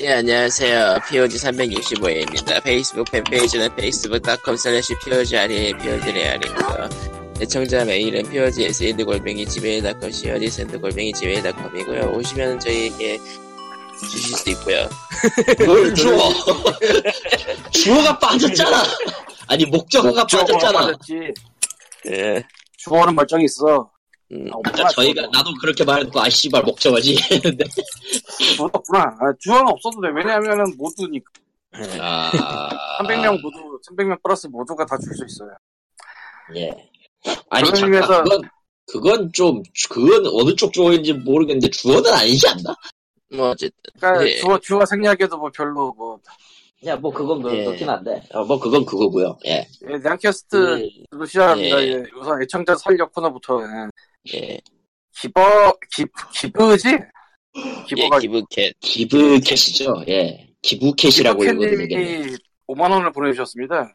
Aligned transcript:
예, 0.00 0.12
안녕하세요. 0.14 0.98
POG 1.08 1.36
365회입니다. 1.36 2.62
페이스북 2.62 3.10
팬페이지는 3.10 3.66
facebook.com 3.72 4.54
slash 4.54 4.92
POG 5.04 5.36
아리, 5.38 5.72
POG 5.78 6.12
레알이고요. 6.12 6.88
애청자 7.40 7.84
메일은 7.84 8.28
POG 8.30 8.64
SND 8.66 9.04
골뱅이 9.04 9.46
gmail.com, 9.46 10.10
COD 10.10 10.48
샌드 10.50 10.78
골뱅이 10.80 11.12
지메일.com이고요. 11.12 12.12
오시면 12.16 12.60
저희에게 12.60 13.18
주실 14.10 14.36
수 14.36 14.50
있고요. 14.50 14.88
뭘 15.66 15.94
주어? 15.94 16.18
주어가 17.70 18.18
빠졌잖아. 18.18 18.82
아니 19.48 19.64
목적어가 19.66 20.26
빠졌잖아. 20.26 20.80
빠졌지. 20.80 21.14
예, 22.10 22.42
주어는 22.78 23.14
멀쩡히 23.14 23.44
있어. 23.44 23.90
음, 24.32 24.48
아, 24.52 24.58
아까 24.64 24.88
저희가 24.90 25.22
나도 25.32 25.50
그렇게 25.60 25.84
말해놓고 25.84 26.20
아 26.20 26.28
씨발 26.28 26.62
목적어지 26.62 27.16
했는데 27.30 27.64
주어 28.56 28.66
없구나. 28.72 29.02
아, 29.20 29.32
주어는 29.40 29.68
없어도 29.68 30.00
돼. 30.00 30.08
왜냐하면은 30.14 30.64
모두니까. 30.78 31.30
아 32.00 32.30
300명 33.02 33.40
모두, 33.42 33.78
300명 33.88 34.22
플러스 34.22 34.46
모두가 34.46 34.84
다 34.86 34.96
줄 34.98 35.14
수 35.14 35.24
있어요. 35.24 35.50
예 36.56 36.70
아니 37.50 37.68
잠깐 37.70 37.90
의미에서- 37.90 38.24
그건 38.24 38.42
그건 38.90 39.32
좀 39.32 39.62
그건 39.90 40.26
어느 40.26 40.54
쪽 40.56 40.72
주어인지 40.72 41.12
모르겠는데 41.14 41.70
주어는 41.70 42.12
아니지 42.12 42.48
않나? 42.48 42.74
뭐, 43.34 43.50
어쨌든. 43.50 43.74
그러니까 43.98 44.26
예. 44.28 44.36
주어, 44.40 44.58
주어 44.58 44.84
생략해도 44.84 45.38
뭐 45.38 45.50
별로 45.54 45.94
뭐, 45.96 46.18
야 46.84 46.96
뭐 46.96 47.10
그건 47.12 47.40
예. 47.54 47.64
그렇긴 47.64 47.88
한데 47.88 48.22
어, 48.34 48.44
뭐 48.44 48.58
그건 48.58 48.84
그거고요. 48.84 49.38
예. 49.46 49.66
예, 49.88 49.96
냥캐스트로 49.98 50.80
예, 50.80 50.90
시작합니다. 51.26 51.82
예. 51.82 51.88
예. 51.92 52.02
우선 52.20 52.42
애청자 52.42 52.74
살력 52.76 53.12
코너부터, 53.14 53.60
예. 54.34 54.38
예, 54.38 54.60
기버, 55.20 55.42
기, 55.94 56.04
기브지? 56.34 56.88
예, 56.88 57.84
기버가 57.86 58.18
기브캣. 58.18 58.72
기브 58.80 59.40
캐시죠. 59.40 60.04
예. 60.08 60.48
기부 60.62 60.94
캐시라고 60.94 61.44
읽어도 61.44 61.60
되겠네. 61.60 61.86
기브캣님이 61.86 62.36
5만 62.68 62.90
원을 62.90 63.12
보내주셨습니다. 63.12 63.92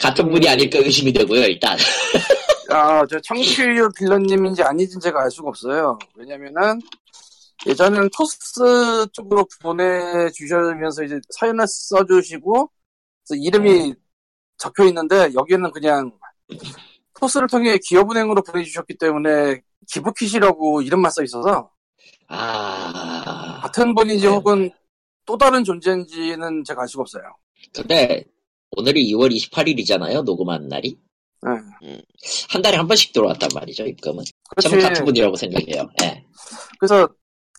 같은 0.00 0.30
분이 0.30 0.48
아닐까 0.48 0.78
의심이 0.78 1.12
되고요. 1.12 1.42
일단 1.42 1.76
아, 2.70 3.04
저 3.06 3.18
청취율 3.20 3.90
빌런님인지 3.96 4.62
아닌지 4.62 4.98
제가 5.00 5.22
알 5.22 5.30
수가 5.30 5.48
없어요. 5.48 5.98
왜냐면은, 6.14 6.80
예전에는 7.66 8.10
토스 8.14 9.06
쪽으로 9.12 9.46
보내주시면서 9.62 11.04
이제 11.04 11.18
사연을 11.30 11.64
써주시고, 11.66 12.70
그래서 13.26 13.42
이름이 13.42 13.94
적혀 14.58 14.84
있는데, 14.84 15.30
여기는 15.34 15.70
그냥, 15.70 16.12
토스를 17.20 17.48
통해 17.48 17.78
기업은행으로 17.82 18.42
보내주셨기 18.42 18.96
때문에, 18.98 19.60
기부킷이라고 19.90 20.82
이름만 20.82 21.10
써 21.10 21.22
있어서, 21.22 21.70
아 22.28 23.60
같은 23.62 23.94
분인지 23.94 24.26
네. 24.26 24.32
혹은 24.32 24.70
또 25.24 25.36
다른 25.36 25.64
존재인지는 25.64 26.64
제가 26.64 26.82
알 26.82 26.88
수가 26.88 27.02
없어요. 27.02 27.22
근데 27.74 28.24
오늘이 28.76 29.10
2월 29.12 29.30
28일이잖아요. 29.34 30.24
녹음한 30.24 30.68
날이 30.68 30.98
네. 31.42 32.02
한 32.50 32.62
달에 32.62 32.76
한 32.76 32.86
번씩 32.86 33.12
들어왔단 33.12 33.50
말이죠. 33.54 33.84
입금은. 33.86 34.24
저는. 34.62 34.80
같은 34.80 35.04
분이라고 35.04 35.36
생각해요. 35.36 35.88
예. 36.02 36.24
그래서 36.78 37.08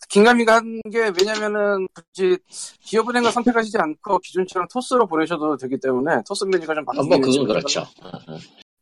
긴가민가 0.10 0.56
한 0.56 0.82
게 0.92 1.12
왜냐면은 1.20 1.88
굳이 1.94 2.38
기업은행을 2.82 3.32
선택하시지 3.32 3.78
않고 3.78 4.20
기존처럼 4.20 4.68
토스로 4.72 5.06
보내셔도 5.08 5.56
되기 5.58 5.80
때문에 5.80 6.22
토스 6.28 6.46
메뉴가 6.46 6.74
좀 6.74 6.84
아, 6.88 6.94
바뀌는 6.94 7.10
뭐 7.10 7.20
그건 7.20 7.48
그렇죠. 7.48 7.86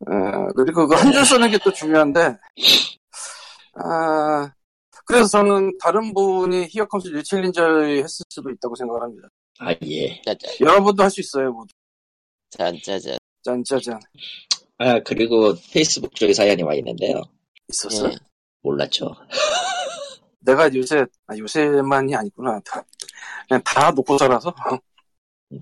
어. 0.06 0.12
어, 0.14 0.48
그리고 0.56 0.88
그 0.88 0.96
한 0.96 1.12
줄 1.12 1.26
쓰는 1.26 1.50
게 1.52 1.58
또 1.64 1.72
중요한데 1.74 2.38
아 3.74 4.52
그래서 5.06 5.28
저는 5.28 5.78
다른 5.80 6.14
분이 6.14 6.68
히어컴스 6.70 7.08
리챌린저에 7.10 7.98
했을 8.00 8.26
수도 8.30 8.50
있다고 8.50 8.76
생각을 8.76 9.02
합니다. 9.02 9.28
아 9.60 9.72
예. 9.84 10.22
짜잔, 10.22 10.52
여러분도 10.62 11.04
할 11.04 11.10
수 11.10 11.22
있어요. 11.22 11.52
모두. 11.52 11.74
짠짜잔. 12.52 13.18
짠짜잔 13.44 14.00
아 14.80 15.00
그리고 15.04 15.54
페이스북 15.74 16.14
쪽에 16.16 16.34
사연이 16.34 16.62
와 16.64 16.74
있는데요. 16.76 17.22
있었어. 17.70 18.12
예. 18.12 18.16
몰랐죠. 18.62 19.16
내가 20.42 20.74
요새 20.76 21.06
아, 21.28 21.38
요새만이 21.38 22.16
아니구나. 22.16 22.60
다, 22.66 22.84
그냥 23.48 23.62
다 23.66 23.92
놓고 23.92 24.18
살아서 24.18 24.54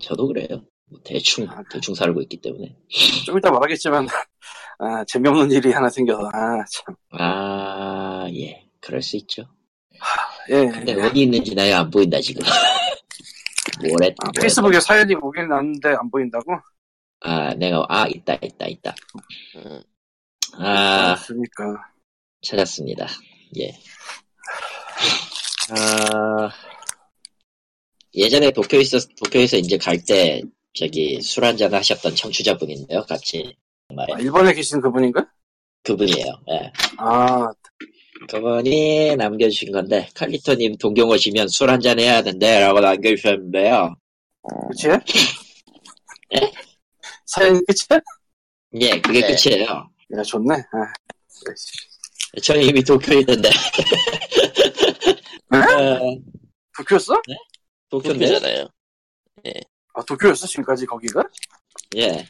저도 0.00 0.28
그래요. 0.28 0.62
뭐 0.88 1.00
대충 1.04 1.48
대충 1.70 1.94
살고 1.94 2.22
있기 2.22 2.36
때문에. 2.38 2.76
좀 3.24 3.38
이따 3.38 3.50
말하겠지만 3.50 4.06
아, 4.78 5.04
재미없는 5.04 5.50
일이 5.50 5.72
하나 5.72 5.88
생겨서 5.88 6.28
아 6.32 6.64
참. 6.70 6.94
아 7.12 8.26
예. 8.32 8.66
그럴 8.80 9.02
수 9.02 9.16
있죠. 9.16 9.48
예. 10.50 10.66
근데 10.66 10.94
어디 11.02 11.22
있는지 11.22 11.54
나야 11.54 11.80
안 11.80 11.90
보인다 11.90 12.20
지금. 12.20 12.42
뭐래? 13.88 14.14
아? 14.18 14.30
페이스북에 14.40 14.80
사연이 14.80 15.14
오긴 15.14 15.48
났는데 15.48 15.88
안 15.88 16.10
보인다고? 16.10 16.52
아 17.20 17.54
내가 17.54 17.84
아 17.88 18.06
있다 18.06 18.34
있다 18.34 18.66
있다. 18.66 18.94
음, 19.56 19.82
아 20.54 21.16
그러니까 21.26 21.90
찾았습니다. 22.42 23.06
예. 23.58 23.72
아, 25.70 26.50
예전에 28.14 28.50
도쿄에서, 28.52 28.98
도쿄에서 29.22 29.56
이제 29.56 29.76
갈 29.76 30.02
때, 30.04 30.42
저기, 30.76 31.20
술 31.22 31.44
한잔 31.44 31.72
하셨던 31.72 32.14
청취자분인데요, 32.14 33.02
같이. 33.06 33.56
정말, 33.88 34.06
아, 34.12 34.18
일본에 34.18 34.52
계신 34.52 34.80
그분인가? 34.80 35.26
그분이에요. 35.84 36.26
예. 36.50 36.72
아 36.98 37.48
그분이 38.28 39.16
남겨주신 39.16 39.72
건데, 39.72 40.08
칼리토님 40.14 40.76
동경 40.76 41.08
오시면 41.08 41.48
술 41.48 41.70
한잔 41.70 41.98
해야 41.98 42.22
된대, 42.22 42.58
라고 42.58 42.80
남겨주셨는데요. 42.80 43.94
그치? 44.68 44.88
사연이 47.24 47.60
끝이야? 47.66 48.00
예, 48.80 49.00
그게 49.00 49.20
네. 49.20 49.34
끝이에요. 49.34 49.66
야 49.66 50.22
좋네 50.22 50.54
아, 50.54 50.92
저는 52.42 52.62
이미 52.62 52.82
도쿄에 52.82 53.20
있는데. 53.20 53.48
에? 53.48 53.52
어, 55.56 56.18
도쿄였어? 56.76 57.14
도쿄인데? 57.88 58.26
도쿄잖아요. 58.26 58.68
아 59.96 60.02
도쿄였어 60.02 60.46
지금까지 60.46 60.84
거기가? 60.86 61.22
예. 61.96 62.26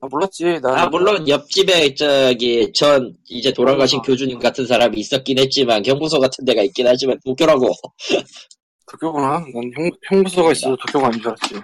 아 0.00 0.06
몰랐지 0.10 0.60
나 0.60 0.82
아, 0.82 0.86
물론 0.88 1.28
옆집에 1.28 1.94
저기 1.94 2.72
전 2.72 3.14
이제 3.28 3.52
돌아가신 3.52 4.00
어. 4.00 4.02
교주님 4.02 4.40
같은 4.40 4.66
사람이 4.66 4.98
있었긴 4.98 5.38
했지만 5.38 5.84
경부소 5.84 6.18
같은 6.18 6.44
데가 6.44 6.62
있긴 6.62 6.88
하지만 6.88 7.20
도쿄라고. 7.24 7.68
도쿄구나 8.90 9.38
난 9.38 9.72
형, 9.76 9.90
형부서가 10.10 10.50
있어도 10.52 10.76
도쿄가 10.76 11.06
아닌 11.06 11.20
줄 11.22 11.28
알았지 11.28 11.54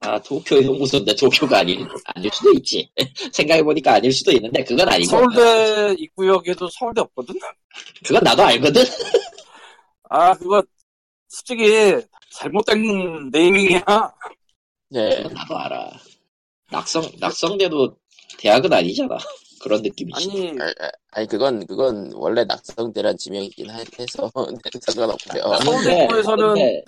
아, 0.00 0.18
도쿄 0.22 0.62
형부소인데 0.62 1.14
도쿄가 1.16 1.58
아닐, 1.58 1.86
아닐 2.14 2.30
수도 2.32 2.50
있지. 2.52 2.88
생각해보니까 3.32 3.94
아닐 3.94 4.10
수도 4.10 4.32
있는데 4.32 4.64
그건 4.64 4.88
아니고. 4.88 5.10
서울대 5.10 5.94
입구역에도 5.98 6.68
서울대 6.70 7.02
없거든? 7.02 7.34
그건 8.06 8.22
나도 8.24 8.42
알거든? 8.42 8.82
아 10.08 10.32
그거 10.34 10.62
솔직히 11.28 12.00
잘못된 12.32 13.30
네이밍이야 13.30 13.82
네. 14.88 15.16
그건 15.16 15.34
나도 15.34 15.58
알아. 15.58 15.90
낙성, 16.70 17.04
낙성대도 17.18 17.96
대학은 18.38 18.72
아니잖아. 18.72 19.16
그런 19.62 19.82
느낌이지. 19.82 20.30
아니 20.30 20.50
아, 20.60 20.64
아, 20.84 20.90
아니, 21.12 21.26
그건, 21.26 21.66
그건 21.66 22.12
원래 22.14 22.44
낙성대란 22.44 23.16
지명이긴 23.16 23.70
하- 23.70 23.78
해서 23.98 24.30
상관없고요. 24.80 25.42
아, 25.44 25.60
서울대 25.60 25.88
근데- 25.90 26.04
입구에서는 26.04 26.48
근데 26.54 26.84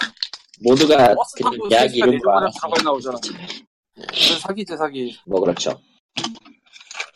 모두가 0.62 0.96
타고 1.40 1.68
대학 1.68 1.86
3시간 1.86 1.94
이름으로 1.94 2.10
내려가면 2.12 2.42
알아서. 2.42 2.58
들어가 2.60 2.82
나오잖아. 2.82 3.18
사기지 4.40 4.76
사기 4.76 5.18
뭐 5.26 5.40
그렇죠. 5.40 5.80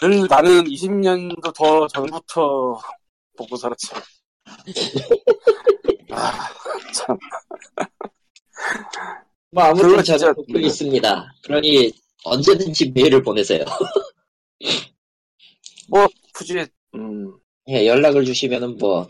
늘 0.01 0.27
나는 0.29 0.65
20년도 0.65 1.55
더 1.55 1.87
전부터 1.89 2.81
보고 3.37 3.57
살았지. 3.57 3.89
아, 6.11 6.49
참. 6.95 7.17
뭐 9.53 9.65
아무튼 9.65 10.03
저는 10.03 10.35
도쿄에 10.35 10.63
있습니다. 10.63 11.35
그러니 11.45 11.93
언제든지 12.25 12.91
메일을 12.95 13.23
보내세요. 13.23 13.65
뭐, 15.89 16.07
굳이, 16.33 16.65
음, 16.95 17.37
예, 17.69 17.87
연락을 17.87 18.25
주시면은 18.25 18.79
뭐 18.79 19.07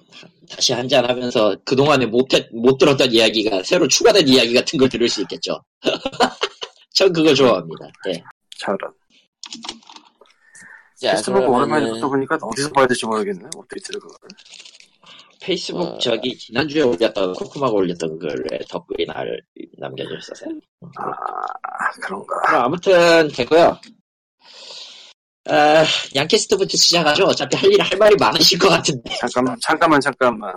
다시 0.51 0.73
한잔 0.73 1.09
하면서 1.09 1.57
그 1.65 1.77
동안에 1.77 2.07
못, 2.07 2.35
했- 2.35 2.53
못 2.53 2.77
들었던 2.77 3.13
이야기가 3.13 3.63
새로 3.63 3.87
추가된 3.87 4.27
이야기 4.27 4.53
같은 4.53 4.79
걸 4.79 4.89
들을 4.89 5.09
수 5.09 5.21
있겠죠. 5.23 5.63
전 6.95 7.13
그거 7.13 7.33
좋아합니다. 7.35 7.87
예. 8.09 8.23
잘은. 8.59 8.79
자, 10.97 11.13
페이스북 11.13 11.39
오랜만에 11.49 12.01
또 12.01 12.09
보니까 12.11 12.37
어디서 12.41 12.71
봐야 12.71 12.87
될지 12.87 13.07
모르겠네, 13.07 13.45
업데이트를 13.57 14.01
그걸. 14.01 14.17
페이스북 15.43 15.81
어. 15.81 15.99
저기 15.99 16.37
지난주에 16.39 16.83
올렸던 16.83 17.35
코코마가 17.35 17.73
올렸던 17.73 18.19
글에 18.19 18.61
덧글이 18.69 19.07
날 19.07 19.41
남겨줬었어요. 19.79 20.61
아, 20.97 21.91
그런가. 22.01 22.41
그럼 22.47 22.65
아무튼 22.65 23.29
되고요. 23.29 23.79
아, 25.47 25.85
양캐스트부터 26.15 26.77
시작하죠. 26.77 27.25
어차피 27.25 27.57
할 27.57 27.73
일 27.73 27.81
할 27.81 27.99
말이 27.99 28.15
많으실 28.19 28.59
것 28.59 28.69
같은데. 28.69 29.11
잠깐만, 29.21 29.57
잠깐만, 29.61 30.01
잠깐만. 30.01 30.55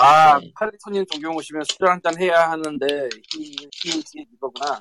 아, 0.00 0.34
아, 0.34 0.38
네. 0.40 0.50
칼리토님 0.54 1.04
동경 1.10 1.34
오시면 1.36 1.62
술 1.64 1.88
한잔 1.88 2.20
해야 2.20 2.50
하는데, 2.50 2.86
히, 3.32 3.56
히, 3.84 3.90
히, 3.92 4.26
이거구나. 4.34 4.78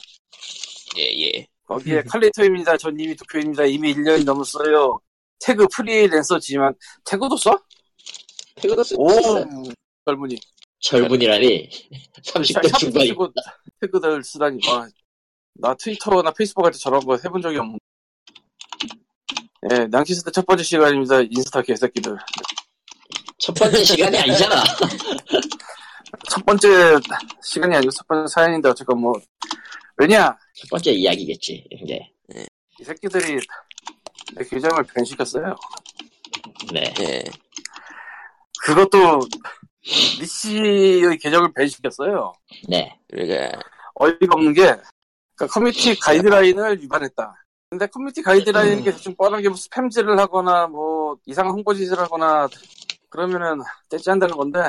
예, 0.98 1.04
예. 1.04 1.48
거기에 1.66 2.04
칼리토입니다. 2.04 2.78
전 2.78 3.00
이미 3.00 3.16
도쿄입니다. 3.16 3.64
이미 3.66 3.94
1년이 3.94 4.26
넘었어요. 4.26 5.00
태그 5.40 5.68
프리랜서지만, 5.68 6.74
태그도 7.06 7.38
써? 7.38 7.58
태그도 8.56 8.84
쓰, 8.84 8.96
오. 8.98 9.08
젊은이. 10.06 10.38
젊은이라니 10.80 11.70
30대 12.24 12.68
샵 12.70 12.78
중반이 12.78 13.06
쓰시고 13.08 13.32
태그들 13.82 14.24
쓰다니. 14.24 14.60
와, 14.68 14.88
나 15.54 15.74
트위터나 15.76 16.32
페이스북 16.32 16.66
할 16.66 16.72
때 16.74 16.78
저런 16.78 17.00
거 17.06 17.16
해본 17.24 17.42
적이 17.42 17.58
없는데. 17.60 17.80
예, 19.72 19.88
낭키스 19.88 20.24
때첫 20.26 20.46
번째 20.46 20.64
시간입니다. 20.64 21.22
인스타 21.22 21.62
개새끼들. 21.62 22.18
첫 23.38 23.54
번째 23.54 23.84
시간이 23.84 24.18
아니잖아. 24.18 24.62
첫 26.30 26.46
번째 26.46 26.68
시간이 27.42 27.76
아니고 27.76 27.92
첫 27.92 28.06
번째 28.08 28.32
사연인데 28.32 28.70
어쨌건 28.70 29.00
뭐 29.00 29.14
왜냐 29.98 30.38
첫 30.56 30.70
번째 30.70 30.92
이야기겠지. 30.92 31.66
이제 31.72 32.00
이 32.80 32.84
새끼들이 32.84 33.40
내 34.36 34.44
계정을 34.44 34.84
밴시켰어요. 34.94 35.56
네. 36.74 36.94
예. 37.00 37.24
그것도 38.64 39.20
리씨의 40.20 41.18
계정을 41.18 41.52
밴시켰어요. 41.54 42.34
네. 42.70 42.98
그러니까, 43.10 43.60
어이가 43.96 44.36
없는 44.36 44.54
게 44.54 44.62
그러니까 45.36 45.54
커뮤니티 45.54 46.00
가이드라인을 46.00 46.82
위반했다. 46.82 47.36
근데 47.70 47.88
커뮤니티 47.88 48.22
가이드라인이 48.22 48.84
대충 48.84 49.16
뻔하게 49.16 49.50
뭐 49.50 49.58
스팸질을 49.58 50.16
하거나 50.18 50.68
뭐 50.68 51.18
이상한 51.26 51.54
홍보짓을 51.54 52.00
하거나 52.00 52.48
그러면은 53.10 53.64
제지한다는 53.90 54.36
건데 54.38 54.60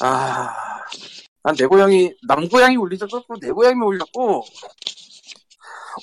아, 0.00 0.54
난 1.42 1.54
내 1.56 1.66
고양이 1.66 2.12
남 2.26 2.46
고양이 2.48 2.76
올린 2.76 2.98
적도 2.98 3.18
없고 3.18 3.38
내 3.40 3.50
고양이 3.50 3.80
올렸고 3.80 4.44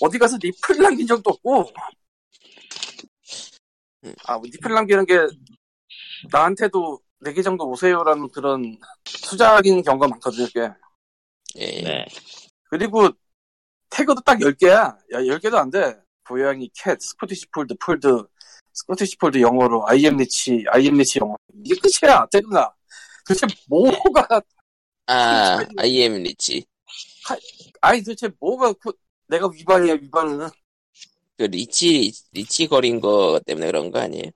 어디 0.01 0.17
가서 0.17 0.37
리플 0.41 0.77
남긴 0.81 1.05
적도 1.05 1.29
없고 1.29 1.69
아, 4.25 4.37
뭐 4.37 4.43
리플 4.45 4.73
남기는 4.73 5.05
게 5.05 5.19
나한테도 6.31 6.99
내 7.19 7.33
계정도 7.33 7.67
오세요라는 7.69 8.29
그런 8.29 8.77
수작인 9.05 9.81
경우가 9.81 10.07
많거든요. 10.07 10.47
꽤. 10.53 10.69
예. 11.57 11.81
네. 11.81 12.05
그리고 12.69 13.09
태그도 13.89 14.21
딱 14.21 14.37
10개야. 14.39 14.71
야, 15.13 15.19
10개도 15.19 15.55
안 15.55 15.69
돼. 15.69 15.95
고양이, 16.27 16.69
cat, 16.73 16.99
스코티시 16.99 17.47
폴드, 17.51 17.75
fold, 17.79 18.07
Scottish 18.73 19.17
Fold 19.17 19.39
영어로, 19.39 19.87
I 19.87 19.97
am 19.97 20.17
Reach, 20.17 20.65
I 20.69 20.78
am 20.78 20.95
Reach 20.97 21.19
영어. 21.19 21.35
이게 21.63 21.75
끝이야, 21.79 22.25
태그가. 22.31 22.73
도대체 23.27 23.45
뭐가, 23.69 24.41
아, 25.07 25.57
IM 25.77 26.23
Reach. 26.23 26.65
아니 27.81 27.99
도대체 28.03 28.29
뭐가 28.39 28.73
그- 28.73 28.93
내가 29.27 29.47
위반이야, 29.47 29.93
위반은. 29.93 30.49
그 31.37 31.43
리치, 31.43 32.11
리치 32.31 32.67
거린 32.67 32.99
거 32.99 33.39
때문에 33.45 33.67
그런 33.67 33.91
거 33.91 33.99
아니에요? 33.99 34.31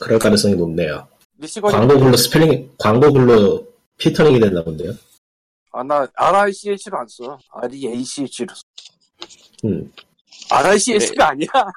그럴 0.00 0.18
가능성이 0.18 0.54
높네요. 0.56 1.08
리시거니. 1.38 1.72
광고글로 1.72 2.16
스펠링, 2.16 2.74
광고글로 2.78 3.66
피터링이 3.96 4.40
됐나 4.40 4.62
본데요. 4.64 4.92
아, 5.72 5.82
나 5.82 6.06
RICH로 6.14 6.98
안 6.98 7.06
써. 7.08 7.38
REACH로 7.50 8.54
써. 8.54 8.62
음. 9.64 9.92
RICH가 10.50 11.30
아니야. 11.30 11.48
하나 11.52 11.72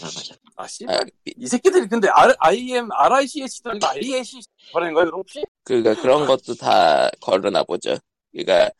맞아. 0.00 0.34
아, 0.56 0.66
씨. 0.68 0.84
아, 0.88 1.00
비- 1.24 1.34
이 1.36 1.46
새끼들이 1.46 1.88
근데 1.88 2.08
R, 2.08 2.34
IM, 2.38 2.88
RICH도 2.92 3.70
아니고 3.70 3.86
REAC 3.86 4.40
보내는 4.72 4.94
거야, 4.94 5.04
그럼 5.06 5.20
혹시? 5.20 5.44
그니까 5.64 5.94
그런 6.00 6.26
것도 6.26 6.54
다 6.54 7.10
걸러나 7.20 7.62
보죠. 7.64 7.96
그니까, 8.30 8.70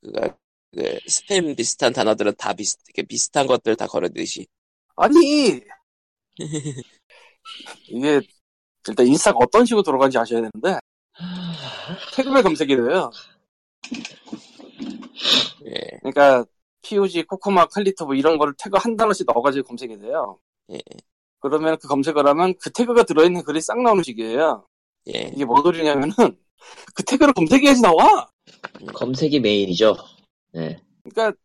그니까, 0.00 0.36
그, 0.74 0.98
스팸 1.08 1.56
비슷한 1.56 1.92
단어들은 1.92 2.34
다 2.36 2.52
비슷, 2.52 2.78
이렇게 2.88 3.02
비슷한 3.06 3.46
것들 3.46 3.76
다 3.76 3.86
걸어듯이. 3.86 4.46
아니 4.96 5.60
이게 7.88 8.20
일단 8.88 9.06
인스타가 9.06 9.38
어떤 9.40 9.64
식으로 9.64 9.82
돌아가는지 9.82 10.18
아셔야 10.18 10.40
되는데 10.40 10.78
태그를 12.14 12.42
검색이 12.42 12.76
돼요. 12.76 13.10
예, 15.66 15.98
그러니까 16.02 16.44
POG, 16.82 17.24
코코마, 17.24 17.66
칼리토 17.66 18.06
뭐 18.06 18.14
이런 18.14 18.36
거를 18.38 18.54
태그 18.58 18.76
한 18.78 18.96
단어씩 18.96 19.26
넣어가지고 19.26 19.66
검색이 19.68 19.98
돼요. 19.98 20.38
예, 20.72 20.78
그러면 21.40 21.78
그 21.80 21.88
검색을 21.88 22.26
하면 22.26 22.54
그 22.60 22.70
태그가 22.70 23.04
들어있는 23.04 23.42
글이 23.44 23.60
싹 23.60 23.80
나오는 23.80 24.02
식이에요. 24.02 24.66
예. 25.14 25.30
이게 25.34 25.44
뭔 25.44 25.62
소리냐면은 25.62 26.12
그 26.94 27.02
태그를 27.04 27.32
검색해야지 27.34 27.82
나와. 27.82 28.28
검색이 28.94 29.40
메인이죠. 29.40 29.96
네. 30.52 30.78
그러니까 31.04 31.38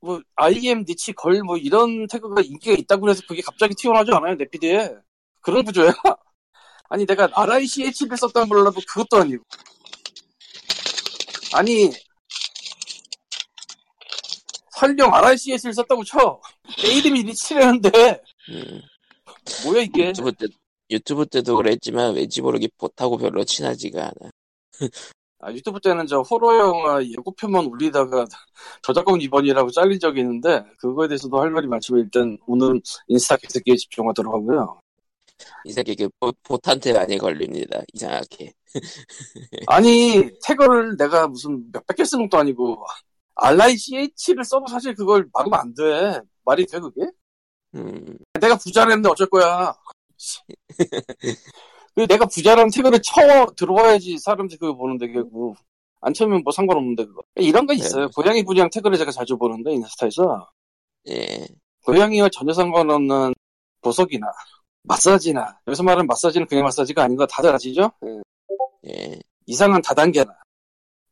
뭐 0.00 0.20
IM, 0.36 0.84
니치, 0.88 1.12
걸 1.12 1.42
뭐 1.42 1.56
이런 1.56 2.06
태그가 2.06 2.40
인기가 2.42 2.74
있다고 2.76 3.10
해서 3.10 3.22
그게 3.28 3.42
갑자기 3.42 3.74
튀어나오지 3.74 4.12
않아요 4.12 4.36
내 4.36 4.44
피드에 4.46 4.94
그런 5.40 5.64
구조야. 5.64 5.92
아니 6.90 7.06
내가 7.06 7.30
RICH를 7.32 8.16
썼다는 8.16 8.48
몰라도 8.48 8.80
그것도 8.86 9.22
아니고 9.22 9.44
아니 11.54 11.90
설령 14.80 15.14
RICH를 15.14 15.72
썼다고 15.74 16.04
쳐. 16.04 16.40
내 16.82 16.94
이름이 16.94 17.22
리치라는데 17.22 18.22
음, 18.50 18.80
뭐야 19.64 19.82
이게? 19.82 20.08
유튜브 20.08 20.32
때, 20.32 20.46
유튜브 20.90 21.26
때도 21.26 21.56
그랬지만 21.56 22.14
왠지 22.14 22.42
모르게 22.42 22.68
보타고 22.76 23.18
별로 23.18 23.44
친하지가 23.44 24.02
않아. 24.02 24.30
아, 25.42 25.52
유튜브 25.52 25.80
때는 25.80 26.06
저 26.06 26.20
호러 26.20 26.58
영화 26.58 27.02
예고편만 27.02 27.66
올리다가 27.66 28.26
저작권 28.82 29.20
위반이라고 29.20 29.70
잘린 29.70 29.98
적이 29.98 30.20
있는데 30.20 30.64
그거에 30.78 31.08
대해서도 31.08 31.40
할 31.40 31.50
말이 31.50 31.66
많지만 31.66 32.02
일단 32.02 32.36
오늘 32.46 32.80
인스타 33.08 33.36
개새끼에 33.36 33.76
집중하도록 33.76 34.32
하고요. 34.34 34.79
이 35.64 35.72
새끼 35.72 35.94
그 35.94 36.08
보, 36.18 36.32
보탄테 36.42 36.92
많이 36.92 37.18
걸립니다. 37.18 37.80
이상하게. 37.92 38.52
아니 39.66 40.30
태그를 40.44 40.96
내가 40.96 41.26
무슨 41.26 41.70
몇백 41.72 41.96
개 41.96 42.04
쓰는 42.04 42.28
것도 42.28 42.40
아니고 42.40 42.84
RICH를 43.34 44.44
써도 44.44 44.66
사실 44.68 44.94
그걸 44.94 45.28
막으면 45.32 45.58
안 45.58 45.74
돼. 45.74 46.20
말이 46.44 46.66
돼 46.66 46.78
그게? 46.78 47.10
음, 47.74 48.18
내가 48.40 48.56
부자라는데 48.56 49.08
어쩔 49.08 49.28
거야. 49.28 49.74
그 51.94 52.06
내가 52.06 52.26
부자라는 52.26 52.70
태그를 52.70 53.00
쳐 53.02 53.46
들어와야지 53.56 54.18
사람들이 54.18 54.58
그거 54.58 54.74
보는데 54.76 55.10
결국 55.10 55.56
안 56.00 56.14
쳐면 56.14 56.42
뭐 56.42 56.52
상관없는데 56.52 57.04
그거 57.06 57.22
이런 57.36 57.66
거 57.66 57.72
있어요. 57.74 58.06
네. 58.06 58.12
고양이 58.14 58.44
분양 58.44 58.70
태그를 58.70 58.96
제가 58.98 59.10
자주 59.10 59.36
보는데 59.36 59.72
인스타에서 59.72 60.50
예, 61.08 61.46
고양이와 61.84 62.28
전혀 62.30 62.52
상관없는 62.52 63.34
보석이나 63.80 64.26
마사지나 64.82 65.60
여기서 65.66 65.82
말하는 65.82 66.06
마사지는 66.06 66.46
그냥 66.46 66.64
마사지가 66.64 67.04
아닌 67.04 67.16
거 67.16 67.26
다들 67.26 67.54
아시죠? 67.54 67.90
예. 68.04 68.20
예, 68.90 69.18
이상한 69.46 69.82
다단계나 69.82 70.32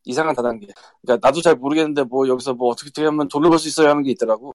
이상한 0.04 0.34
다단계. 0.34 0.68
그러니까 1.02 1.26
나도 1.28 1.42
잘 1.42 1.54
모르겠는데 1.56 2.04
뭐 2.04 2.26
여기서 2.28 2.54
뭐 2.54 2.70
어떻게 2.70 3.04
하면 3.04 3.28
돈을 3.28 3.50
벌 3.50 3.58
수 3.58 3.68
있어야 3.68 3.90
하는 3.90 4.02
게 4.02 4.10
있더라고. 4.12 4.52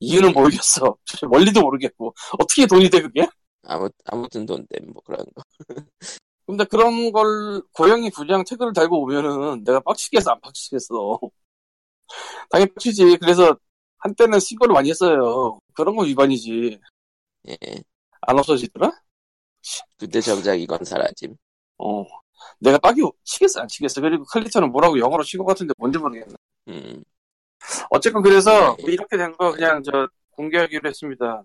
이유는 0.00 0.32
모르겠어. 0.32 0.96
원리도 1.30 1.60
모르겠고 1.62 2.14
어떻게 2.38 2.66
돈이 2.66 2.88
돼 2.90 3.00
그게? 3.02 3.26
아무, 3.64 3.88
아무튼 4.06 4.46
돈 4.46 4.66
때문에 4.68 4.92
뭐 4.92 5.02
그런 5.04 5.24
거. 5.34 5.42
근데 6.46 6.64
그런 6.64 7.12
걸 7.12 7.62
고양이 7.72 8.10
분양 8.10 8.44
태그를 8.44 8.72
달고 8.72 9.02
오면은 9.02 9.64
내가 9.64 9.80
빡치겠어 9.80 10.32
안 10.32 10.40
빡치겠어. 10.40 11.20
당연히 12.50 12.70
빡치지. 12.74 13.18
그래서 13.18 13.56
한때는 13.98 14.40
신고를 14.40 14.72
많이 14.72 14.90
했어요. 14.90 15.58
그런 15.74 15.96
건 15.96 16.06
위반이지. 16.06 16.78
예, 17.48 17.56
안 18.22 18.38
없어지더라? 18.38 18.90
근데 19.98 20.20
정작 20.20 20.54
이건 20.56 20.84
사라짐. 20.84 21.36
어. 21.78 22.04
내가 22.60 22.78
빡이 22.78 23.00
치겠어 23.24 23.60
안 23.62 23.68
치겠어. 23.68 24.00
그리고 24.00 24.24
칼리터는 24.24 24.70
뭐라고 24.72 24.98
영어로 24.98 25.22
친 25.24 25.38
것 25.38 25.44
같은데 25.46 25.72
뭔지 25.78 25.98
모르겠네. 25.98 26.34
음, 26.68 27.02
어쨌건 27.90 28.22
그래서 28.22 28.76
뭐 28.80 28.90
이렇게 28.90 29.16
된 29.16 29.32
거 29.36 29.52
그냥 29.52 29.82
저 29.84 30.08
공개하기로 30.32 30.88
했습니다. 30.88 31.42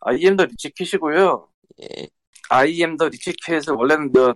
IM 0.00 0.36
더 0.36 0.44
리치킷이고요. 0.46 1.48
예, 1.82 2.08
IM 2.50 2.96
더 2.96 3.08
리치킷을 3.08 3.74
원래는 3.76 4.12
그 4.12 4.32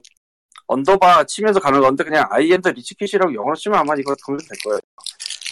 언더바 0.66 1.24
치면서 1.24 1.60
가는 1.60 1.80
건데 1.80 2.04
그냥 2.04 2.26
IM 2.30 2.60
더 2.62 2.70
리치킷이라고 2.70 3.34
영어로 3.34 3.54
치면 3.56 3.78
아마 3.80 3.94
이거 3.98 4.14
검색 4.24 4.48
될 4.48 4.58
거예요. 4.64 4.80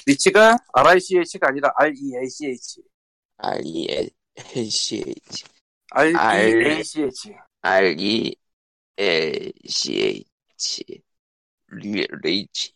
Reach가 0.06 0.56
RICH가 0.72 1.48
아니라 1.48 1.72
REACH. 1.76 2.82
R-E-A-C-H. 3.38 5.04
REACH. 5.94 7.34
R-E-A-C-H. 7.62 8.34
리, 11.68 12.06
레이치. 12.22 12.74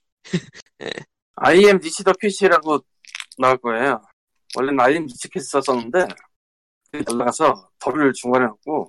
IM 1.36 1.78
리치 1.78 2.04
더 2.04 2.12
킷이라고 2.12 2.80
나올 3.38 3.58
거예요. 3.58 4.02
원래는 4.56 4.80
IM 4.80 5.06
Reach 5.06 5.29
Cat 5.29 5.42
썼었는데 5.42 6.06
그게 6.90 7.04
날라가서 7.06 7.70
the를 7.78 8.12
중간에 8.12 8.46
넣고 8.46 8.88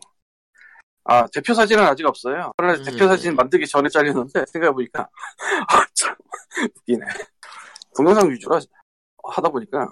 아, 1.09 1.25
대표 1.27 1.53
사진은 1.53 1.83
아직 1.83 2.05
없어요. 2.05 2.51
원래 2.57 2.73
음. 2.73 2.83
대표 2.83 3.07
사진 3.07 3.33
만들기 3.33 3.65
전에 3.65 3.87
잘렸는데, 3.87 4.45
생각해보니까, 4.47 5.07
아, 5.69 5.85
참, 5.93 6.13
웃기네. 6.75 7.05
동영상 7.95 8.29
위주로 8.29 8.59
하다 9.23 9.47
보니까, 9.47 9.87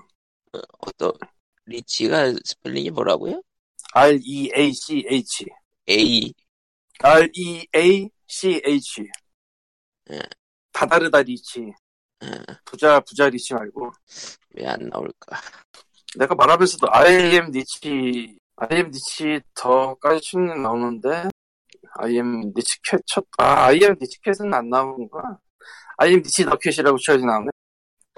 어떤 0.79 1.13
Reach가 1.65 2.33
스펠링이 2.43 2.89
뭐라고요? 2.91 3.41
R-E-A-C-H. 3.95 5.45
A 5.87 6.33
R-E-A-C-H. 7.01 9.03
예. 10.11 10.19
다다르다 10.73 11.21
reach. 11.21 11.71
부자, 12.65 12.99
부자 12.99 13.29
rich 13.29 13.53
말고. 13.53 13.91
왜 14.57 14.65
안 14.67 14.89
나올까? 14.89 15.39
내가 16.17 16.35
말하면서도 16.35 16.87
I 16.91 17.07
am 17.33 17.51
니치, 17.51 18.37
I 18.57 18.67
am 18.73 18.91
니치 18.91 19.39
더까지 19.53 20.21
춤은 20.21 20.61
나오는데, 20.61 21.29
I 21.99 22.11
am 22.13 22.51
Reach 22.55 22.77
Cat 22.83 22.99
첫, 23.05 23.23
아, 23.37 23.67
I 23.67 23.79
am 23.81 23.95
니치 24.01 24.19
캣은 24.21 24.53
안 24.53 24.69
나오는구나. 24.69 25.39
I 25.97 26.09
am 26.09 26.21
니치 26.21 26.43
더 26.43 26.57
캣이라고 26.57 26.97
쳐야지 26.97 27.25
나오네. 27.25 27.49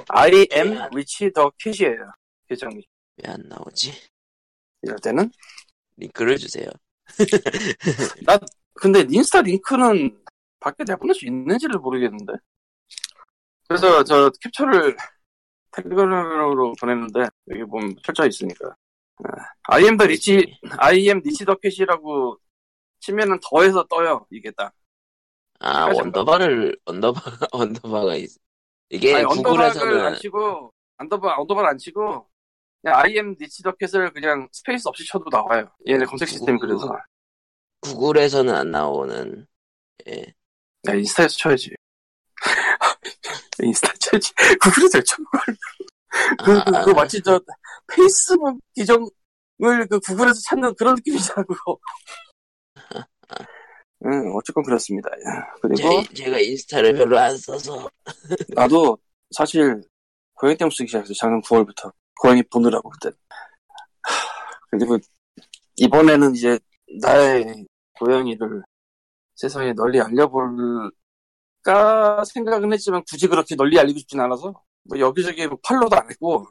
I 0.10 0.48
am 0.54 0.90
리치 0.96 1.32
더 1.34 1.52
캣이에요. 1.60 2.12
계정이. 2.50 2.84
왜 3.24 3.32
안 3.32 3.42
나오지? 3.48 3.92
이럴 4.84 4.98
때는. 5.00 5.32
링크를 5.98 6.38
주세요. 6.38 6.70
근데 8.74 9.06
인스타 9.10 9.42
링크는 9.42 10.24
밖에 10.60 10.84
내보낼 10.88 11.16
수 11.16 11.26
있는지를 11.26 11.80
모르겠는데. 11.80 12.34
그래서 13.68 14.04
저 14.04 14.32
캡처를 14.42 14.96
텔레그램으로 15.72 16.74
보냈는데, 16.80 17.28
여기 17.50 17.64
보면 17.64 17.96
펼쳐 18.04 18.26
있으니까. 18.26 18.76
아, 19.24 19.76
I 19.76 19.84
am 19.84 19.98
the 19.98 20.08
리치, 20.08 20.60
I 20.78 21.00
am 21.08 21.22
니치 21.26 21.44
더 21.44 21.56
캣이라고 21.56 22.38
치면은 23.00 23.40
더해서 23.42 23.84
떠요, 23.88 24.26
이게 24.32 24.52
딱. 24.52 24.72
아, 25.60 25.88
하지 25.88 26.00
언더바를, 26.00 26.78
언더바, 26.86 27.20
언더바가 27.52 28.16
있, 28.16 28.30
이게 28.90 29.16
아니, 29.16 29.26
언더바를 29.26 29.66
안 29.66 29.74
구글에서는, 29.74 30.16
치고, 30.20 30.72
언더바, 30.98 31.36
언더바를 31.40 31.70
안 31.70 31.78
치고, 31.78 32.28
그냥 32.82 33.00
I 33.00 33.12
am 33.12 33.36
니치 33.40 33.64
더 33.64 33.72
캣을 33.74 34.12
그냥 34.14 34.48
스페이스 34.52 34.88
없이 34.88 35.06
쳐도 35.08 35.26
나와요. 35.32 35.70
얘네 35.88 36.06
검색 36.06 36.30
시스템이 36.30 36.60
그래서. 36.60 36.90
구글에서는 37.82 38.54
안 38.54 38.72
나오는, 38.72 39.48
예. 40.08 40.34
야, 40.88 40.94
인스타에서 40.94 41.36
쳐야지. 41.38 41.72
인스타 43.62 43.94
쳐야지. 44.00 44.34
구글에서 44.62 45.02
쳐, 45.02 45.18
그걸. 45.18 45.58
그, 46.44 46.72
그, 46.72 46.78
아, 46.78 46.86
그 46.86 46.92
마치 46.92 47.22
저, 47.22 47.40
페이스북 47.88 48.60
계정을 48.76 49.88
그 49.90 50.00
구글에서 50.00 50.40
찾는 50.50 50.76
그런 50.76 50.96
느낌이잖아, 50.96 51.44
그거. 51.44 51.78
응, 54.06 54.36
어쨌건 54.36 54.64
그렇습니다. 54.64 55.10
야, 55.10 55.52
그리고 55.62 56.04
제, 56.04 56.14
제가 56.14 56.40
인스타를 56.40 56.94
별로 56.94 57.18
안 57.20 57.36
써서, 57.38 57.90
나도 58.50 58.98
사실 59.32 59.82
고양이 60.34 60.56
때문에 60.58 60.74
쓰기 60.76 60.88
시작했어, 60.88 61.14
작년 61.14 61.42
9월부터. 61.42 61.92
고양이 62.22 62.44
보느라고, 62.44 62.90
그때. 62.90 63.10
하, 64.04 64.14
그리고 64.72 64.98
이번에는 65.78 66.36
이제 66.36 66.60
나의 67.02 67.66
고양이를 68.00 68.64
세상에 69.36 69.74
널리 69.74 70.02
알려볼까 70.02 70.92
생각은 72.26 72.74
했지만 72.74 73.04
굳이 73.10 73.28
그렇게 73.28 73.56
널리 73.56 73.80
알리고 73.80 74.00
싶진 74.00 74.20
않아서 74.20 74.54
뭐 74.84 75.00
여기저기 75.00 75.48
뭐 75.48 75.58
팔로우도 75.64 75.96
안 75.96 76.10
했고 76.10 76.48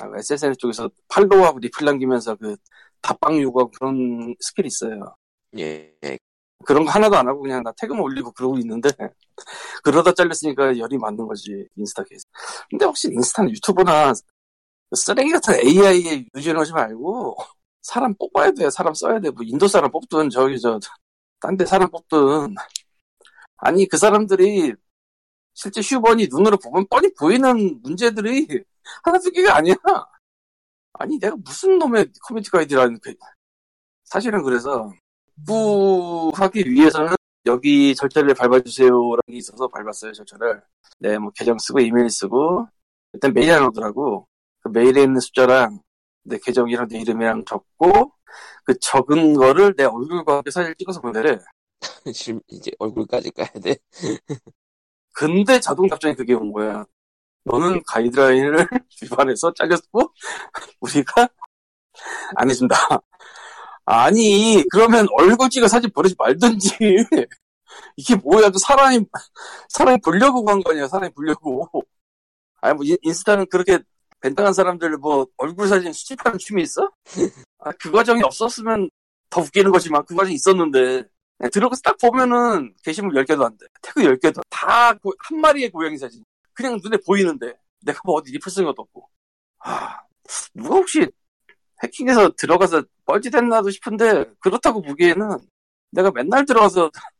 아, 0.00 0.10
SSN 0.18 0.54
쪽에서 0.58 0.90
팔로우하고 1.08 1.58
리플 1.60 1.84
남기면서 1.84 2.36
그 2.36 2.56
답방 3.00 3.40
요구하고 3.40 3.70
그런 3.72 4.34
스킬이 4.40 4.66
있어요. 4.68 5.14
예, 5.58 5.94
예. 6.04 6.18
그런 6.64 6.84
거 6.84 6.90
하나도 6.90 7.16
안 7.16 7.28
하고 7.28 7.42
그냥 7.42 7.62
나 7.62 7.72
태그만 7.76 8.02
올리고 8.02 8.32
그러고 8.32 8.58
있는데 8.58 8.88
그러다 9.82 10.14
잘렸으니까 10.14 10.78
열이 10.78 10.96
받는 10.98 11.26
거지 11.26 11.66
인스타 11.76 12.04
케이스. 12.04 12.24
근데 12.70 12.84
혹시 12.84 13.08
인스타는 13.08 13.50
유튜브나 13.50 14.12
쓰레기 14.96 15.30
같은 15.32 15.54
AI에 15.54 16.26
의지하지 16.36 16.72
말고 16.72 17.36
사람 17.82 18.14
뽑아야 18.14 18.52
돼. 18.52 18.70
사람 18.70 18.94
써야 18.94 19.18
돼. 19.20 19.30
뭐 19.30 19.42
인도 19.44 19.66
사람 19.68 19.90
뽑든 19.90 20.30
저기 20.30 20.58
저 20.60 20.78
딴 21.40 21.56
데 21.56 21.66
사람 21.66 21.90
뽑든 21.90 22.54
아니 23.56 23.86
그 23.88 23.96
사람들이 23.96 24.74
실제 25.54 25.80
휴번이 25.80 26.28
눈으로 26.30 26.56
보면 26.58 26.86
뻔히 26.88 27.12
보이는 27.14 27.80
문제들이 27.82 28.46
하나 29.04 29.18
두 29.18 29.30
개가 29.32 29.56
아니야. 29.56 29.74
아니 30.94 31.18
내가 31.18 31.36
무슨 31.36 31.78
놈의 31.78 32.06
커뮤니티 32.22 32.50
가이드라는 32.50 32.98
그 33.02 33.14
사실은 34.04 34.42
그래서 34.42 34.92
복구하기 35.46 36.70
위해서는 36.70 37.14
여기 37.46 37.94
절차를 37.94 38.34
밟아주세요라는 38.34 39.22
게 39.30 39.36
있어서 39.38 39.66
밟았어요 39.68 40.12
절차를. 40.12 40.62
네, 41.00 41.18
뭐 41.18 41.30
계정 41.34 41.58
쓰고 41.58 41.80
이메일 41.80 42.10
쓰고 42.10 42.66
일단 43.14 43.32
메일 43.32 43.52
안 43.52 43.64
오더라고. 43.66 44.26
그 44.62 44.68
메일에 44.68 45.02
있는 45.02 45.20
숫자랑 45.20 45.80
내 46.24 46.38
계정이랑 46.38 46.88
내 46.88 47.00
이름이랑 47.00 47.44
적고 47.44 48.12
그 48.64 48.78
적은 48.80 49.34
거를 49.34 49.74
내 49.76 49.84
얼굴과 49.84 50.36
함께 50.36 50.50
사진 50.50 50.74
찍어서 50.78 51.00
보내래. 51.00 51.38
지금 52.14 52.40
이제 52.48 52.70
얼굴까지 52.78 53.30
까야 53.32 53.48
돼. 53.62 53.76
근데 55.14 55.60
자동 55.60 55.88
답장이 55.88 56.14
그게 56.14 56.34
온 56.34 56.52
거야. 56.52 56.84
너는 57.44 57.82
가이드라인을 57.86 58.66
위반해서 59.02 59.52
잘렸고 59.54 60.12
우리가 60.80 61.28
안 62.36 62.50
해준다. 62.50 62.76
아니 63.84 64.62
그러면 64.70 65.06
얼굴 65.18 65.50
찍어 65.50 65.66
사진 65.68 65.90
보내지 65.90 66.14
말든지 66.18 66.70
이게 67.96 68.14
뭐야 68.16 68.50
그 68.50 68.58
사람이 68.58 69.04
사람이 69.68 69.98
보려고 70.04 70.44
간 70.44 70.62
거냐 70.62 70.88
사람이 70.88 71.12
보려고 71.14 71.68
아니 72.60 72.74
뭐 72.74 72.84
인- 72.84 72.98
인스타는 73.02 73.46
그렇게 73.50 73.80
벤당한 74.22 74.52
사람들 74.52 74.96
뭐 74.98 75.26
얼굴 75.36 75.68
사진 75.68 75.92
수집하는 75.92 76.38
춤이 76.38 76.62
있어? 76.62 76.90
아, 77.58 77.72
그 77.80 77.90
과정이 77.90 78.22
없었으면 78.22 78.88
더 79.30 79.40
웃기는 79.40 79.70
거지만 79.72 80.04
그 80.06 80.14
과정이 80.14 80.34
있었는데 80.36 81.04
그냥 81.38 81.50
들어가서 81.52 81.80
딱 81.82 81.96
보면은 81.98 82.74
게시물 82.84 83.14
10개도 83.14 83.44
안 83.44 83.56
돼. 83.58 83.66
태그 83.82 84.02
10개도 84.02 84.40
다 84.50 84.94
한 85.18 85.40
마리의 85.40 85.70
고양이 85.70 85.98
사진. 85.98 86.24
그냥 86.54 86.78
눈에 86.82 86.96
보이는데 87.06 87.54
내가 87.82 88.00
뭐 88.04 88.16
어디 88.16 88.30
리플 88.32 88.50
쓴 88.52 88.64
것도 88.64 88.82
없고. 88.82 89.08
아, 89.60 89.98
누가 90.54 90.76
혹시 90.76 91.06
해킹해서 91.82 92.30
들어가서 92.36 92.82
뻘짓했나도 93.06 93.70
싶은데 93.70 94.24
그렇다고 94.40 94.82
보기에는 94.82 95.38
내가 95.90 96.10
맨날 96.12 96.44
들어가서 96.46 96.90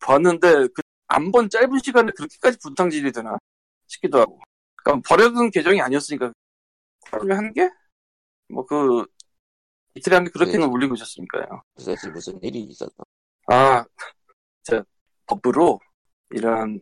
봤는데 0.00 0.68
그 0.74 0.82
안 1.08 1.30
본 1.30 1.50
짧은 1.50 1.78
시간에 1.84 2.10
그렇게까지 2.16 2.56
분탕질이 2.62 3.12
되나 3.12 3.36
싶기도 3.86 4.18
하고. 4.20 4.40
그러니까 4.84 5.08
버려둔 5.08 5.50
계정이 5.50 5.80
아니었으니까 5.80 6.32
하루에 7.10 7.34
한 7.34 7.52
개? 7.52 7.68
뭐 8.48 8.64
그 8.66 9.04
이틀에 9.94 10.14
한 10.16 10.24
개 10.24 10.30
그렇게는 10.30 10.68
올리고 10.68 10.94
있었으니까요. 10.94 11.62
무슨, 11.74 12.12
무슨 12.12 12.42
일이 12.42 12.60
있었나? 12.62 12.92
아, 13.48 13.84
저 14.62 14.82
법으로 15.26 15.78
이런 16.30 16.80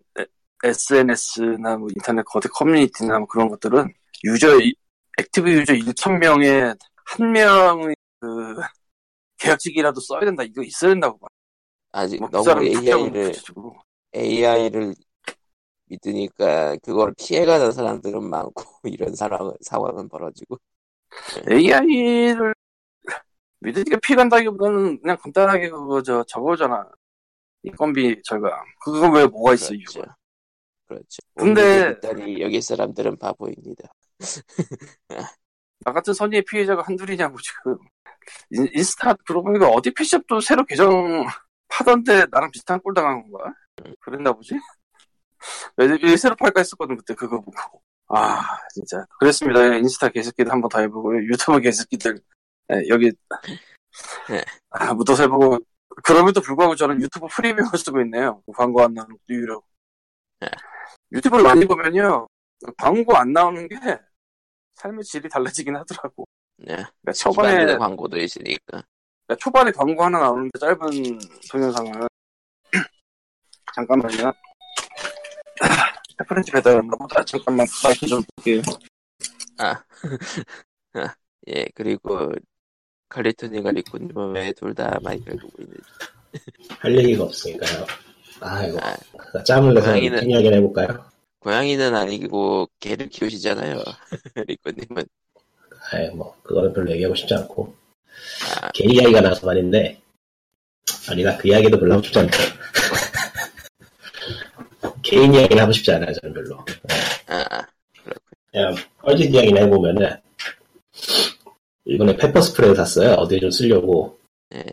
SNS나 0.63 1.77
뭐 1.79 1.89
인터넷 1.91 2.23
거대 2.25 2.49
커뮤니티나 2.49 3.19
뭐 3.19 3.27
그런 3.27 3.49
것들은 3.49 3.93
user 4.25 4.61
이- 4.61 4.75
active 5.19 5.51
user 5.51 5.73
1,000명에 5.75 6.79
한 7.07 7.33
명의 7.33 7.97
그 8.21 8.55
계약직이라도 9.39 10.01
써야 10.01 10.21
된다. 10.21 10.43
이거 10.45 10.63
있어야 10.63 10.91
된다고 10.93 11.19
봐. 11.19 11.27
아직 11.93 12.19
뭐그 12.21 12.33
너무 12.33 12.63
AI를. 12.63 13.33
AI를 14.15 14.95
믿으니까 15.91 16.77
그걸 16.77 17.13
피해가는 17.19 17.73
사람들은 17.73 18.23
많고, 18.29 18.55
이런 18.85 19.15
상황은, 19.15 19.53
상황은 19.61 20.09
벌어지고. 20.09 20.57
AI를 21.51 22.55
믿으니까 23.61 23.99
피해간다기보다는 24.03 25.01
그냥 25.03 25.17
간단하게 25.19 25.71
그거 25.71 26.03
저 26.03 26.25
저거잖아. 26.25 26.89
인건비 27.63 28.23
절감. 28.25 28.53
그거 28.83 29.11
왜 29.11 29.27
뭐가 29.27 29.55
있어 29.55 29.75
이유가. 29.75 30.17
그렇죠. 30.87 31.19
그렇죠. 31.35 31.55
근데- 31.55 31.89
일단이 31.89 32.41
여기 32.41 32.61
사람들은 32.63 33.19
바보입니다. 33.19 33.93
나 35.85 35.93
같은 35.93 36.13
선의의 36.15 36.43
피해자가 36.45 36.83
한둘이냐고 36.83 37.39
지금 37.41 37.77
인, 38.51 38.69
인스타 38.75 39.15
그러고 39.27 39.45
보니까 39.45 39.69
어디 39.69 39.91
패시업도 39.93 40.41
새로 40.41 40.65
계정 40.65 41.27
파던데 41.69 42.27
나랑 42.31 42.51
비슷한 42.51 42.81
꼴 42.81 42.93
당한 42.95 43.23
건가? 43.23 43.53
그랬나 44.01 44.33
보지? 44.33 44.55
왜, 45.77 45.99
왜 46.03 46.17
새로 46.17 46.37
팔까 46.37 46.61
했었거든 46.61 46.97
그때 46.97 47.15
그거 47.15 47.41
보고 47.41 47.83
아 48.09 48.59
진짜 48.75 49.05
그랬습니다 49.19 49.77
인스타 49.77 50.09
개새끼들 50.09 50.51
한번 50.53 50.69
다 50.69 50.81
해보고 50.81 51.17
유튜브 51.25 51.61
개새끼들 51.61 52.21
예, 52.73 52.89
여기 52.89 53.13
네. 54.29 54.43
아 54.71 54.95
묻어서 54.95 55.25
해보고 55.25 55.59
그럼에도 56.05 56.41
불구하고 56.41 56.77
저는 56.77 57.01
유튜브 57.03 57.27
프리미엄을 57.29 57.79
쓰고 57.79 58.01
있네요 58.03 58.43
광고 58.55 58.83
안 58.83 58.95
나오는 58.95 59.17
이유로 59.29 59.63
네. 60.41 60.49
유튜브를 61.13 61.45
많이 61.45 61.67
보면요 61.67 62.27
광고 62.77 63.17
안 63.17 63.33
나오는 63.33 63.69
게 63.69 63.77
삶의 64.77 65.05
질이 65.05 65.29
달라지긴 65.29 65.77
하더라고 65.77 66.27
네. 66.63 66.75
그러니까 66.75 67.13
초반에 67.15 67.77
광고도 67.77 68.19
있으니까. 68.19 68.83
그러니까 69.27 69.37
초반에 69.39 69.71
광고 69.71 70.05
하나 70.05 70.21
나오는데 70.21 70.59
짧은 70.59 71.19
동영상은 71.51 72.09
잠깐만요. 73.75 74.33
레퍼런스 76.19 76.53
배달했나 76.53 76.97
보다. 76.97 77.25
잠깐만 77.25 77.67
마이크 77.85 78.07
좀 78.07 78.23
볼게요. 78.37 78.63
아, 79.59 79.83
아, 80.95 81.15
예, 81.49 81.67
그리고 81.75 82.33
칼리토니가 83.09 83.71
리코님은 83.73 84.35
왜둘 84.35 84.75
다 84.75 84.99
마이크를 85.03 85.39
보고 85.39 85.63
있는지. 85.63 85.83
할 86.79 86.97
얘기가 86.97 87.25
없으니까요. 87.25 87.87
아, 88.41 88.65
이거. 88.65 88.79
아, 88.81 89.43
짬을 89.43 89.75
내서 89.75 89.93
고양이는- 89.93 90.29
이야기 90.31 90.49
해볼까요? 90.49 91.05
고양이는 91.41 91.95
아니고 91.95 92.69
개를 92.81 93.09
키우시잖아요. 93.09 93.83
리코님은. 94.47 95.05
아이, 95.93 96.09
뭐, 96.11 96.37
그거는 96.43 96.73
별로 96.73 96.91
얘기하고 96.93 97.15
싶지 97.15 97.35
않고. 97.35 97.75
아, 98.63 98.69
개 98.73 98.85
이야기가 98.85 99.21
나와서 99.23 99.47
말인데, 99.47 100.01
아니다, 101.09 101.37
그 101.39 101.49
이야기도 101.49 101.79
별로 101.81 101.95
하고 101.95 102.03
싶지 102.03 102.19
않다. 102.19 102.37
개인 105.03 105.35
이야기는 105.35 105.63
하고 105.63 105.73
싶지 105.73 105.93
않아요, 105.93 106.13
저는 106.15 106.35
별로. 106.35 106.65
아, 107.27 107.67
그냥, 108.51 108.75
뻘짓 109.03 109.33
이야기나 109.33 109.61
해보면은, 109.63 110.17
이번에 111.85 112.17
페퍼 112.17 112.41
스프레이 112.41 112.75
샀어요. 112.75 113.15
어디에 113.15 113.41
좀 113.41 113.51
쓰려고. 113.51 114.19
예, 114.55 114.65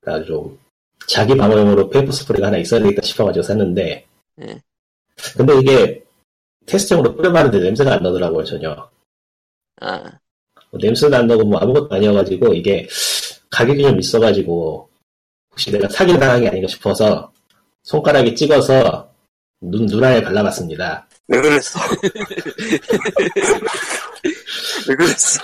그래서 0.00 0.24
좀, 0.24 0.58
자기 1.06 1.36
방어용으로 1.36 1.90
페퍼 1.90 2.12
스프레이가 2.12 2.48
하나 2.48 2.58
있어야 2.58 2.80
되겠다 2.80 3.02
싶어가지고 3.02 3.42
샀는데, 3.42 4.06
예. 4.42 4.62
근데 5.36 5.58
이게, 5.58 6.04
테스트용으로 6.66 7.16
뿌려봤는데 7.16 7.60
냄새가 7.60 7.94
안 7.94 8.02
나더라고요, 8.02 8.44
전혀. 8.44 8.90
아, 9.80 10.02
뭐 10.70 10.78
냄새도 10.80 11.16
안 11.16 11.26
나고 11.26 11.44
뭐 11.44 11.58
아무것도 11.58 11.94
아니어가지고 11.94 12.54
이게 12.54 12.86
가격이 13.50 13.82
좀 13.82 13.98
있어가지고 13.98 14.88
혹시 15.50 15.72
내가 15.72 15.88
사기 15.88 16.18
당한 16.18 16.42
게 16.42 16.48
아닌가 16.48 16.68
싶어서 16.68 17.32
손가락에 17.84 18.34
찍어서 18.34 19.07
눈, 19.60 19.86
눈 19.86 20.04
안에 20.04 20.22
발라봤습니다. 20.22 21.08
왜 21.28 21.40
그랬어? 21.40 21.80
왜 24.88 24.94
그랬어? 24.96 25.40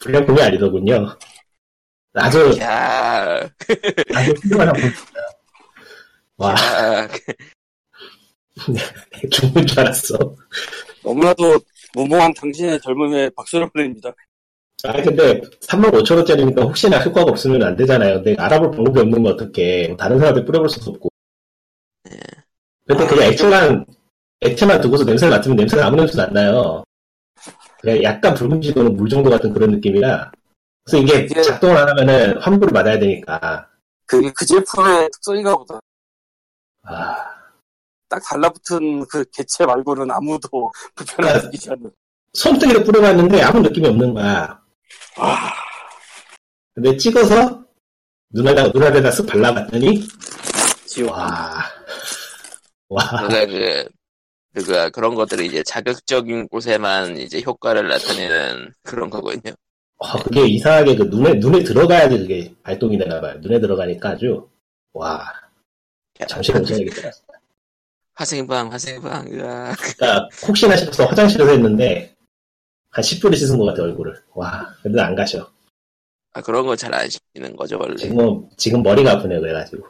불량품이 0.00 0.42
아니더군요. 0.42 1.16
아주, 2.14 2.54
야, 2.60 3.36
아주 4.14 4.32
훌륭한 4.42 4.66
상품입니다. 4.68 5.02
와, 6.36 6.54
아, 6.54 7.08
죽는 9.30 9.66
줄 9.66 9.80
알았어. 9.80 10.16
너무나도 11.04 11.60
무모한 11.94 12.32
당신의 12.34 12.80
젊음에 12.80 13.30
박수를 13.36 13.68
보냅니다. 13.70 14.12
아, 14.84 14.92
근데 15.00 15.40
35,000원짜리니까 15.60 16.62
혹시나 16.62 16.98
효과가 16.98 17.30
없으면 17.30 17.62
안 17.62 17.76
되잖아요. 17.76 18.14
근데 18.22 18.34
알아볼 18.42 18.72
방법이 18.72 19.00
없는 19.00 19.22
거 19.22 19.30
어떡해. 19.30 19.96
다른 19.96 20.18
사람한테 20.18 20.44
뿌려볼 20.44 20.68
수도 20.68 20.90
없고. 20.90 21.11
근데 22.96 23.06
그냥 23.06 23.32
액체만, 23.32 23.86
액체만 24.40 24.80
두고서 24.80 25.04
냄새를 25.04 25.30
맡으면 25.36 25.56
냄새가 25.56 25.86
아무 25.86 25.96
냄새도 25.96 26.22
안 26.22 26.32
나요. 26.32 26.84
그냥 27.80 28.02
약간 28.02 28.34
붉은지 28.34 28.72
도는 28.72 28.96
물 28.96 29.08
정도 29.08 29.30
같은 29.30 29.52
그런 29.52 29.70
느낌이라. 29.72 30.30
그래서 30.84 31.02
이게 31.02 31.42
작동을 31.42 31.76
안 31.76 31.88
하면은 31.88 32.38
환불을 32.40 32.72
받아야 32.72 32.98
되니까. 32.98 33.68
그게 34.06 34.30
그 34.36 34.44
제품의 34.44 35.08
특성인가 35.12 35.56
보다. 35.56 35.80
아, 36.82 37.16
딱 38.08 38.22
달라붙은 38.28 39.06
그 39.06 39.24
개체 39.32 39.64
말고는 39.64 40.10
아무도 40.10 40.70
불편하게 40.94 41.46
느끼지 41.46 41.70
않는. 41.70 41.90
손등에도 42.34 42.82
뿌려봤는데 42.84 43.42
아무 43.42 43.60
느낌이 43.60 43.88
없는 43.88 44.14
거야. 44.14 44.60
아, 45.16 45.52
근데 46.74 46.96
찍어서 46.96 47.62
눈에다, 48.30 48.68
눈에다 48.68 49.10
쓱 49.10 49.28
발라봤더니, 49.28 50.08
지옥. 50.86 51.10
와. 51.12 51.64
와. 52.92 53.02
그가 53.26 53.46
그, 53.46 53.88
그가 54.54 54.90
그런 54.90 55.14
것들이 55.14 55.46
이제 55.46 55.62
자극적인 55.62 56.48
곳에만 56.48 57.16
이제 57.16 57.40
효과를 57.40 57.88
나타내는 57.88 58.72
그런 58.82 59.08
거거든요. 59.08 59.54
어, 59.96 60.22
그게 60.24 60.46
이상하게 60.46 60.96
그 60.96 61.04
눈에, 61.04 61.34
눈에 61.34 61.62
들어가야지 61.62 62.18
그게 62.18 62.54
발동이 62.62 62.98
되나 62.98 63.20
봐요. 63.20 63.38
눈에 63.40 63.60
들어가니까 63.60 64.10
아주, 64.10 64.48
와, 64.92 65.32
잠시 66.28 66.52
못해야겠더라. 66.52 67.10
화생방, 68.14 68.72
화생방, 68.72 69.26
으아. 69.32 69.74
그러니까, 69.74 70.28
혹시나 70.46 70.76
싶어서 70.76 71.06
화장실에서 71.06 71.50
했는데, 71.52 72.14
한 72.90 73.02
10분을 73.02 73.36
씻은 73.36 73.56
것 73.56 73.64
같아, 73.64 73.84
얼굴을. 73.84 74.22
와, 74.34 74.74
근데 74.82 75.00
안 75.00 75.14
가셔. 75.14 75.50
아, 76.34 76.42
그런 76.42 76.66
거 76.66 76.76
잘안 76.76 77.08
시키는 77.08 77.56
거죠, 77.56 77.78
원래. 77.80 77.96
지금, 77.96 78.48
지금 78.56 78.82
머리가 78.82 79.12
아프네, 79.12 79.38
그래가지고. 79.38 79.86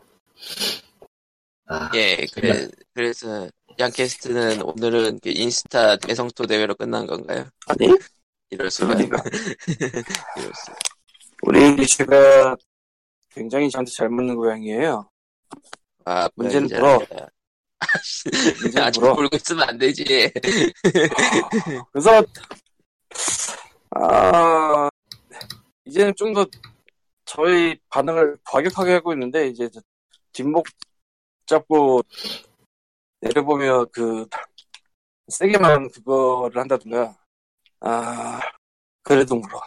아, 1.66 1.90
예, 1.94 2.26
그래, 2.34 2.68
그래서, 2.92 3.48
양캐스트는 3.78 4.62
오늘은 4.62 5.20
그 5.22 5.30
인스타 5.30 5.96
대성토 5.96 6.46
대회로 6.46 6.74
끝난 6.74 7.06
건가요? 7.06 7.46
아니, 7.66 7.88
이럴 8.50 8.70
수가. 8.70 8.94
그러니까. 8.94 9.22
이럴 10.36 10.52
수. 10.54 10.72
우리 11.42 11.76
리슈가 11.76 12.56
굉장히 13.30 13.70
저한테 13.70 13.90
잘 13.92 14.08
맞는 14.10 14.36
고양이에요. 14.36 15.08
아, 16.04 16.28
문제는. 16.36 16.68
물어. 16.68 17.00
문제는 18.62 18.86
아직 18.86 19.00
물어. 19.00 19.14
물고 19.14 19.36
있으면 19.36 19.68
안 19.68 19.78
되지. 19.78 20.04
그래서, 21.92 22.24
아, 23.90 24.88
이제는 25.84 26.14
좀 26.16 26.32
더 26.34 26.46
저희 27.24 27.78
반응을 27.88 28.36
과격하게 28.44 28.92
하고 28.94 29.12
있는데, 29.14 29.48
이제 29.48 29.68
저 29.72 29.80
뒷목 30.32 30.66
잡고 31.46 32.02
내려보면 33.20 33.86
그, 33.92 34.26
세게만 35.28 35.90
그거를 35.90 36.60
한다든가, 36.60 37.16
아, 37.80 38.40
그래도 39.02 39.36
물어. 39.36 39.60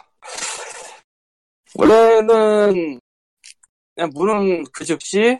원래는 1.74 3.00
그냥 3.94 4.10
무는 4.14 4.64
그 4.72 4.84
즉시 4.84 5.38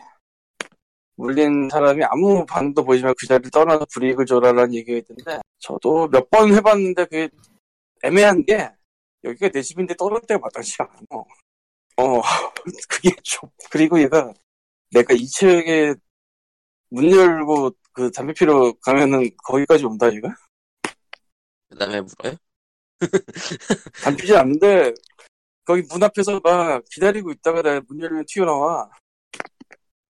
물린 1.15 1.69
사람이 1.69 2.03
아무 2.05 2.45
반응도 2.45 2.83
보이지 2.83 3.03
말고 3.03 3.15
그 3.19 3.27
자리를 3.27 3.49
떠나서 3.51 3.85
불이익을 3.93 4.25
줘라라는 4.25 4.73
얘기가 4.75 4.97
있던데 4.99 5.39
저도 5.59 6.07
몇 6.09 6.29
번 6.29 6.53
해봤는데 6.53 7.05
그게 7.05 7.29
애매한 8.03 8.45
게 8.45 8.69
여기가 9.23 9.49
내 9.49 9.61
집인데 9.61 9.95
떠날 9.95 10.21
때가 10.27 10.39
마땅치 10.39 10.75
않아. 10.79 10.91
어, 11.97 12.21
그게 12.89 13.11
좀 13.23 13.49
그리고 13.71 13.99
얘가 14.01 14.33
내가 14.91 15.13
2층에 15.13 15.95
문 16.89 17.11
열고 17.11 17.71
그 17.91 18.11
담배 18.11 18.33
피러 18.33 18.71
가면은 18.81 19.29
거기까지 19.43 19.85
온다 19.85 20.11
얘가? 20.13 20.33
그 21.69 21.77
다음에 21.77 22.01
물어요? 22.01 22.35
담배 24.03 24.21
피지 24.21 24.35
않는데 24.35 24.93
거기 25.65 25.81
문 25.89 26.01
앞에서 26.03 26.39
막 26.43 26.83
기다리고 26.89 27.31
있다가 27.31 27.61
내가 27.61 27.81
문 27.87 27.99
열면 28.01 28.25
튀어나와. 28.27 28.89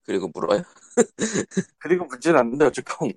그리고 0.03 0.29
물어요? 0.33 0.63
그리고 1.79 2.05
문제는 2.05 2.39
않는데 2.39 2.65
어쨌건 2.65 3.11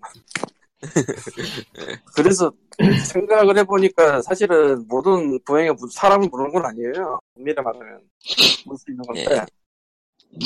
그래서 2.17 2.51
생각을 3.07 3.57
해보니까 3.59 4.23
사실은 4.23 4.87
모든 4.89 5.39
무- 5.75 5.89
사람을 5.93 6.29
물는 6.29 6.51
건 6.53 6.65
아니에요 6.67 7.21
엄밀히 7.37 7.55
말하면 7.63 8.01
물수 8.67 8.85
있는 8.91 9.05
건데 9.05 9.27
예. 9.31 9.45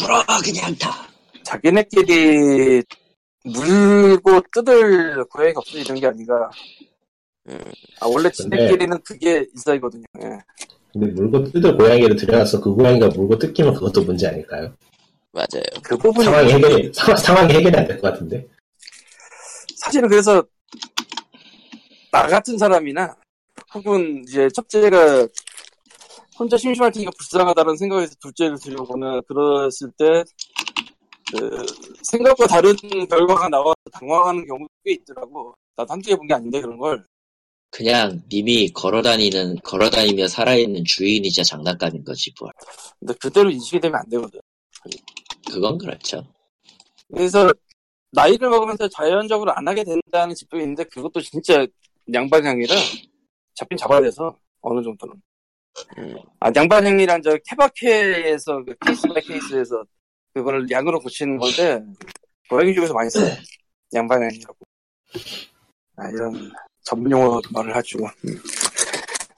물어 0.01 0.23
그냥 0.45 0.75
다. 0.77 1.09
자기네끼리 1.45 2.83
물고 3.45 4.41
뜯을 4.53 5.25
고양이가 5.27 5.59
없어지는 5.61 6.01
게 6.01 6.07
아닌가 6.07 6.51
음, 7.49 7.59
아 8.01 8.07
원래 8.07 8.31
지네끼리는 8.31 8.99
그게 9.05 9.47
인사이거든요 9.55 10.05
예. 10.23 10.39
근데 10.93 11.09
물고 11.09 11.45
뜯을 11.45 11.77
고양이를 11.77 12.17
들여가서 12.17 12.61
그 12.61 12.73
고양이가 12.75 13.09
물고 13.09 13.39
뜯기면 13.39 13.75
그것도 13.75 14.03
문제 14.05 14.29
아닐까요? 14.29 14.73
맞아요. 15.33 15.65
그 15.83 15.97
부분이 15.99 16.25
상황이 16.27 16.53
해결이, 16.53 16.93
상황, 16.95 17.17
상황이 17.17 17.53
해결이 17.55 17.77
안 17.77 17.87
될 17.89 18.01
것 18.01 18.13
같은데. 18.13 18.47
사실은 19.77 20.09
그래서 20.09 20.41
나 22.13 22.29
같은 22.29 22.57
사람이나 22.57 23.17
혹은 23.75 24.23
이제 24.23 24.49
첫째가 24.55 25.27
혼자 26.39 26.57
심심할 26.57 26.93
테니까 26.93 27.11
불쌍하다는 27.19 27.77
생각에서 27.77 28.15
둘째를 28.21 28.57
들여보거나 28.61 29.21
그랬을 29.23 29.91
때 29.99 30.23
그, 31.33 31.67
생각과 32.03 32.47
다른 32.47 32.75
결과가 33.09 33.49
나와서 33.49 33.75
당황하는 33.93 34.47
경우도 34.47 34.69
꽤 34.85 34.93
있더라고. 34.93 35.55
나도 35.77 35.93
한두 35.93 36.09
개 36.11 36.17
본 36.17 36.27
게 36.29 36.35
아닌데 36.35 36.61
그런 36.61 36.79
걸. 36.79 37.05
그냥 37.71 38.23
님이 38.31 38.69
걸어다니는 38.73 39.57
걸어다니며 39.65 40.29
살아있는 40.29 40.85
주인이자 40.85 41.43
장난감인 41.43 42.05
거지 42.05 42.33
뭘. 42.41 42.53
근데 43.01 43.15
그대로 43.15 43.51
인식이 43.51 43.81
되면 43.81 43.99
안 43.99 44.09
되거든. 44.09 44.41
그건 45.51 45.77
그렇죠. 45.79 46.25
그래서 47.13 47.53
나이를 48.13 48.49
먹으면서 48.49 48.87
자연적으로 48.89 49.53
안 49.55 49.67
하게 49.67 49.83
된다는 49.83 50.35
집도 50.37 50.59
있는데 50.61 50.85
그것도 50.85 51.21
진짜 51.21 51.67
냥바냥이라 52.13 52.75
잡긴 53.55 53.77
잡아야 53.77 54.01
돼서 54.01 54.39
어느 54.61 54.81
정도는. 54.83 55.15
아, 56.39 56.51
냥바냥이란 56.55 57.23
저 57.23 57.37
케바케에서 57.49 58.63
그 58.65 58.75
case 58.87 59.09
by 59.09 59.21
case에서 59.23 59.83
그거를 60.35 60.69
냥으로 60.71 61.01
고치는 61.01 61.39
건데 61.39 61.81
고양이 62.51 62.75
중에서 62.75 62.93
많이 62.93 63.09
써요. 63.09 63.33
냥바냥이라고. 63.95 64.57
아, 65.97 66.09
이런 66.11 66.53
전문 66.83 67.11
용어 67.13 67.41
말을 67.53 67.75
하죠. 67.77 67.99
음. 68.01 68.41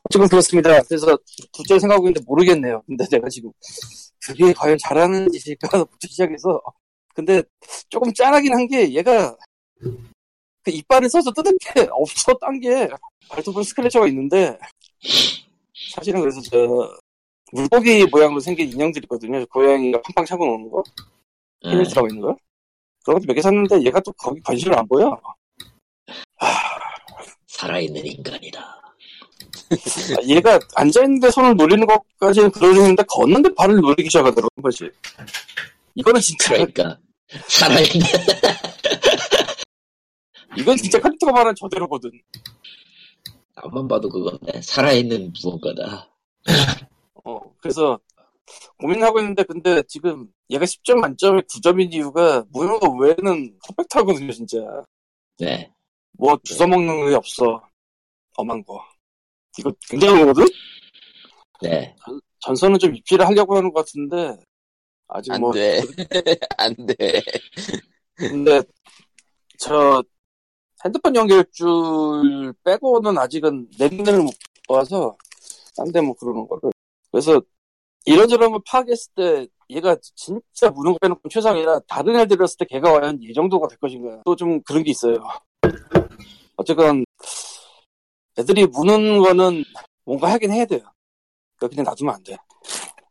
어쨌든 0.05 0.29
그렇습니다. 0.29 0.83
그래서 0.83 1.19
둘째 1.53 1.79
생각하고 1.79 2.09
있는데 2.09 2.25
모르겠네요. 2.27 2.83
근데 2.87 3.05
내가 3.11 3.29
지금 3.29 3.51
그게 4.25 4.53
과연 4.53 4.79
잘하는 4.83 5.31
짓일까부터 5.31 6.09
시작해서 6.09 6.61
근데 7.15 7.43
조금 7.89 8.13
짠하긴 8.13 8.53
한 8.53 8.67
게 8.69 8.93
얘가 8.95 9.37
그 10.63 10.71
이빨을 10.71 11.09
써서 11.09 11.31
뜯은 11.33 11.53
게 11.59 11.87
없어 11.91 12.33
딴 12.41 12.59
게 12.61 12.89
발톱은 13.29 13.63
스크래쳐가 13.63 14.07
있는데 14.09 14.59
사실은 15.95 16.21
그래서 16.21 16.41
저 16.41 16.91
물고기 17.53 18.05
모양으로 18.07 18.41
생긴 18.41 18.71
인형들 18.73 19.05
있거든요. 19.05 19.45
고양이가 19.47 20.03
팡팡 20.03 20.25
차고 20.25 20.45
노는 20.47 20.71
거 20.71 20.83
예. 21.65 21.71
피니스라고 21.71 22.09
있는 22.09 22.23
거 22.23 22.37
그런 23.05 23.19
것도 23.21 23.27
몇 23.29 23.35
개 23.35 23.41
샀는데 23.43 23.83
얘가 23.85 24.01
또 24.01 24.13
거기 24.13 24.41
관심을 24.43 24.77
안 24.79 24.87
보여. 24.89 25.21
살아있는 27.47 28.05
인간이다. 28.05 28.61
아, 28.61 30.23
얘가 30.27 30.59
앉아있는데 30.75 31.31
손을 31.31 31.57
노리는 31.57 31.87
것까지는 31.87 32.51
그러는데 32.51 33.03
걷는데 33.09 33.55
발을 33.55 33.77
노리기 33.77 34.09
시작하더라고 34.11 34.49
한 34.57 34.63
번씩. 34.63 34.93
이거는 35.95 36.21
진짜 36.21 36.55
그러니까 36.55 36.99
살아있는 37.49 38.07
이건 40.59 40.77
진짜 40.77 41.01
카리토가 41.01 41.33
말한 41.33 41.55
저대로거든. 41.55 42.11
앞만 43.57 43.89
봐도 43.89 44.09
그건데 44.09 44.61
살아있는 44.63 45.33
무언가다. 45.43 46.09
어, 47.27 47.41
그래서 47.59 47.99
고민하고 48.79 49.19
있는데 49.21 49.43
근데 49.43 49.83
지금 49.89 50.33
얘가 50.51 50.65
10점 50.65 50.99
만점에 51.01 51.41
9점인 51.43 51.93
이유가 51.93 52.45
무효가 52.53 52.89
외에는 53.01 53.59
퍼펙트하거든요 53.67 54.31
진짜. 54.33 54.59
네. 55.39 55.71
뭐 56.13 56.39
주워 56.45 56.67
먹는 56.69 57.11
게 57.11 57.15
없어. 57.17 57.61
엄한 58.37 58.63
거. 58.65 58.81
이거 59.59 59.73
굉장히 59.89 60.21
거거든? 60.21 60.47
네. 61.63 61.95
전 62.41 62.55
선은 62.55 62.79
좀 62.79 62.95
입지를 62.95 63.27
하려고 63.27 63.57
하는 63.57 63.73
것 63.73 63.85
같은데 63.85 64.37
아직 65.09 65.33
안 65.33 65.41
뭐 65.41 65.53
돼. 65.53 65.81
안 66.59 66.75
돼. 66.87 66.95
근데 68.15 68.63
저 69.59 70.03
핸드폰 70.85 71.17
연결줄 71.17 72.55
빼고는 72.63 73.19
아직은 73.19 73.69
내 73.79 73.89
눈에는 73.89 74.25
못 74.25 74.35
봐서 74.69 75.17
딴 75.77 75.91
데 75.93 76.01
뭐 76.01 76.15
그러는 76.15 76.47
거를 76.47 76.71
그래서 77.11 77.41
이런저런 78.05 78.53
걸 78.53 78.61
파악했을 78.67 79.13
때 79.17 79.47
얘가 79.71 79.97
진짜 80.15 80.71
무는 80.71 80.93
거 80.93 80.99
빼놓고 81.01 81.29
최상이라 81.29 81.81
다른 81.89 82.17
애들 82.21 82.37
이었을 82.41 82.57
때 82.59 82.65
걔가 82.67 82.93
과연 83.01 83.19
이 83.23 83.33
정도가 83.35 83.69
될 83.69 83.79
것인가 83.79 84.23
또 84.25 84.37
좀 84.37 84.63
그런 84.63 84.83
게 84.85 84.91
있어요 84.93 85.17
어쨌건 86.57 87.05
애들이 88.39 88.67
무는 88.67 89.19
거는 89.23 89.65
뭔가 90.05 90.31
하긴 90.33 90.53
해야 90.53 90.65
돼요 90.67 90.81
그러니까 91.59 91.69
그냥 91.75 91.85
놔두면 91.85 92.15
안 92.15 92.23
돼 92.25 92.37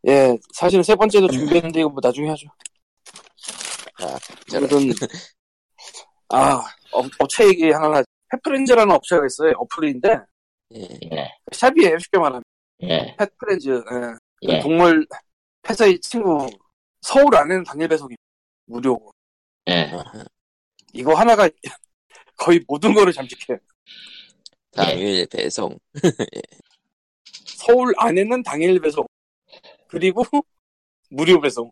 예 0.08 0.38
사실은 0.54 0.84
세 0.84 0.94
번째도 0.94 1.26
준비했는데 1.28 1.80
이거 1.80 1.88
뭐 1.88 1.98
나중에 2.00 2.28
하죠 2.28 2.46
저런. 4.48 4.68
저는 4.68 4.92
아 6.28 6.62
업, 6.92 7.06
업체 7.18 7.46
얘기 7.48 7.70
하나 7.70 8.02
펫프렌즈라는 8.30 8.94
업체가 8.94 9.26
있어요 9.26 9.52
어플인데 9.58 10.20
예. 10.74 10.80
예. 11.12 11.28
shop이에요 11.52 11.98
쉽게 11.98 12.18
말하면 12.18 12.42
예. 12.82 13.14
펫프렌즈 13.18 13.68
예. 13.70 14.52
예. 14.54 14.60
동물 14.60 15.06
펫의 15.62 16.00
친구 16.00 16.48
서울 17.00 17.34
안에는 17.36 17.64
당일 17.64 17.88
배송이 17.88 18.14
무료고 18.66 19.10
예. 19.68 19.90
이거 20.92 21.14
하나가 21.14 21.48
거의 22.36 22.62
모든 22.68 22.92
거를 22.94 23.12
잠식해 23.12 23.58
당일 24.72 25.26
배송. 25.26 25.78
서울 27.46 27.92
안에는 27.96 28.42
당일 28.42 28.78
배송 28.80 29.06
그리고 29.88 30.22
무료 31.10 31.40
배송 31.40 31.70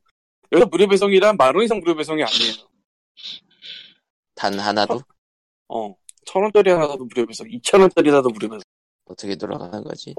여기서 0.53 0.69
무료 0.69 0.87
배송이란 0.89 1.37
만 1.37 1.55
원 1.55 1.65
이상 1.65 1.79
무료 1.81 1.95
배송이 1.95 2.23
아니에요 2.23 2.53
단 4.35 4.59
하나도 4.59 5.01
어, 5.69 5.95
천 6.27 6.43
원짜리 6.43 6.71
하나 6.71 6.87
사도 6.89 7.05
무료 7.05 7.27
배송, 7.27 7.51
이천 7.51 7.81
원짜리 7.81 8.11
사도 8.11 8.29
무료 8.31 8.49
배송. 8.49 8.63
어떻게 9.07 9.37
돌아가는 9.37 9.83
거지? 9.85 10.15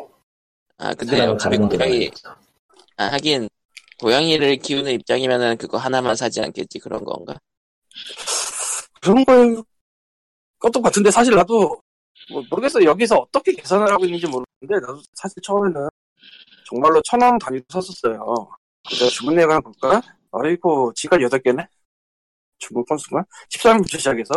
아 0.78 0.94
근데 0.94 1.22
어차피 1.22 1.58
고양이. 1.58 2.12
아 2.98 3.06
하긴 3.14 3.50
고양이를 4.00 4.58
키우는 4.58 4.92
입장이면은 4.92 5.58
그거 5.58 5.78
하나만 5.78 6.16
사지 6.16 6.42
않겠지 6.42 6.80
그런 6.80 7.04
건가? 7.04 7.36
그런 9.02 9.24
걸 9.26 9.64
것도 10.60 10.82
같은데 10.82 11.12
사실 11.12 11.36
나도 11.36 11.80
뭐 12.32 12.44
모르겠어 12.50 12.84
여기서 12.84 13.18
어떻게 13.18 13.54
계산을 13.54 13.90
하고 13.92 14.06
있는지 14.06 14.26
모르겠는데 14.28 14.86
나도 14.86 15.02
사실 15.14 15.42
처음에는 15.44 15.88
정말로 16.68 17.02
천 17.04 17.22
원 17.22 17.38
단위로 17.38 17.64
샀었어요. 17.70 18.50
그래서 18.88 19.08
주문 19.10 19.36
내역을 19.36 19.56
한번 19.56 19.74
볼까? 19.80 20.02
아이고 20.32 20.92
지가 20.94 21.22
여덟 21.22 21.40
개네. 21.40 21.66
주문 22.58 22.84
건수가 22.86 23.24
13일부터 23.50 23.98
시작해서 23.98 24.34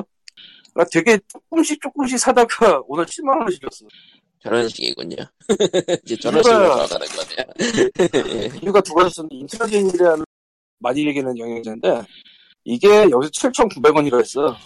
그러니까 0.75 0.91
되게 0.93 1.19
조금씩 1.29 1.81
조금씩 1.81 2.19
사다가 2.19 2.83
오늘 2.87 3.07
7만 3.07 3.39
원을 3.39 3.53
질렀어. 3.53 3.89
저런 4.41 4.69
식이군요. 4.69 5.17
이제 6.05 6.17
저런 6.17 6.43
식으로. 6.43 6.59
돌아가는 6.59 7.07
거네요. 7.07 8.55
이유가 8.63 8.81
두 8.81 8.95
가지 8.95 9.09
있었는데 9.09 9.37
인트라젠이라는 9.37 10.25
많이 10.79 11.07
얘기하는 11.07 11.37
영양제인데 11.39 12.03
이게 12.65 12.89
여기서 13.11 13.31
7,900원이라 13.31 14.19
했어. 14.19 14.57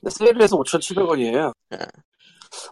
근데 0.00 0.10
세일을 0.10 0.42
해서 0.42 0.56
5,700원이에요. 0.56 1.52
아. 1.70 1.86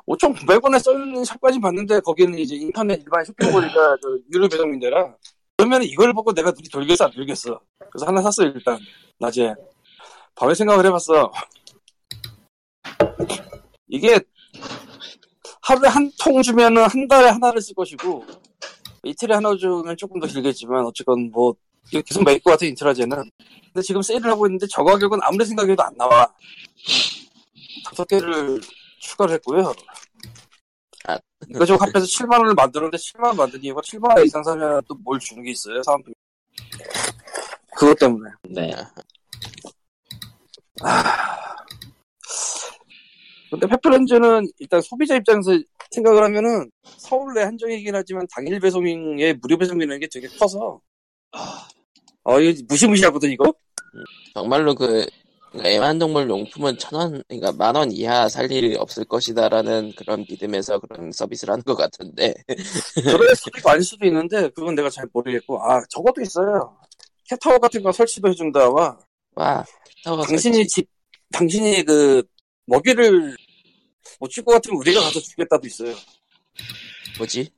5,900원에 0.07 0.79
써있는 0.79 1.25
샵까지 1.25 1.61
봤는데 1.61 2.01
거기는 2.01 2.39
이제 2.39 2.55
인터넷 2.55 3.01
일반 3.01 3.25
쇼핑몰이니까 3.25 3.97
저 4.03 4.09
유료 4.33 4.49
배송인데라 4.49 5.15
그러면 5.57 5.83
이걸 5.83 6.13
보고 6.13 6.33
내가 6.33 6.51
눈이 6.51 6.69
돌겠어 6.71 7.07
안 7.07 7.11
돌겠어. 7.13 7.61
그래서 7.91 8.07
하나 8.07 8.23
샀어 8.23 8.45
요 8.45 8.53
일단 8.55 8.79
낮에 9.19 9.55
밤에 10.35 10.55
생각을 10.55 10.87
해봤어. 10.87 11.33
이게 13.89 14.21
하루에 15.71 15.89
한 15.89 16.11
통 16.19 16.43
주면은 16.43 16.83
한 16.85 17.07
달에 17.07 17.29
하나를 17.29 17.61
쓸 17.63 17.75
것이고 17.75 18.25
이틀에 19.05 19.35
하나 19.35 19.55
주면 19.57 19.97
조금 19.97 20.19
더 20.21 20.27
길겠지만 20.27 20.85
어쨌건 20.85 21.31
뭐 21.31 21.55
계속 21.93 22.25
매일 22.25 22.41
것 22.41 22.51
같아 22.51 22.67
인트라제는 22.67 23.31
근데 23.73 23.83
지금 23.83 24.03
세일을 24.03 24.31
하고 24.31 24.47
있는데 24.47 24.67
저 24.69 24.83
가격은 24.83 25.21
아무리 25.23 25.45
생각해도 25.45 25.81
안 25.83 25.97
나와 25.97 26.29
다섯 27.85 28.05
개를 28.09 28.61
추가를 29.01 29.35
했고요 29.37 29.73
아. 31.07 31.17
이거 31.49 31.65
저 31.65 31.77
합해서 31.77 32.01
7만 32.01 32.33
원을 32.39 32.55
만들었는데 32.55 32.97
7만 32.99 33.27
원 33.29 33.37
만든 33.37 33.63
이유가 33.63 33.81
7만 33.81 34.17
원 34.17 34.27
이상 34.27 34.43
사면 34.43 34.83
또 34.89 34.97
뭘 35.05 35.19
주는 35.21 35.43
게 35.45 35.53
있어요 35.53 35.83
사은품 35.85 36.13
그것 37.77 37.97
때문에 37.99 38.29
네. 38.51 38.73
아. 40.83 41.30
근데 43.51 43.67
페프렌즈는 43.67 44.47
일단 44.59 44.81
소비자 44.81 45.17
입장에서 45.17 45.59
생각을 45.91 46.23
하면은 46.25 46.71
서울 46.99 47.35
내 47.35 47.43
한정이긴 47.43 47.95
하지만 47.95 48.27
당일 48.35 48.61
배송에 48.61 49.33
무료 49.35 49.59
배송이라는 49.59 49.99
게 50.01 50.07
되게 50.13 50.29
커서. 50.39 50.81
어 52.23 52.41
이거 52.41 52.63
무시무시하거든 52.69 53.31
이거? 53.31 53.53
정말로 54.35 54.75
그 54.75 55.05
애완동물 55.65 56.31
용품은 56.31 56.79
천 56.79 56.95
원, 56.95 57.23
그러니까 57.27 57.51
만 57.53 57.75
원 57.75 57.91
이하 57.91 58.29
살 58.29 58.53
일이 58.53 58.77
없을 58.77 59.05
것이다라는 59.05 59.95
그런 59.97 60.25
믿음에서 60.29 60.79
그런 60.79 61.11
서비스를 61.11 61.51
하는 61.53 61.65
것 61.65 61.75
같은데. 61.75 62.33
수도 63.35 63.59
있고 63.59 63.71
아닐 63.71 63.83
수도 63.83 64.07
있는데 64.07 64.49
그건 64.51 64.77
내가 64.77 64.89
잘 64.91 65.07
모르겠고. 65.13 65.61
아 65.61 65.83
저것도 65.91 66.21
있어요. 66.23 66.77
캣타워 67.25 67.59
같은 67.59 67.83
거 67.83 67.91
설치도 67.91 68.29
해준다와. 68.29 68.97
와 69.35 69.65
타워 70.05 70.23
당신이 70.23 70.57
설치. 70.59 70.69
집 70.69 70.89
당신이 71.33 71.85
그 71.85 72.23
먹이를 72.71 73.37
못 74.21 74.31
줄 74.31 74.45
것 74.45 74.53
같으면 74.53 74.79
우리가 74.79 75.01
가서 75.01 75.19
주겠다도 75.21 75.67
있어요 75.67 75.95
뭐지? 77.19 77.51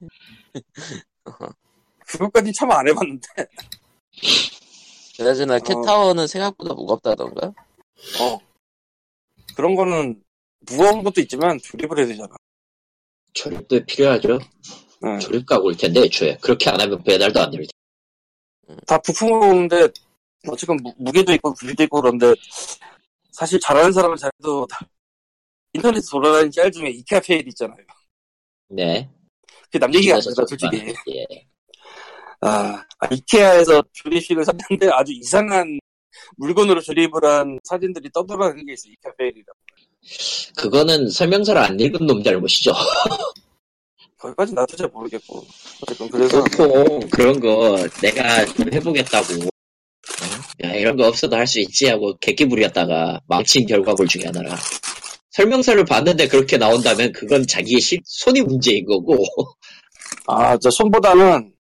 그것까지 2.06 2.52
참 2.52 2.70
안 2.72 2.88
해봤는데 2.88 3.26
그나저나 5.16 5.58
캣타워는 5.60 6.26
생각보다 6.26 6.74
무겁다던가? 6.74 7.46
어. 8.20 8.38
그런 9.54 9.74
거는 9.74 10.22
무거운 10.60 11.02
것도 11.04 11.20
있지만 11.22 11.58
조립을 11.58 11.98
해야 11.98 12.06
되잖아. 12.06 12.34
조립도 13.34 13.84
필요하죠. 13.86 14.38
응. 15.04 15.18
조립가가 15.20 15.62
올 15.62 15.76
텐데 15.76 16.00
애초에 16.02 16.36
그렇게 16.38 16.70
안 16.70 16.80
하면 16.80 17.02
배달도 17.02 17.40
안될 17.40 17.66
텐데. 18.66 18.80
다 18.86 18.98
부품으로 18.98 19.40
오는데 19.50 19.88
어쨌건 20.48 20.78
무, 20.82 20.92
무게도 20.98 21.32
있고 21.34 21.52
부피도 21.54 21.82
있고 21.84 22.00
그런데 22.00 22.34
사실 23.30 23.60
잘하는 23.60 23.92
사람은 23.92 24.16
잘해도 24.16 24.66
다- 24.66 24.86
인터넷 25.74 26.00
돌아다니는 26.10 26.50
짤 26.50 26.70
중에 26.70 26.88
이케아 26.90 27.20
fail 27.20 27.46
있잖아요. 27.48 27.78
네. 28.68 29.08
그게 29.64 29.78
남 29.78 29.94
얘기가 29.94 30.14
아니다, 30.16 30.30
솔직히. 30.34 30.66
예. 31.10 31.24
아, 32.40 32.84
아, 32.98 33.06
이케아에서 33.10 33.82
조립식을 33.92 34.44
샀는데 34.44 34.88
아주 34.92 35.12
이상한 35.12 35.78
물건으로 36.36 36.80
조립을 36.80 37.24
한 37.24 37.58
사진들이 37.64 38.10
떠돌아다니는 38.12 38.66
게 38.66 38.72
있어, 38.74 38.88
이케아 38.88 39.12
fail이라고. 39.16 39.58
그거는 40.56 41.08
설명서를 41.08 41.62
안 41.62 41.78
읽은 41.78 42.06
놈 42.06 42.22
잘못이죠. 42.22 42.72
거기까지 44.18 44.54
나도 44.54 44.76
잘 44.76 44.88
모르겠고. 44.88 45.44
어쨌건 45.82 46.08
그래서, 46.10 46.42
보통 46.44 47.00
그런 47.10 47.40
거 47.40 47.76
내가 48.00 48.44
좀 48.46 48.72
해보겠다고 48.72 49.34
어? 49.34 49.48
야 50.64 50.74
이런 50.74 50.96
거 50.96 51.08
없어도 51.08 51.36
할 51.36 51.46
수 51.46 51.58
있지 51.60 51.88
하고 51.88 52.16
부렸다가 52.48 53.20
망친 53.26 53.66
결과물 53.66 54.06
중에 54.06 54.24
하나라 54.26 54.56
설명서를 55.32 55.84
봤는데 55.84 56.28
그렇게 56.28 56.56
나온다면 56.58 57.12
그건 57.12 57.46
자기의 57.46 57.80
시- 57.80 58.00
손이 58.04 58.42
문제인 58.42 58.84
거고 58.86 59.16
아, 60.28 60.56
저 60.58 60.70
손보다는 60.70 61.54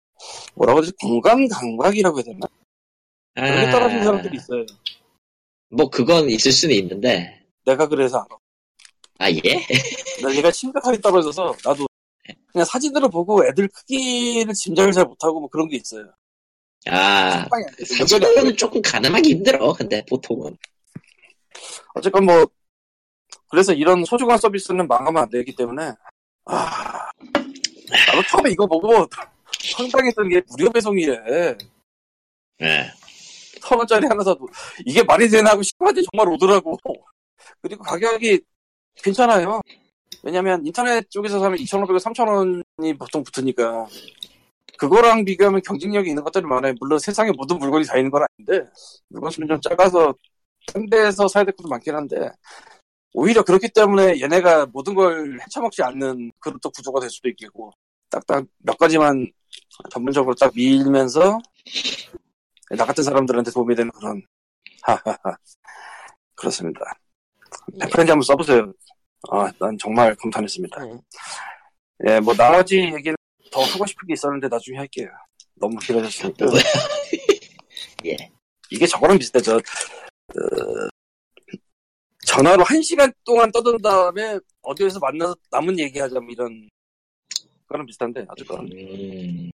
뭐라고 0.55 0.81
하지? 0.81 0.91
공간 1.01 1.47
감각이라고 1.49 2.19
해야 2.19 2.25
되나? 2.25 2.47
그렇게 3.35 3.71
떨어진 3.71 4.03
사람들이 4.03 4.37
있어요. 4.37 4.67
뭐 5.71 5.89
그건 5.91 6.29
있을 6.31 6.51
수는 6.51 6.75
있는데 6.77 7.45
내가 7.65 7.87
그래서 7.87 8.19
알아. 8.19 8.37
아 9.21 9.31
예? 9.31 9.39
나 10.23 10.35
얘가 10.35 10.51
심각하게 10.51 11.01
떨어져서 11.01 11.55
나도 11.65 11.87
그냥 12.51 12.65
사진들을 12.65 13.11
보고 13.11 13.47
애들 13.47 13.69
크기를 13.69 14.55
짐작을 14.55 14.93
잘 14.93 15.05
못하고 15.05 15.41
뭐 15.41 15.49
그런 15.49 15.69
게 15.69 15.77
있어요. 15.77 16.07
아. 16.87 17.47
사진은 17.87 18.57
조금 18.57 18.81
가늠하기 18.81 19.29
힘들어 19.31 19.73
근데 19.75 20.03
보통은 20.07 20.57
어쨌건 21.95 22.25
뭐 22.25 22.47
그래서 23.51 23.73
이런 23.73 24.05
소중한 24.05 24.39
서비스는 24.39 24.87
망하면 24.87 25.23
안 25.23 25.31
되기 25.31 25.55
때문에 25.55 25.93
아 26.45 27.11
나도 28.07 28.23
처음에 28.29 28.51
이거 28.51 28.67
보고 28.67 29.07
황당했던 29.77 30.29
게 30.29 30.43
무료 30.51 30.71
배송이래. 30.71 31.57
예. 32.63 32.91
천 33.61 33.79
원짜리 33.79 34.07
하나 34.07 34.23
사도 34.23 34.49
이게 34.85 35.03
말이 35.03 35.29
되나 35.29 35.51
하고 35.51 35.63
싶어하지 35.63 36.07
정말 36.11 36.33
오더라고. 36.35 36.77
그리고 37.63 37.83
가격이 37.83 38.41
괜찮아요. 38.97 39.61
왜냐면 40.23 40.65
인터넷 40.67 41.09
쪽에서 41.11 41.39
사면 41.39 41.59
2,500원, 41.59 42.01
3,000원이 42.01 42.99
보통 42.99 43.23
붙으니까. 43.23 43.87
그거랑 44.79 45.25
비교하면 45.25 45.61
경쟁력이 45.63 46.09
있는 46.09 46.23
것들이 46.23 46.45
많아요. 46.47 46.73
물론 46.81 46.99
세상에 46.99 47.33
모든 47.33 47.59
물건이 47.59 47.85
다 47.85 47.97
있는 47.97 48.11
건 48.11 48.23
아닌데 48.23 48.71
물건 49.09 49.31
수는 49.31 49.49
좀 49.49 49.61
작아서 49.61 50.15
딴 50.73 50.89
데서 50.89 51.27
사야 51.27 51.45
될 51.45 51.55
것도 51.57 51.69
많긴 51.69 51.95
한데 51.95 52.31
오히려 53.15 53.43
그렇기 53.43 53.69
때문에 53.75 54.21
얘네가 54.21 54.67
모든 54.67 54.95
걸 54.95 55.39
헤쳐먹지 55.41 55.83
않는 55.83 56.33
그런 56.39 56.59
또 56.63 56.71
구조가 56.71 57.01
될 57.01 57.11
수도 57.11 57.29
있겠고 57.29 57.73
딱딱 58.11 58.47
몇 58.59 58.77
가지만 58.79 59.31
전문적으로 59.91 60.35
딱 60.35 60.53
밀면서 60.55 61.39
나 62.77 62.85
같은 62.85 63.03
사람들한테 63.03 63.51
도움이 63.51 63.75
되는 63.75 63.91
그런 63.93 64.23
하하하 64.83 65.37
그렇습니다 66.35 66.81
페프렌즈 67.81 68.11
한번 68.11 68.23
써보세요 68.23 68.73
아, 69.31 69.51
난 69.59 69.77
정말 69.79 70.15
감탄했습니다 70.17 70.85
음. 70.85 71.01
예, 72.07 72.21
뭐 72.21 72.35
나머지 72.35 72.79
얘기는 72.79 73.17
더 73.51 73.63
하고 73.63 73.87
싶은 73.87 74.07
게 74.07 74.13
있었는데 74.13 74.49
나중에 74.49 74.79
할게요 74.79 75.09
너무 75.55 75.79
길어졌으니까 75.79 76.47
뭐야? 76.47 76.63
예. 78.07 78.17
이게 78.71 78.87
저거랑 78.87 79.19
비슷해. 79.19 79.41
저, 79.41 79.57
어, 79.57 79.61
전화로 82.29 82.63
한 82.63 82.83
시간 82.83 83.11
동안 83.25 83.51
떠든 83.51 83.79
다음에 83.79 84.39
어디에서 84.63 84.99
만나서 84.99 85.35
남은 85.51 85.79
얘기하자, 85.79 86.21
뭐 86.21 86.29
이런, 86.31 86.69
그거랑 87.63 87.87
비슷한데, 87.87 88.27
어쨌건. 88.29 88.71
음... 88.73 89.51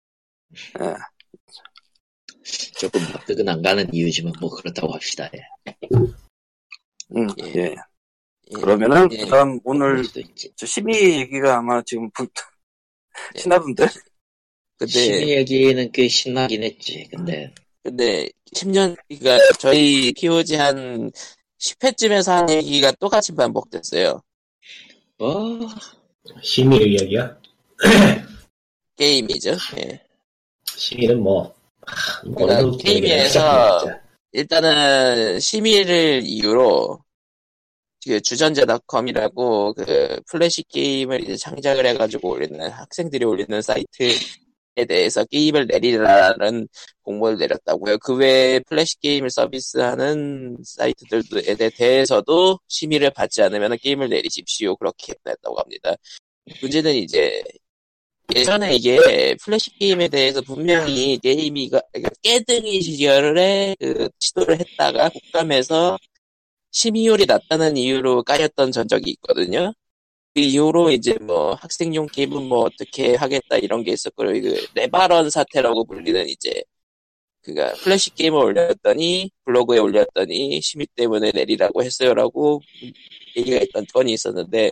예. 0.82 0.96
조금 2.78 3.02
납득은 3.02 3.48
안 3.48 3.62
가는 3.62 3.88
이유지만 3.94 4.34
뭐 4.40 4.50
그렇다고 4.50 4.94
합시다 4.94 5.30
예. 5.36 5.42
음, 7.16 7.28
예. 7.44 7.54
예. 7.56 7.64
예. 7.64 7.76
그러면은, 8.54 9.12
예. 9.14 9.24
그 9.24 9.26
다음 9.28 9.60
오늘, 9.64 10.04
저 10.56 10.66
심의 10.66 11.20
얘기가 11.20 11.58
아마 11.58 11.82
지금 11.82 12.10
불, 12.12 12.28
예. 13.36 13.40
신나던데? 13.40 13.88
근데 14.78 14.92
심의 14.92 15.30
얘기는 15.30 15.92
꽤 15.92 16.08
신나긴 16.08 16.64
했지 16.64 17.06
근데 17.12 17.54
근데 17.84 18.30
10년 18.56 18.96
그러니까 19.10 19.38
저희 19.60 20.14
POG 20.14 20.56
한 20.56 21.12
10회쯤에서 21.60 22.32
한 22.32 22.50
얘기가 22.50 22.92
똑같이 23.00 23.34
반복됐어요. 23.36 24.22
뭐 25.18 25.60
심의의 26.42 26.94
이야기야? 26.94 27.38
게임위죠. 28.96 29.56
예. 29.78 30.02
심의는 30.76 31.22
뭐, 31.22 31.54
하, 31.86 32.28
뭐 32.28 32.48
그러니까 32.48 32.78
게임위에서. 32.84 34.00
일단은 34.32 35.40
심의를 35.40 36.22
이유로 36.24 37.00
그 38.06 38.22
주전자닷컴이라고 38.22 39.74
그 39.74 40.20
플래시 40.30 40.64
게임을 40.70 41.24
이제 41.24 41.36
창작을 41.36 41.86
해가지고 41.88 42.30
올리는 42.30 42.70
학생들이 42.70 43.26
올리는 43.26 43.62
사이트에 43.62 44.14
대해서 44.88 45.26
게임을 45.26 45.68
내리라는 45.68 46.68
공문을 47.04 47.38
내렸다고요. 47.38 47.98
그 48.00 48.16
외에 48.16 48.60
플래시 48.60 49.00
게임을 49.00 49.30
서비스하는 49.30 50.58
사이트들에 50.64 51.70
대해서도 51.70 52.60
심의를 52.68 53.12
받지 53.12 53.42
않으면 53.42 53.78
게임을 53.78 54.10
내리십시오. 54.10 54.76
그렇게 54.76 55.14
했다고 55.28 55.60
합니다. 55.60 55.96
문제는 56.62 56.96
이제 56.96 57.44
예전에 58.36 58.76
이게 58.76 59.36
플래시 59.44 59.72
게임에 59.80 60.08
대해서 60.08 60.42
분명히 60.42 61.18
게임위가 61.18 61.82
그러니까 61.92 62.12
게등위 62.22 62.82
시절에 62.82 63.76
그 63.80 64.10
시도를 64.20 64.60
했다가 64.60 65.10
국감에서 65.10 65.98
심의율이 66.72 67.26
낮다는 67.26 67.78
이유로 67.78 68.24
까였던 68.24 68.72
전적이 68.72 69.12
있거든요. 69.12 69.74
그 70.34 70.42
이후로 70.42 70.92
이제 70.92 71.16
뭐 71.22 71.54
학생용 71.56 72.08
게임은 72.08 72.44
뭐 72.48 72.60
어떻게 72.66 73.16
하겠다 73.16 73.58
이런 73.58 73.84
게 73.84 73.92
있었고 73.94 74.24
그 74.26 74.68
레바런 74.76 75.30
사태라고 75.30 75.86
불리는 75.86 76.28
이제 76.30 76.64
그가 77.42 77.74
플래시 77.76 78.12
게임을 78.16 78.40
올렸더니 78.40 79.32
블로그에 79.46 79.80
올렸더니 79.80 80.62
심의 80.62 80.88
때문에 80.96 81.32
내리라고 81.34 81.84
했어요라고 81.84 82.62
얘기가 83.38 83.58
있던 83.64 83.86
건이 83.94 84.14
있었는데 84.14 84.72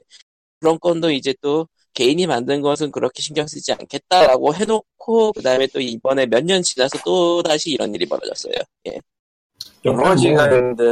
그런 0.59 0.79
건도 0.79 1.11
이제 1.11 1.33
또 1.41 1.67
개인이 1.93 2.27
만든 2.27 2.61
것은 2.61 2.91
그렇게 2.91 3.21
신경 3.21 3.47
쓰지 3.47 3.73
않겠다라고 3.73 4.53
해놓고 4.55 5.33
그 5.33 5.41
다음에 5.41 5.67
또 5.73 5.79
이번에 5.81 6.25
몇 6.27 6.43
년 6.45 6.61
지나서 6.63 6.99
또 7.05 7.43
다시 7.43 7.71
이런 7.71 7.93
일이 7.95 8.05
벌어졌어요. 8.05 8.53
예. 8.87 8.99
여러 9.85 10.03
가지가 10.03 10.45
있는데, 10.45 10.83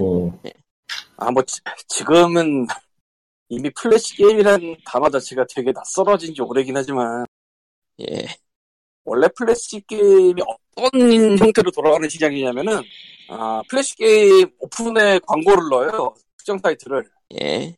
어, 0.00 0.40
아, 1.16 1.30
뭐, 1.30 1.42
지, 1.44 1.60
지금은 1.88 2.66
이미 3.48 3.70
플래시 3.70 4.16
게임이라는 4.16 4.76
단어 4.84 5.08
자체가 5.08 5.46
되게 5.48 5.72
낯설어진 5.72 6.34
지 6.34 6.42
오래긴 6.42 6.76
하지만, 6.76 7.24
예. 8.00 8.26
원래 9.06 9.28
플래시 9.36 9.80
게임이 9.86 10.42
어떤 10.76 11.38
형태로 11.38 11.70
돌아가는 11.70 12.06
시장이냐면은 12.08 12.82
아, 13.28 13.62
플래시 13.68 13.96
게임 13.96 14.50
오픈에 14.58 15.20
광고를 15.20 15.68
넣어요 15.70 16.14
특정 16.36 16.58
사이트를 16.58 17.04
예. 17.40 17.74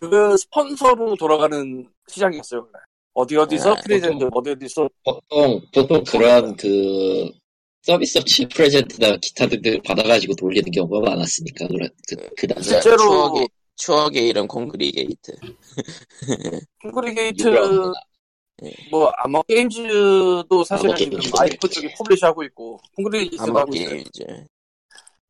그 0.00 0.36
스폰서로 0.36 1.14
돌아가는 1.16 1.86
시장이었어요 2.08 2.60
원래 2.60 2.84
어디 3.12 3.36
어디서 3.36 3.72
아, 3.72 3.76
프레젠트 3.84 4.28
어디 4.32 4.50
어디서 4.50 4.88
보통 5.04 5.60
보통 5.72 6.04
그런 6.04 6.56
그 6.56 7.30
서비스 7.82 8.18
업체 8.18 8.46
프레젠트나 8.48 9.16
기타 9.16 9.46
등등 9.46 9.80
받아가지고 9.82 10.34
돌리는 10.36 10.70
경우가 10.70 11.10
많았으니까 11.10 11.66
그런 11.68 11.88
그, 12.08 12.16
그 12.36 12.62
실제로 12.62 13.46
추억의 13.80 14.28
이름 14.28 14.46
콩그리 14.46 14.92
게이트. 14.92 15.32
콩그리 16.82 17.14
게이트 17.14 17.48
유명합니다. 17.48 18.00
뭐 18.90 19.10
아마 19.16 19.40
게임즈도 19.42 20.64
사실은 20.64 20.94
지금. 20.96 21.18
아이프 21.38 21.66
쪽에 21.66 21.94
퍼블리시하고 21.96 22.42
있고 22.44 22.78
콩그리 22.94 23.30
게이트도 23.30 23.58
하고 23.58 23.74
있어요. 23.74 24.04
예. 24.20 24.46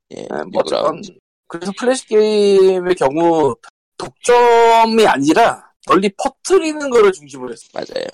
네, 0.08 0.26
뭐 0.52 0.62
어쨌건. 0.62 1.00
그래서 1.46 1.72
플래시 1.78 2.06
게임의 2.08 2.96
경우 2.96 3.54
독점이 3.96 5.06
아니라 5.06 5.70
널리 5.86 6.10
퍼뜨리는 6.16 6.90
거를 6.90 7.12
중심으로 7.12 7.52
했어요 7.52 7.70
맞아요. 7.72 8.06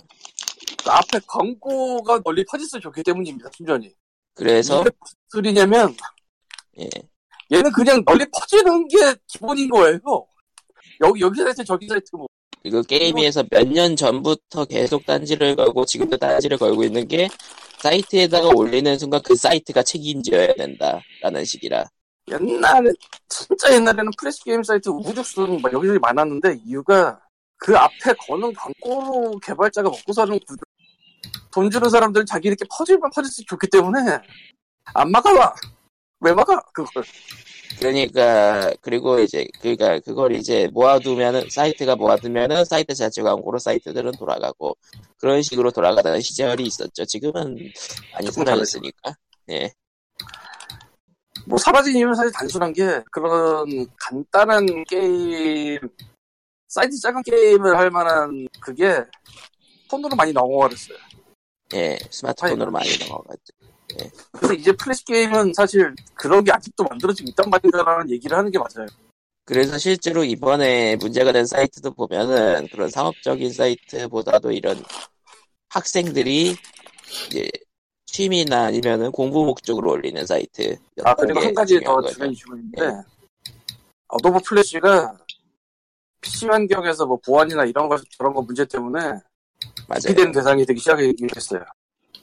그 0.84 0.90
앞에 0.90 1.20
광고가 1.26 2.20
널리 2.22 2.44
퍼졌으면 2.44 2.80
좋기 2.82 3.02
때문입니다, 3.02 3.48
순전히. 3.56 3.94
그래서, 4.34 4.82
왜 4.82 4.90
소리냐면, 5.28 5.96
예. 6.78 6.88
얘는 7.52 7.70
그냥 7.72 8.02
널리 8.04 8.24
퍼지는 8.32 8.88
게 8.88 8.96
기본인 9.28 9.68
거예요. 9.70 9.98
여기, 11.00 11.20
여기 11.20 11.42
사이트, 11.42 11.64
저기 11.64 11.86
사이트, 11.88 12.16
뭐. 12.16 12.26
그리고 12.62 12.82
게임위에서 12.82 13.44
몇 13.50 13.68
년 13.68 13.94
전부터 13.94 14.64
계속 14.64 15.06
딴지를 15.06 15.54
걸고 15.54 15.84
지금도 15.84 16.16
딴지를 16.16 16.58
걸고 16.58 16.82
있는 16.82 17.06
게 17.06 17.28
사이트에다가 17.78 18.48
올리는 18.48 18.98
순간 18.98 19.20
그 19.24 19.36
사이트가 19.36 19.82
책임져야 19.84 20.54
된다라는 20.54 21.44
식이라. 21.44 21.84
옛날에, 22.28 22.90
진짜 23.28 23.72
옛날에는 23.72 24.10
플래시 24.18 24.42
게임 24.42 24.62
사이트 24.64 24.88
우후죽순 24.88 25.60
막 25.62 25.72
여기저기 25.72 25.98
많았는데, 26.00 26.58
이유가 26.64 27.20
그 27.58 27.76
앞에 27.76 28.12
거는 28.26 28.52
광고로 28.54 29.38
개발자가 29.38 29.88
먹고 29.88 30.12
사는 30.12 30.36
구조. 30.46 30.60
돈 31.52 31.70
주는 31.70 31.88
사람들은 31.88 32.26
자기들 32.26 32.57
게 32.57 32.64
퍼질만 32.76 33.10
퍼질수록 33.14 33.46
좋기 33.48 33.68
때문에 33.70 34.18
안 34.94 35.10
막아봐. 35.12 35.54
왜 36.20 36.32
막아? 36.32 36.60
그걸. 36.72 37.04
그러니까 37.78 38.72
그리고 38.80 39.18
이제 39.18 39.46
그러니까 39.60 39.98
그걸 40.00 40.34
이제 40.34 40.68
모아두면은 40.72 41.48
사이트가 41.50 41.96
모아두면은 41.96 42.64
사이트 42.64 42.94
자체 42.94 43.22
광고로 43.22 43.58
사이트들은 43.58 44.12
돌아가고 44.12 44.76
그런 45.18 45.42
식으로 45.42 45.70
돌아가던 45.70 46.20
시절이 46.20 46.64
있었죠. 46.64 47.04
지금은 47.04 47.58
많이 48.14 48.30
사라졌으니까. 48.30 49.14
예. 49.50 49.72
뭐 51.46 51.58
사라진 51.58 51.96
이유는 51.96 52.14
사실 52.14 52.32
단순한 52.32 52.72
게 52.72 53.02
그런 53.12 53.86
간단한 54.00 54.84
게임 54.84 55.78
사이트 56.68 56.98
작은 56.98 57.22
게임을 57.22 57.76
할 57.76 57.90
만한 57.90 58.48
그게 58.60 59.04
폰으로 59.88 60.16
많이 60.16 60.32
넘어가 60.32 60.56
버렸어요. 60.56 60.98
예, 61.74 61.98
스마트폰으로 62.10 62.70
많이 62.70 62.88
넘어갔죠. 62.98 63.52
그래서 64.32 64.54
이제 64.54 64.72
플래시 64.72 65.04
게임은 65.04 65.52
사실 65.54 65.94
그런 66.14 66.44
게 66.44 66.52
아직도 66.52 66.84
만들어지고 66.84 67.28
있단 67.30 67.50
말인가라는 67.50 68.10
얘기를 68.10 68.36
하는 68.36 68.50
게 68.50 68.58
맞아요. 68.58 68.86
그래서 69.44 69.78
실제로 69.78 70.24
이번에 70.24 70.96
문제가 70.96 71.32
된 71.32 71.46
사이트도 71.46 71.92
보면은 71.92 72.66
그런 72.72 72.90
상업적인 72.90 73.52
사이트보다도 73.52 74.50
이런 74.50 74.82
학생들이 75.68 76.56
이제 77.28 77.48
취미나 78.06 78.64
아니면은 78.64 79.12
공부 79.12 79.44
목적으로 79.44 79.92
올리는 79.92 80.26
사이트. 80.26 80.76
아 81.04 81.14
그리고 81.14 81.40
한 81.40 81.54
가지 81.54 81.78
더 81.80 82.02
중요한 82.02 82.32
이슈가 82.32 82.56
있는데 82.56 83.02
어도비 84.08 84.40
플래시가 84.44 85.16
PC 86.20 86.46
환경에서 86.46 87.06
뭐 87.06 87.18
보안이나 87.24 87.64
이런 87.64 87.88
거 87.88 87.96
저런 88.18 88.34
거 88.34 88.42
문제 88.42 88.64
때문에 88.64 88.98
맞아요. 89.86 90.00
기피되는 90.08 90.32
대상이 90.32 90.64
되기 90.66 90.80
시작하긴 90.80 91.28
했어요. 91.36 91.64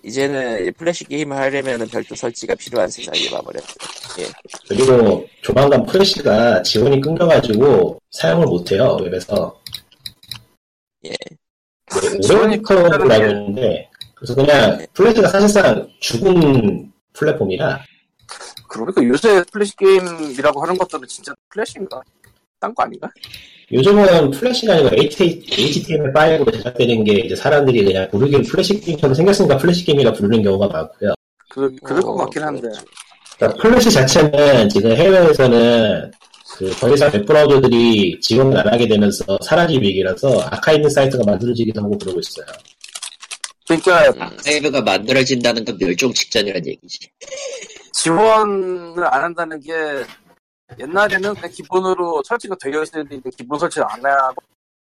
이제는 0.03 0.73
플래시 0.73 1.05
게임을 1.05 1.35
하려면은 1.35 1.87
별도 1.87 2.13
설치가 2.13 2.53
필요한 2.55 2.89
세상이 2.89 3.29
와버렸죠. 3.31 3.73
그리고 4.67 5.25
조만간 5.41 5.85
플래시가 5.85 6.61
지원이 6.61 6.99
끊겨가지고 7.01 7.99
사용을 8.11 8.45
못해요 8.45 8.97
웹에서 9.01 9.59
예. 11.05 11.13
오레오니커라고 12.29 13.11
했는데 13.11 13.89
그래서 14.15 14.35
그냥 14.35 14.77
네. 14.77 14.87
플래시가 14.93 15.29
사실상 15.29 15.89
죽은 15.99 16.91
플랫폼이라 17.13 17.83
그러니까 18.67 19.03
요새 19.03 19.43
플래시 19.51 19.75
게임이라고 19.77 20.61
하는 20.61 20.77
것들은 20.77 21.07
진짜 21.07 21.33
플래시인가? 21.49 22.01
딴 22.59 22.73
거 22.73 22.83
아닌가? 22.83 23.09
요즘은 23.73 24.31
플래시가 24.31 24.73
아니고 24.73 24.89
HTML5로 24.89 26.53
제작되는 26.53 27.03
게 27.03 27.13
이제 27.13 27.35
사람들이 27.35 27.83
그냥 27.83 28.07
부르기는 28.11 28.43
플래시 28.43 28.79
게임처럼 28.79 29.15
생겼으니까 29.15 29.57
플래시 29.57 29.83
게임이라 29.85 30.13
부르는 30.13 30.43
경우가 30.43 30.67
많고요. 30.67 31.13
그, 31.49 31.75
그럴 31.83 32.01
것 32.01 32.09
어, 32.09 32.15
같긴 32.17 32.43
한데. 32.43 32.61
그렇죠. 32.61 32.83
그러니까 33.37 33.61
플래시 33.61 33.91
자체는 33.91 34.69
지금 34.69 34.91
해외에서는 34.91 36.11
그더 36.55 36.93
이상 36.93 37.11
웹브라우저들이 37.11 38.19
지원을 38.21 38.59
안 38.59 38.71
하게 38.71 38.87
되면서 38.87 39.39
사라질 39.41 39.81
위기라서 39.81 40.39
아카이브 40.51 40.87
사이트가 40.89 41.23
만들어지기도 41.25 41.81
하고 41.81 41.97
그러고 41.97 42.19
있어요. 42.19 42.45
그러니까 43.67 44.09
음, 44.09 44.21
아카이브가 44.21 44.81
만들어진다는 44.81 45.65
건 45.65 45.77
멸종 45.79 46.13
직전이란 46.13 46.65
얘기지. 46.67 47.09
지원을 47.93 49.03
안 49.07 49.23
한다는 49.23 49.59
게 49.61 49.71
옛날에는 50.79 51.33
그냥 51.35 51.51
기본으로 51.51 52.21
설치가 52.25 52.55
되어 52.61 52.83
있을 52.83 53.07
때 53.07 53.19
기본 53.37 53.59
설치를 53.59 53.85
안 53.89 54.05
하고 54.05 54.41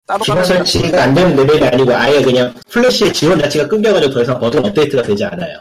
따로 0.06 0.22
기본 0.22 0.44
설치가 0.44 1.04
안 1.04 1.14
되는 1.14 1.34
레벨이 1.37 1.66
아니고 1.66 1.92
아예 1.94 2.22
그냥 2.22 2.54
플래시 2.70 3.12
지원 3.12 3.38
자체가 3.38 3.68
끊겨가지고 3.68 4.12
더 4.12 4.22
이상 4.22 4.38
버전 4.38 4.64
업데이트가 4.66 5.02
되지 5.02 5.24
않아요. 5.24 5.58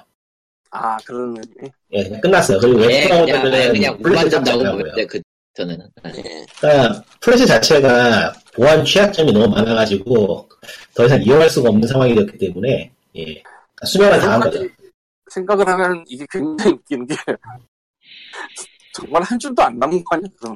아 0.72 0.98
그런 1.06 1.36
의미. 1.38 1.72
예, 1.92 2.04
그냥 2.04 2.22
끝났어요. 2.22 2.60
그리고 2.60 2.82
예, 2.92 3.08
그냥, 3.08 3.26
웹브라우저들은 3.26 3.74
그냥 3.74 3.94
못 3.94 4.02
플래시. 4.02 4.30
보면 4.30 4.96
돼, 4.96 5.06
그, 5.06 5.22
저는. 5.54 5.80
예. 6.16 6.46
그러니까 6.60 7.04
플래시 7.22 7.46
자체가 7.46 8.34
보안 8.56 8.84
취약점이 8.84 9.32
너무 9.32 9.48
많아가지고 9.50 10.50
더 10.96 11.06
이상 11.06 11.22
이용할 11.22 11.50
수가 11.50 11.70
없는 11.70 11.88
상황이 11.88 12.16
됐기 12.16 12.38
때문에 12.40 12.92
예, 13.16 13.24
그러니까 13.24 13.86
수명을 13.86 14.20
다한 14.20 14.40
거죠. 14.42 14.60
생각을 15.32 15.68
하면 15.68 16.04
이게 16.08 16.26
굉장히 16.30 16.74
웃기는 16.74 17.08
게 17.08 17.16
정말 18.94 19.24
한 19.24 19.40
줄도 19.40 19.62
안 19.62 19.78
남은 19.80 20.04
거 20.04 20.16
아니야? 20.16 20.28
그럼. 20.40 20.56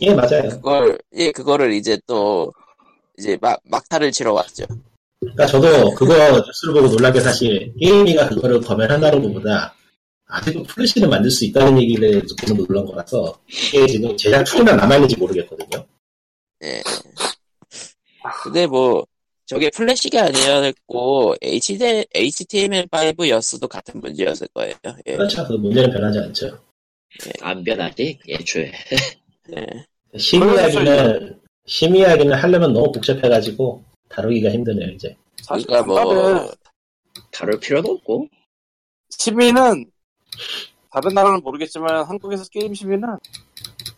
예, 0.00 0.14
맞아요. 0.14 0.48
그걸 0.48 0.98
예 1.14 1.32
그거를 1.32 1.72
이제 1.72 1.98
또 2.06 2.52
이제 3.18 3.36
막 3.40 3.60
막타를 3.64 4.12
치러 4.12 4.32
왔죠. 4.32 4.64
그러니까 5.20 5.46
저도 5.46 5.94
그거 5.94 6.14
뉴스를 6.46 6.74
보고 6.74 6.88
놀란 6.88 7.12
게 7.12 7.20
사실 7.20 7.72
게임위가 7.80 8.28
그거를 8.28 8.60
검열한다는 8.60 9.22
것보다 9.22 9.74
아직도 10.26 10.64
플래시를 10.64 11.08
만들 11.08 11.30
수 11.30 11.44
있다는 11.46 11.80
얘기를 11.80 12.22
듣고는 12.26 12.66
놀란 12.66 12.84
거라서 12.84 13.40
이게 13.48 13.86
지금 13.86 14.14
제작 14.16 14.44
초기만 14.44 14.76
남아있는지 14.76 15.16
모르겠거든요. 15.16 15.86
예. 16.64 16.82
근데 18.42 18.66
뭐 18.66 19.06
저게 19.46 19.70
플래시가 19.70 20.26
아니었고 20.26 21.36
HTML5였어도 21.42 23.68
같은 23.68 24.00
문제였을 24.00 24.48
거예요. 24.48 24.74
예. 25.06 25.16
그렇죠. 25.16 25.46
그 25.46 25.54
문제는 25.54 25.90
변하지 25.90 26.18
않죠. 26.18 26.58
안 27.40 27.64
변하지? 27.64 28.18
애초에. 28.28 28.72
예. 29.56 29.66
심의하기는 30.18 31.40
심의하기는 31.66 32.36
하려면 32.36 32.72
너무 32.72 32.90
복잡해가지고 32.92 33.84
다루기가 34.08 34.50
힘드네요 34.50 34.90
이제. 34.92 35.16
사실 35.42 35.66
그러니까 35.66 35.92
뭐. 35.92 36.52
다룰 37.30 37.60
필요도 37.60 37.92
없고. 37.92 38.28
시민은 39.10 39.90
다른 40.90 41.14
나라는 41.14 41.40
모르겠지만 41.40 42.04
한국에서 42.04 42.44
게임 42.50 42.74
시민은 42.74 43.16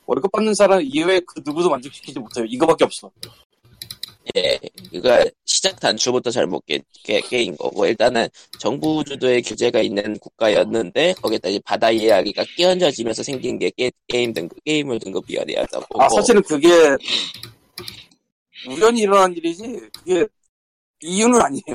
월급 0.07 0.33
받는 0.33 0.55
사람 0.55 0.81
이외에 0.83 1.21
그 1.21 1.41
누구도 1.45 1.71
만족시키지 1.71 2.19
못해요. 2.19 2.45
이거밖에 2.47 2.85
없어. 2.85 3.11
예, 4.37 4.59
그러니까 4.91 5.31
시작 5.45 5.81
단추부터 5.81 6.31
잘못 6.31 6.65
깨, 6.67 6.81
깨, 7.05 7.21
깨인 7.21 7.57
거고 7.57 7.87
일단은 7.87 8.29
정부 8.59 9.03
주도의 9.05 9.43
규제가 9.43 9.81
있는 9.81 10.19
국가였는데 10.19 11.15
거기다 11.15 11.49
이제 11.49 11.61
바다 11.65 11.91
이야기가 11.91 12.45
끼얹어지면서 12.57 13.23
생긴 13.23 13.59
게 13.59 13.71
게, 13.71 13.91
게임 14.09 14.33
등급 14.33 14.63
게임을 14.65 14.99
등급위원회였던 15.01 15.81
거고 15.81 16.03
아 16.03 16.09
사실은 16.09 16.43
그게 16.43 16.69
우연히 18.69 19.01
일어난 19.01 19.33
일이지 19.35 19.63
그게 19.99 20.27
이유는 21.03 21.41
아니에요. 21.41 21.75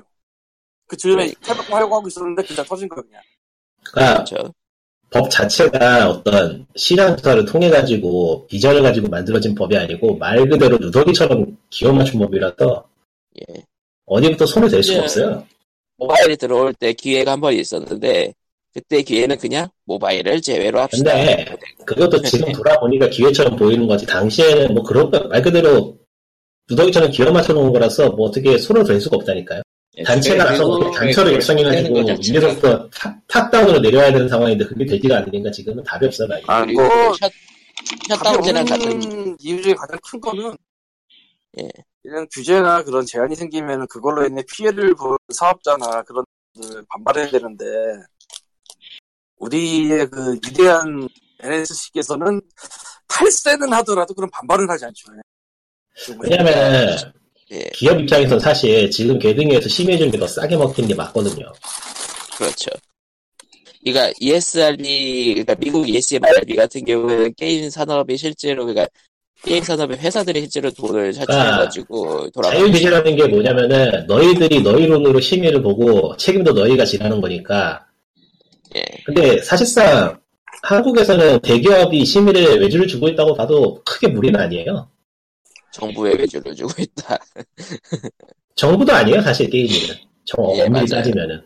그 0.88 0.96
즈음에 0.98 1.28
네. 1.28 1.34
탈바꿈하려고 1.42 1.96
하고 1.96 2.08
있었는데 2.08 2.44
그냥 2.44 2.66
터진 2.66 2.88
거야 2.88 3.02
그냥. 3.02 3.22
그러니까 3.84 4.24
그렇죠. 4.24 4.54
법 5.16 5.30
자체가 5.30 6.10
어떤 6.10 6.68
시장 6.76 7.16
조사를 7.16 7.46
통해 7.46 7.70
가지고 7.70 8.46
비전을 8.48 8.82
가지고 8.82 9.08
만들어진 9.08 9.56
법이 9.56 9.78
아니고 9.78 10.18
말 10.18 10.46
그대로 10.50 10.78
누더기처럼 10.78 11.58
기어 11.70 11.94
맞춘 11.94 12.20
법이라서 12.20 12.84
예. 13.40 13.64
어디부터 14.06 14.46
손을 14.46 14.70
댈 14.70 14.84
수가 14.84 14.98
예. 14.98 15.02
없어요. 15.04 15.44
모바일이 15.98 16.36
들어올 16.36 16.74
때 16.74 16.92
기회가 16.92 17.32
한 17.32 17.40
번 17.40 17.54
있었는데 17.54 18.34
그때 18.74 19.02
기회는 19.04 19.38
그냥 19.38 19.70
모바일을 19.86 20.42
제외로 20.42 20.82
합시다. 20.82 21.14
근데 21.14 21.46
그것도 21.86 22.22
지금 22.24 22.52
돌아보니까 22.52 23.08
기회처럼 23.08 23.56
보이는 23.56 23.88
거지. 23.88 24.06
당시에는 24.06 24.74
뭐 24.74 24.84
그런 24.84 25.10
거말 25.10 25.42
그대로 25.42 25.98
누더기처럼 26.70 27.12
기워 27.12 27.32
맞춰놓은 27.32 27.72
거라서 27.72 28.10
뭐 28.10 28.28
어떻게 28.28 28.58
손을 28.58 28.84
댈 28.84 29.00
수가 29.00 29.16
없다니까요. 29.16 29.62
단체가 30.04 30.44
나서 30.44 30.92
단체로 30.92 31.32
결성해가지고 31.32 32.00
위에서부터 32.00 32.90
top, 32.90 33.16
top-down으로 33.28 33.80
내려야 33.80 34.12
되는 34.12 34.28
상황인데 34.28 34.66
그게 34.66 34.86
되지가 34.86 35.18
않으니까 35.18 35.52
지금은 35.52 35.84
답이 35.84 36.06
없어요. 36.08 36.28
말이에요. 36.28 36.46
아 36.48 36.66
그리고 36.66 36.84
그거 36.84 37.16
셧, 37.20 37.32
셧다운제랑 38.10 38.66
같은 38.66 39.38
이유 39.40 39.62
중에 39.62 39.74
가장 39.74 39.98
큰 40.04 40.20
거는 40.20 40.56
예. 41.60 41.70
이런 42.04 42.28
규제나 42.32 42.84
그런 42.84 43.06
제한이 43.06 43.36
생기면 43.36 43.88
그걸로 43.88 44.26
인해 44.26 44.44
피해를 44.52 44.94
보는 44.96 45.18
사업자나 45.34 46.04
그런 46.04 46.26
분들 46.54 46.84
반발해야 46.90 47.30
되는데 47.30 47.66
우리의 49.38 50.10
그 50.10 50.34
위대한 50.34 51.08
NSC께서는 51.40 52.42
탈세는 53.08 53.72
하더라도 53.74 54.14
그런 54.14 54.30
반발을 54.30 54.70
하지 54.70 54.86
않죠. 54.86 55.12
왜냐면은 56.20 56.96
예, 57.52 57.70
기업 57.74 58.00
입장에서 58.02 58.40
사실 58.40 58.90
지금 58.90 59.20
개등에서 59.20 59.70
심해준 59.70 60.12
게더 60.12 60.28
싸게 60.28 60.58
먹히는 60.58 60.90
게 60.90 60.96
맞거든요. 60.96 61.52
그렇죠. 62.38 62.72
그러니까 63.84 64.12
ESRB, 64.20 65.26
그러니까 65.36 65.56
미국 65.56 65.88
ESRB 65.88 66.56
같은 66.56 66.84
경우에는 66.84 67.34
게임 67.38 67.70
산업이 67.70 68.18
실제로 68.18 68.66
그러니까 68.66 68.88
게임 69.44 69.64
산업의 69.64 69.98
회사들이 70.00 70.42
실제로 70.42 70.72
돈을 70.72 71.14
차출해가지고 71.14 72.32
돌아가고 72.32 72.58
자유비제라는 72.58 73.16
게 73.16 73.28
뭐냐면은 73.28 74.06
너희들이 74.08 74.62
너희 74.64 74.88
돈으로 74.88 75.20
심의를 75.20 75.62
보고 75.62 76.18
책임도 76.18 76.54
너희가 76.54 76.84
지라는 76.84 77.22
거니까. 77.22 77.86
예. 78.76 78.84
근데 79.06 79.40
사실상 79.44 80.20
한국에서는 80.64 81.40
대기업이 81.42 82.04
심의를 82.04 82.62
외주를 82.62 82.88
주고 82.88 83.08
있다고 83.08 83.36
봐도 83.36 83.80
크게 83.86 84.08
무리는 84.08 84.40
아니에요. 84.40 84.88
정부에 85.76 86.14
외주를 86.14 86.56
주고 86.56 86.72
있다. 86.82 87.18
정부도 88.56 88.94
아니에요 88.94 89.22
사실 89.22 89.50
게임이는. 89.50 89.96
정 90.24 90.46
예, 90.56 90.62
엄밀히 90.62 90.72
맞아요. 90.72 90.86
따지면은. 90.88 91.46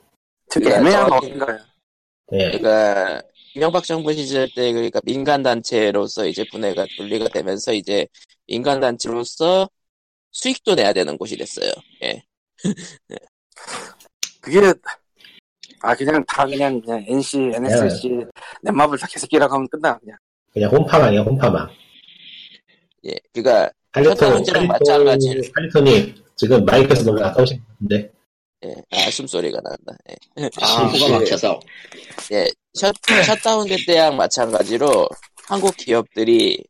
되게 0.51 0.69
예, 0.69 0.75
애매한 0.75 1.11
어딘가요. 1.11 1.57
예. 2.33 2.37
그러니까 2.51 3.21
이명박 3.55 3.83
정부 3.83 4.13
시절 4.13 4.47
때 4.55 4.71
그러니까 4.71 5.01
민간 5.03 5.41
단체로서 5.41 6.27
이제 6.27 6.45
분해가 6.51 6.85
분리가 6.97 7.27
되면서 7.29 7.73
이제 7.73 8.05
민간 8.47 8.79
단체로서 8.79 9.67
수익도 10.31 10.75
내야 10.75 10.93
되는 10.93 11.17
곳이 11.17 11.35
됐어요. 11.35 11.71
예. 12.03 12.21
그게 14.41 14.73
아 15.81 15.95
그냥 15.95 16.23
다 16.27 16.45
그냥 16.45 16.79
그냥 16.81 17.03
NC, 17.07 17.51
NSC, 17.55 18.25
넷마블 18.61 18.99
다 18.99 19.07
개새끼라고 19.07 19.55
하면 19.55 19.67
끝나 19.69 19.97
그냥. 19.97 20.17
그냥 20.53 20.71
홈파망이야 20.71 21.21
홈파망. 21.21 21.69
예. 23.05 23.15
그러니까 23.33 23.71
칼리토, 23.91 24.11
현장은지랑 24.11 24.67
마찬가지로. 24.67 25.41
칼리토님 25.55 26.15
지금 26.35 26.65
마이크에서 26.65 27.03
너무 27.03 27.19
가까우신 27.19 27.57
것 27.57 27.67
같은데. 27.67 28.11
예. 28.65 28.75
아 28.91 29.09
숨소리가 29.11 29.59
난다. 29.61 29.97
예. 30.09 30.49
아, 30.61 30.91
코가 30.91 31.05
그- 31.07 31.11
막혀서. 31.13 31.59
예, 32.33 32.47
셧, 32.73 32.93
셧다운 33.25 33.67
될 33.67 33.77
때랑 33.85 34.15
마찬가지로 34.17 35.07
한국 35.47 35.75
기업들이 35.77 36.63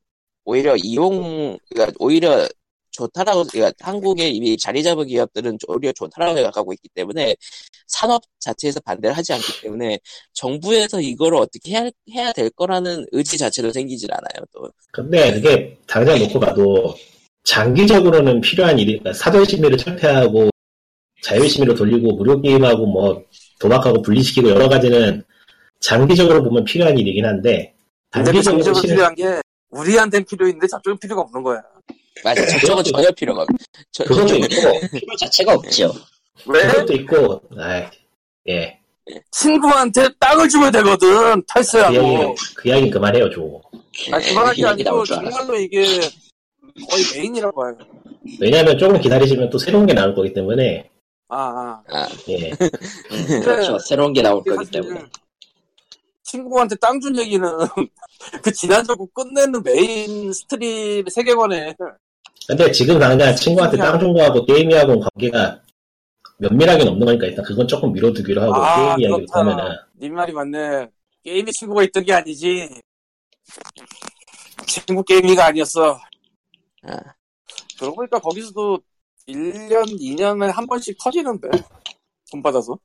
오히려 0.46 0.76
이용, 0.78 1.58
그러니까 1.70 1.96
오히려 2.00 2.48
좋다라고, 2.92 3.46
그러니까 3.46 3.74
한국에 3.80 4.30
이미 4.30 4.58
자리 4.58 4.84
잡은 4.84 5.08
기업들은 5.08 5.58
오히려 5.68 5.92
좋다라고 5.94 6.36
생각하고 6.36 6.74
있기 6.74 6.90
때문에 6.90 7.36
산업 7.88 8.22
자체에서 8.40 8.80
반대를 8.82 9.16
하지 9.18 9.34
않기 9.34 9.62
때문에 9.62 10.00
정부에서 10.34 11.02
이거를 11.02 11.38
어떻게 11.38 11.72
해야, 11.72 11.90
해야 12.12 12.32
될 12.34 12.50
거라는 12.52 13.06
의지 13.12 13.38
자체도 13.38 13.72
생기질 13.72 14.12
않아요, 14.12 14.46
또. 14.54 14.70
근데 14.92 15.34
그게 15.34 15.78
당장 15.88 16.20
놓고 16.20 16.40
봐도 16.40 16.96
장기적으로는 17.44 18.42
필요한 18.42 18.78
일이 18.78 19.00
그러니까 19.00 19.14
사전심의를 19.14 19.78
철폐하고 19.78 20.50
자율심의로 21.24 21.76
돌리고 21.76 22.14
무료 22.16 22.42
게임하고 22.42 22.86
뭐 22.86 23.24
도박하고 23.60 24.02
분리시키고 24.02 24.50
여러 24.50 24.70
가지는 24.70 25.24
장기적으로 25.80 26.44
보면 26.44 26.64
필요한 26.64 26.98
일이긴 26.98 27.26
한데 27.26 27.74
그 28.12 28.24
단기적으로 28.24 28.82
필요한 28.82 29.16
게 29.16 29.42
우리한테는 29.70 30.26
필요했는데 30.26 30.68
저쪽은 30.68 30.98
필요가 31.00 31.22
없는 31.22 31.44
거야. 31.44 31.62
맞아, 32.24 32.46
저쪽은 32.46 32.84
전혀 32.84 33.12
필요가 33.12 33.42
없, 33.44 33.48
저, 33.92 34.04
그것도 34.04 34.36
있고 34.36 34.80
필요 34.92 35.16
자체가 35.20 35.54
없죠. 35.54 35.94
왜? 36.46 36.68
그것도 36.68 36.94
있고 36.94 37.42
아이, 37.58 37.84
예. 38.48 38.80
친구한테 39.32 40.08
땅을 40.20 40.48
주면 40.50 40.72
되거든 40.72 41.36
그 41.42 41.46
탈세하고. 41.48 41.96
이야기 41.96 42.36
그 42.56 42.70
이야기 42.70 42.90
그만해요 42.90 43.30
조 43.32 43.62
아니 44.12 44.26
그만한 44.28 44.56
게 44.56 44.66
아니고. 44.68 45.06
정말로 45.06 45.56
이게 45.58 45.84
거의 46.90 47.04
메인이라고 47.16 47.62
봐요. 47.62 47.78
왜냐하면 48.40 48.78
조금 48.78 49.00
기다리시면 49.02 49.50
또 49.50 49.58
새로운 49.58 49.86
게 49.88 49.94
나올 49.94 50.14
거기 50.14 50.32
때문에 50.34 50.90
아, 51.30 51.38
아. 51.38 51.84
아, 51.98 52.08
예. 52.30 52.50
음, 52.52 53.42
그렇죠. 53.42 53.80
새로운 53.80 54.14
게 54.14 54.22
나올 54.22 54.44
거기 54.44 54.70
때문에. 54.70 55.02
친구한테 56.24 56.76
땅 56.76 57.00
준 57.00 57.18
얘기는 57.18 57.44
그 58.44 58.52
지난주고 58.52 59.08
끝내는 59.08 59.64
mainstream 59.64 61.08
세계관에 61.10 61.74
근데 62.50 62.72
지금 62.72 62.98
당장 62.98 63.36
친구한테 63.36 63.78
땅 63.78 64.00
준 64.00 64.12
거하고 64.12 64.44
게임위하고 64.44 65.00
관계가 65.00 65.62
면밀하게 66.40 66.82
없는 66.88 67.06
거니까 67.06 67.28
일단 67.28 67.46
그건 67.46 67.68
조금 67.68 67.94
미뤄두기로 67.94 68.42
하고 68.42 68.56
아, 68.56 68.96
게임 68.96 69.08
이야기를. 69.12 69.28
하면은 69.32 69.76
님 70.02 70.14
말이 70.16 70.34
맞네. 70.34 70.88
게임위 71.24 71.52
친구가 71.52 71.84
있던 71.84 72.04
게 72.06 72.14
아니지. 72.14 72.70
친구 74.66 75.04
게임위가 75.04 75.46
아니었어. 75.46 76.00
아. 76.88 76.98
그러고 77.78 77.98
보니까 77.98 78.20
거기서도 78.20 78.80
1년, 79.28 79.86
2년에 80.00 80.52
한 80.52 80.66
번씩 80.66 80.98
터지는데. 81.04 81.50
돈 82.32 82.42
받아서. 82.42 82.80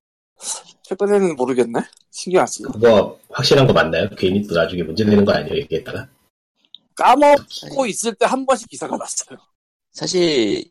최근에는 0.82 1.36
모르겠네. 1.36 1.80
신경 2.10 2.42
안 2.42 2.46
쓰고. 2.46 2.72
그거 2.72 3.18
확실한 3.30 3.66
거 3.66 3.72
맞나요? 3.72 4.10
괜히 4.18 4.46
또 4.46 4.54
나중에 4.54 4.82
문제 4.82 5.04
되는 5.06 5.24
거 5.24 5.32
아니에요 5.32 5.56
얘기했다가 5.56 6.06
까먹고 6.96 7.86
있을 7.86 8.14
때 8.14 8.26
한 8.26 8.44
번씩 8.44 8.68
기사가 8.68 8.96
났어요. 8.96 9.38
사실 9.94 10.64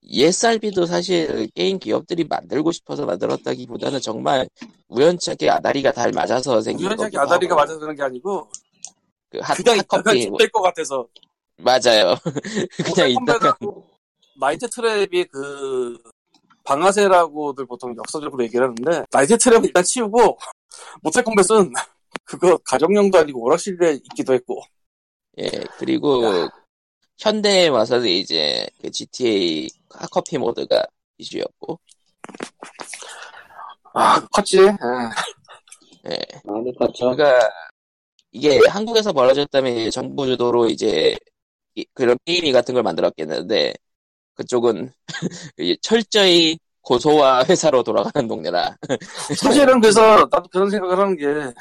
ESRB도 0.00 0.86
사실 0.86 1.48
게임 1.54 1.78
기업들이 1.78 2.24
만들고 2.24 2.72
싶어서 2.72 3.04
만들었다기보다는 3.04 4.00
정말 4.00 4.48
우연찮게 4.88 5.50
아다리가 5.50 5.92
잘 5.92 6.12
맞아서 6.12 6.60
생긴 6.62 6.86
우연찮게 6.86 7.18
아다리가 7.18 7.54
하고, 7.54 7.60
맞아서 7.62 7.78
그런 7.80 7.94
게 7.94 8.02
아니고, 8.02 8.48
그 9.28 9.38
핫, 9.42 9.54
그냥 9.56 9.76
있다가 9.76 10.12
뭐- 10.28 10.38
될것 10.38 10.62
같아서. 10.62 11.06
맞아요. 11.58 12.14
그냥 12.94 13.10
있다가 13.10 13.56
나이트 14.38 14.66
트랩이 14.66 15.28
그, 15.30 15.98
방아쇠라고들 16.64 17.66
보통 17.66 17.94
역사적으로 17.96 18.42
얘기를 18.44 18.68
하는데, 18.68 19.04
나이트 19.10 19.36
트랩은 19.36 19.64
일단 19.66 19.82
치우고, 19.84 20.38
모텔 21.02 21.24
컴뱃은 21.24 21.72
그거 22.24 22.56
가정용도 22.58 23.18
아니고 23.18 23.42
오락실에 23.42 23.94
있기도 23.94 24.34
했고, 24.34 24.62
예 25.38 25.50
그리고 25.78 26.48
현대에 27.18 27.68
와서는 27.68 28.08
이제 28.08 28.66
그 28.80 28.90
GTA 28.90 29.68
핫커피 29.90 30.38
모드가 30.38 30.84
이슈였고 31.18 31.80
아, 33.94 34.20
컸지. 34.32 34.58
예. 34.58 34.66
예 36.10 36.18
많이 36.44 36.74
컸죠. 36.76 37.16
그러니까 37.16 37.48
이게 38.32 38.60
한국에서 38.68 39.12
벌어졌다면 39.12 39.90
정부 39.90 40.26
주도로 40.26 40.68
이제 40.68 41.16
이- 41.74 41.86
그런 41.94 42.18
게임이 42.26 42.52
같은 42.52 42.74
걸 42.74 42.82
만들었겠는데 42.82 43.74
그쪽은 44.34 44.92
철저히 45.82 46.58
고소와 46.82 47.44
회사로 47.44 47.82
돌아가는 47.82 48.28
동네라 48.28 48.76
사실은 49.38 49.80
그래서 49.80 50.00
나도 50.30 50.48
그런 50.50 50.70
생각을 50.70 50.98
하는 50.98 51.16
게 51.16 51.52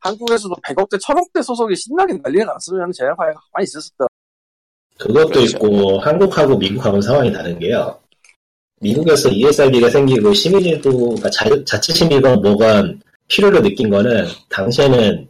한국에서도 0.00 0.54
100억대, 0.62 0.98
1000억대 0.98 1.42
소속이 1.42 1.74
신나게 1.76 2.14
난리가 2.22 2.44
났으면 2.44 2.92
제가 2.92 3.14
가만히 3.14 3.34
있었다. 3.62 4.06
그것도 5.00 5.28
그렇죠. 5.30 5.56
있고 5.56 5.98
한국하고 6.00 6.58
미국하고는 6.58 7.00
상황이 7.00 7.32
다른 7.32 7.58
게요. 7.58 7.98
미국에서 8.80 9.30
ESRB가 9.30 9.90
생기고 9.90 10.32
시민들도 10.32 11.16
자, 11.16 11.48
자체 11.64 11.92
시민이건 11.92 12.42
뭐건 12.42 13.00
필요를 13.28 13.62
느낀 13.62 13.88
거는 13.90 14.26
당시에는 14.48 15.28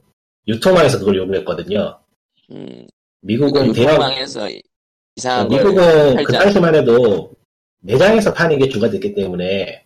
유통망에서 0.48 0.98
그걸 0.98 1.16
요구했거든요. 1.16 1.98
음, 2.50 2.86
미국은 3.20 3.72
대형 3.72 3.92
유통망에서 3.94 4.48
이상한 5.16 5.48
걸 5.48 5.58
미국은 5.58 6.24
그 6.24 6.32
당시만 6.32 6.74
해도 6.74 7.32
매장에서 7.82 8.32
파는 8.32 8.58
게 8.58 8.68
주가 8.68 8.90
됐기 8.90 9.14
때문에 9.14 9.84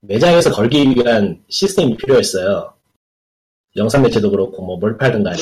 매장에서 0.00 0.52
걸기 0.52 0.90
위한 0.90 1.42
시스템이 1.48 1.96
필요했어요. 1.96 2.72
영상 3.76 4.02
매체도 4.02 4.30
그렇고 4.30 4.62
뭐 4.62 4.76
뭘 4.76 4.98
팔든 4.98 5.22
간에. 5.22 5.38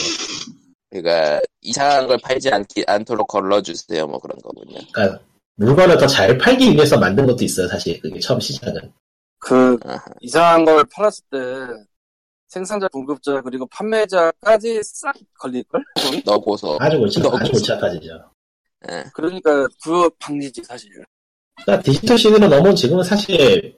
그러니까 0.90 1.40
이상한 1.60 2.06
걸 2.06 2.18
팔지 2.22 2.50
않기 2.50 2.84
않도록 2.86 3.28
걸러주세요 3.28 4.06
뭐 4.06 4.18
그런 4.18 4.36
거군요. 4.38 4.78
그러니까 4.92 5.20
물건을 5.56 5.98
더 5.98 6.06
잘 6.06 6.36
팔기 6.38 6.72
위해서 6.74 6.98
만든 6.98 7.26
것도 7.26 7.44
있어요, 7.44 7.68
사실. 7.68 8.00
그게 8.00 8.18
처음 8.18 8.40
시작은. 8.40 8.92
그, 9.38 9.78
아하. 9.84 10.04
이상한 10.20 10.64
걸 10.64 10.84
팔았을 10.92 11.24
때 11.30 11.38
생산자, 12.48 12.88
공급자, 12.88 13.40
그리고 13.42 13.66
판매자까지 13.66 14.80
싹 14.82 15.14
걸릴걸? 15.38 15.82
돈이? 16.02 16.22
너 16.24 16.38
고소. 16.40 16.78
아주 16.80 16.98
골치, 16.98 17.20
아주 17.20 17.52
골치 17.52 17.72
아파지죠. 17.72 18.30
예. 18.90 19.04
그러니까 19.14 19.66
그거 19.82 20.10
방지지, 20.18 20.64
사실. 20.64 20.90
그러니까 21.62 21.82
디지털 21.82 22.18
시대로 22.18 22.48
넘어온 22.48 22.74
지금은 22.74 23.04
사실 23.04 23.76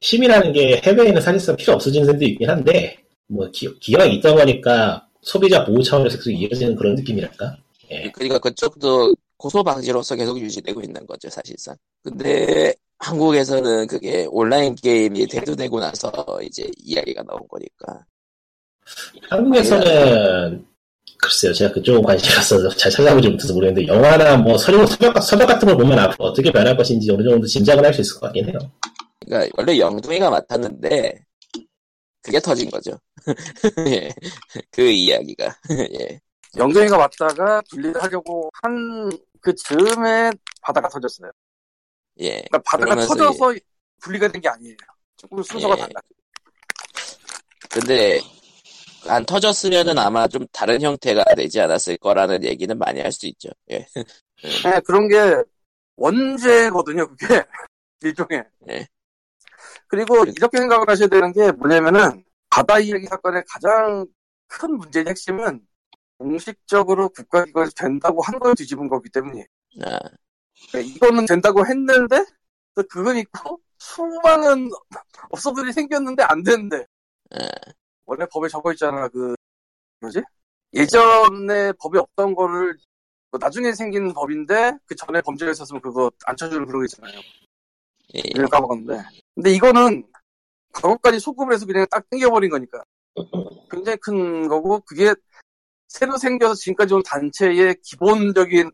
심이라는 0.00 0.52
게 0.52 0.80
해외에는 0.84 1.20
사실상 1.20 1.56
필요 1.56 1.74
없어지는 1.74 2.06
셈도 2.06 2.24
있긴 2.24 2.48
한데 2.48 3.04
뭐 3.26 3.50
기, 3.50 3.68
기왕 3.80 4.08
있던 4.12 4.36
거니까 4.36 5.05
소비자 5.22 5.64
보호 5.64 5.82
차원에서 5.82 6.16
계속 6.18 6.30
이어지는 6.30 6.76
그런 6.76 6.94
느낌이랄까? 6.94 7.56
예. 7.90 8.10
그러니까 8.12 8.38
그쪽도 8.38 9.14
고소 9.36 9.62
방지로서 9.62 10.16
계속 10.16 10.38
유지되고 10.40 10.80
있는 10.80 11.06
거죠 11.06 11.28
사실상. 11.28 11.76
근데 12.02 12.72
한국에서는 12.98 13.86
그게 13.86 14.26
온라인 14.30 14.74
게임이 14.74 15.26
대두되고 15.26 15.78
나서 15.80 16.10
이제 16.42 16.70
이야기가 16.78 17.22
나온 17.24 17.40
거니까. 17.48 18.04
한국에서는 19.28 20.64
글쎄요, 21.18 21.52
제가 21.52 21.72
그쪽은 21.72 22.02
관심이 22.02 22.36
없어서 22.36 22.68
잘 22.70 22.90
찾아보지 22.92 23.28
못해서 23.28 23.52
모르겠는데 23.52 23.92
영화나 23.92 24.36
뭐 24.36 24.56
서적, 24.56 24.86
서적, 24.88 25.22
서적 25.22 25.48
같은 25.48 25.66
걸 25.66 25.76
보면 25.76 25.98
앞으로 25.98 26.26
어떻게 26.26 26.52
변할 26.52 26.76
것인지 26.76 27.10
어느 27.10 27.22
정도 27.28 27.46
짐작을 27.46 27.84
할 27.84 27.92
수 27.92 28.00
있을 28.02 28.14
것 28.14 28.20
같긴 28.26 28.48
해요. 28.48 28.58
그러니까 29.24 29.50
원래 29.58 29.78
영둥이가 29.78 30.30
맡았는데 30.30 31.14
그게 32.26 32.40
터진 32.40 32.68
거죠. 32.70 32.98
예. 33.88 34.12
그 34.70 34.82
이야기가. 34.82 35.56
예. 36.00 36.20
영정이가 36.56 36.98
왔다가 36.98 37.62
분리를 37.70 38.02
하려고 38.02 38.50
한 38.62 39.10
그 39.46 39.54
즈음에 39.54 40.32
바다가 40.60 40.88
터졌어요. 40.88 41.30
예. 42.18 42.42
그러니까 42.48 42.58
바다가 42.64 42.96
터져서 43.06 43.54
분리가 44.00 44.26
된 44.26 44.40
게 44.40 44.48
아니에요. 44.48 44.76
조금 45.16 45.40
순서가 45.40 45.74
예. 45.74 45.80
달라. 45.82 46.00
근데 47.70 48.20
안 49.06 49.24
터졌으면은 49.24 49.98
아마 49.98 50.26
좀 50.26 50.46
다른 50.52 50.80
형태가 50.82 51.22
되지 51.36 51.60
않았을 51.60 51.96
거라는 51.98 52.42
얘기는 52.42 52.76
많이 52.76 53.00
할 53.00 53.12
수 53.12 53.26
있죠. 53.28 53.50
예. 53.70 53.86
네, 54.64 54.80
그런 54.84 55.06
게 55.08 55.16
원죄거든요, 55.94 57.06
그게. 57.08 57.44
일종의. 58.02 58.42
네. 58.66 58.86
그리고 59.88 60.24
이렇게 60.24 60.58
생각을 60.58 60.88
하셔야 60.88 61.08
되는 61.08 61.32
게 61.32 61.52
뭐냐면은, 61.52 62.24
바다 62.50 62.78
이야기 62.78 63.06
사건의 63.06 63.42
가장 63.48 64.06
큰 64.48 64.76
문제의 64.76 65.06
핵심은 65.08 65.66
공식적으로 66.18 67.08
국가기관이 67.10 67.70
된다고 67.76 68.22
한 68.22 68.38
걸 68.38 68.54
뒤집은 68.54 68.88
거기 68.88 69.08
때문에. 69.10 69.46
아, 69.84 69.98
그러니까 70.70 70.94
이거는 70.94 71.26
된다고 71.26 71.66
했는데, 71.66 72.24
또 72.74 72.82
그건 72.88 73.16
있고, 73.18 73.60
수많은 73.78 74.70
업소들이 75.30 75.72
생겼는데 75.72 76.22
안 76.22 76.42
되는데. 76.42 76.86
예. 77.34 77.48
원래 78.06 78.24
법에 78.32 78.48
적어 78.48 78.72
있잖아, 78.72 79.08
그, 79.08 79.34
뭐지? 80.00 80.22
예전에 80.72 81.72
법이 81.80 81.98
없던 81.98 82.34
거를 82.34 82.76
뭐 83.30 83.38
나중에 83.40 83.72
생긴 83.72 84.12
법인데 84.12 84.78
그 84.84 84.94
전에 84.94 85.20
범죄가 85.22 85.50
있었으면 85.52 85.80
그거 85.80 86.10
안 86.26 86.36
쳐주는 86.36 86.64
그런 86.66 86.80
거 86.80 86.84
있잖아요. 86.84 87.18
예. 88.14 88.20
이걸 88.24 88.46
까먹었는데. 88.46 89.02
근데 89.36 89.52
이거는 89.52 90.02
과거까지 90.72 91.20
소급을 91.20 91.54
해서 91.54 91.66
그냥 91.66 91.86
딱 91.90 92.08
땡겨버린 92.10 92.50
거니까. 92.50 92.82
굉장히 93.70 93.98
큰 93.98 94.48
거고 94.48 94.80
그게 94.80 95.14
새로 95.88 96.16
생겨서 96.16 96.54
지금까지 96.54 96.94
온 96.94 97.02
단체의 97.04 97.76
기본적인 97.82 98.70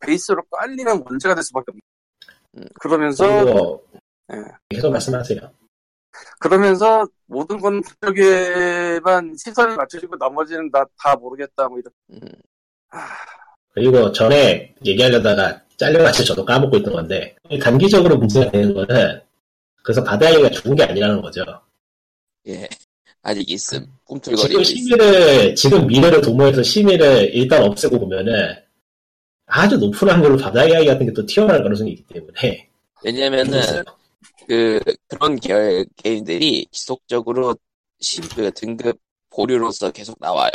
베이스로 0.00 0.42
깔리는 0.50 1.04
원죄가 1.06 1.34
될 1.34 1.44
수밖에 1.44 1.66
없는. 1.68 1.80
음. 2.56 2.68
그러면서 2.80 3.80
예. 4.32 4.36
계속 4.70 4.90
말씀하세요. 4.90 5.40
그러면서 6.40 7.06
모든 7.26 7.60
건 7.60 7.82
그쪽에만 7.82 9.34
시선이 9.36 9.76
맞춰지고 9.76 10.16
나머지는 10.16 10.70
나다 10.72 11.16
모르겠다 11.16 11.68
뭐 11.68 11.78
이렇게. 11.78 11.94
음, 12.10 12.20
그리고 13.74 14.10
전에 14.12 14.74
얘기하려다가 14.84 15.62
잘려가지고 15.76 16.24
저도 16.24 16.44
까먹고 16.44 16.78
있던 16.78 16.92
건데 16.92 17.36
단기적으로 17.62 18.16
문제가 18.16 18.50
되는 18.50 18.74
거는 18.74 19.20
그래서 19.88 20.04
바다이가 20.04 20.50
죽은 20.50 20.74
게 20.76 20.82
아니라는 20.82 21.22
거죠. 21.22 21.42
예. 22.46 22.68
아직 23.22 23.48
있음. 23.48 23.78
지금 23.80 23.92
꿈틀거리고 24.04 24.60
있음. 24.60 24.74
심의를 24.76 25.54
지금 25.54 25.86
미래를 25.86 26.20
도모해서 26.20 26.62
심의를 26.62 27.34
일단 27.34 27.62
없애고 27.62 27.98
보면은 27.98 28.54
아주 29.46 29.78
높은 29.78 30.10
확률로 30.10 30.36
바다이아이 30.36 30.84
같은 30.84 31.06
게 31.06 31.12
또 31.14 31.24
튀어나올 31.24 31.62
가능성이 31.62 31.92
있기 31.92 32.04
때문에 32.12 32.68
왜냐면은 33.02 33.62
그 34.46 34.78
그런 35.08 35.36
계열 35.40 35.86
게임들이 35.96 36.66
지속적으로 36.70 37.56
시, 38.00 38.20
그 38.20 38.50
등급 38.52 38.98
보류로서 39.30 39.90
계속 39.90 40.18
나와요. 40.20 40.50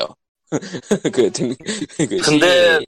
그 1.11 1.31
등, 1.31 1.55
그 1.97 2.17
근데- 2.19 2.79
시 2.81 2.85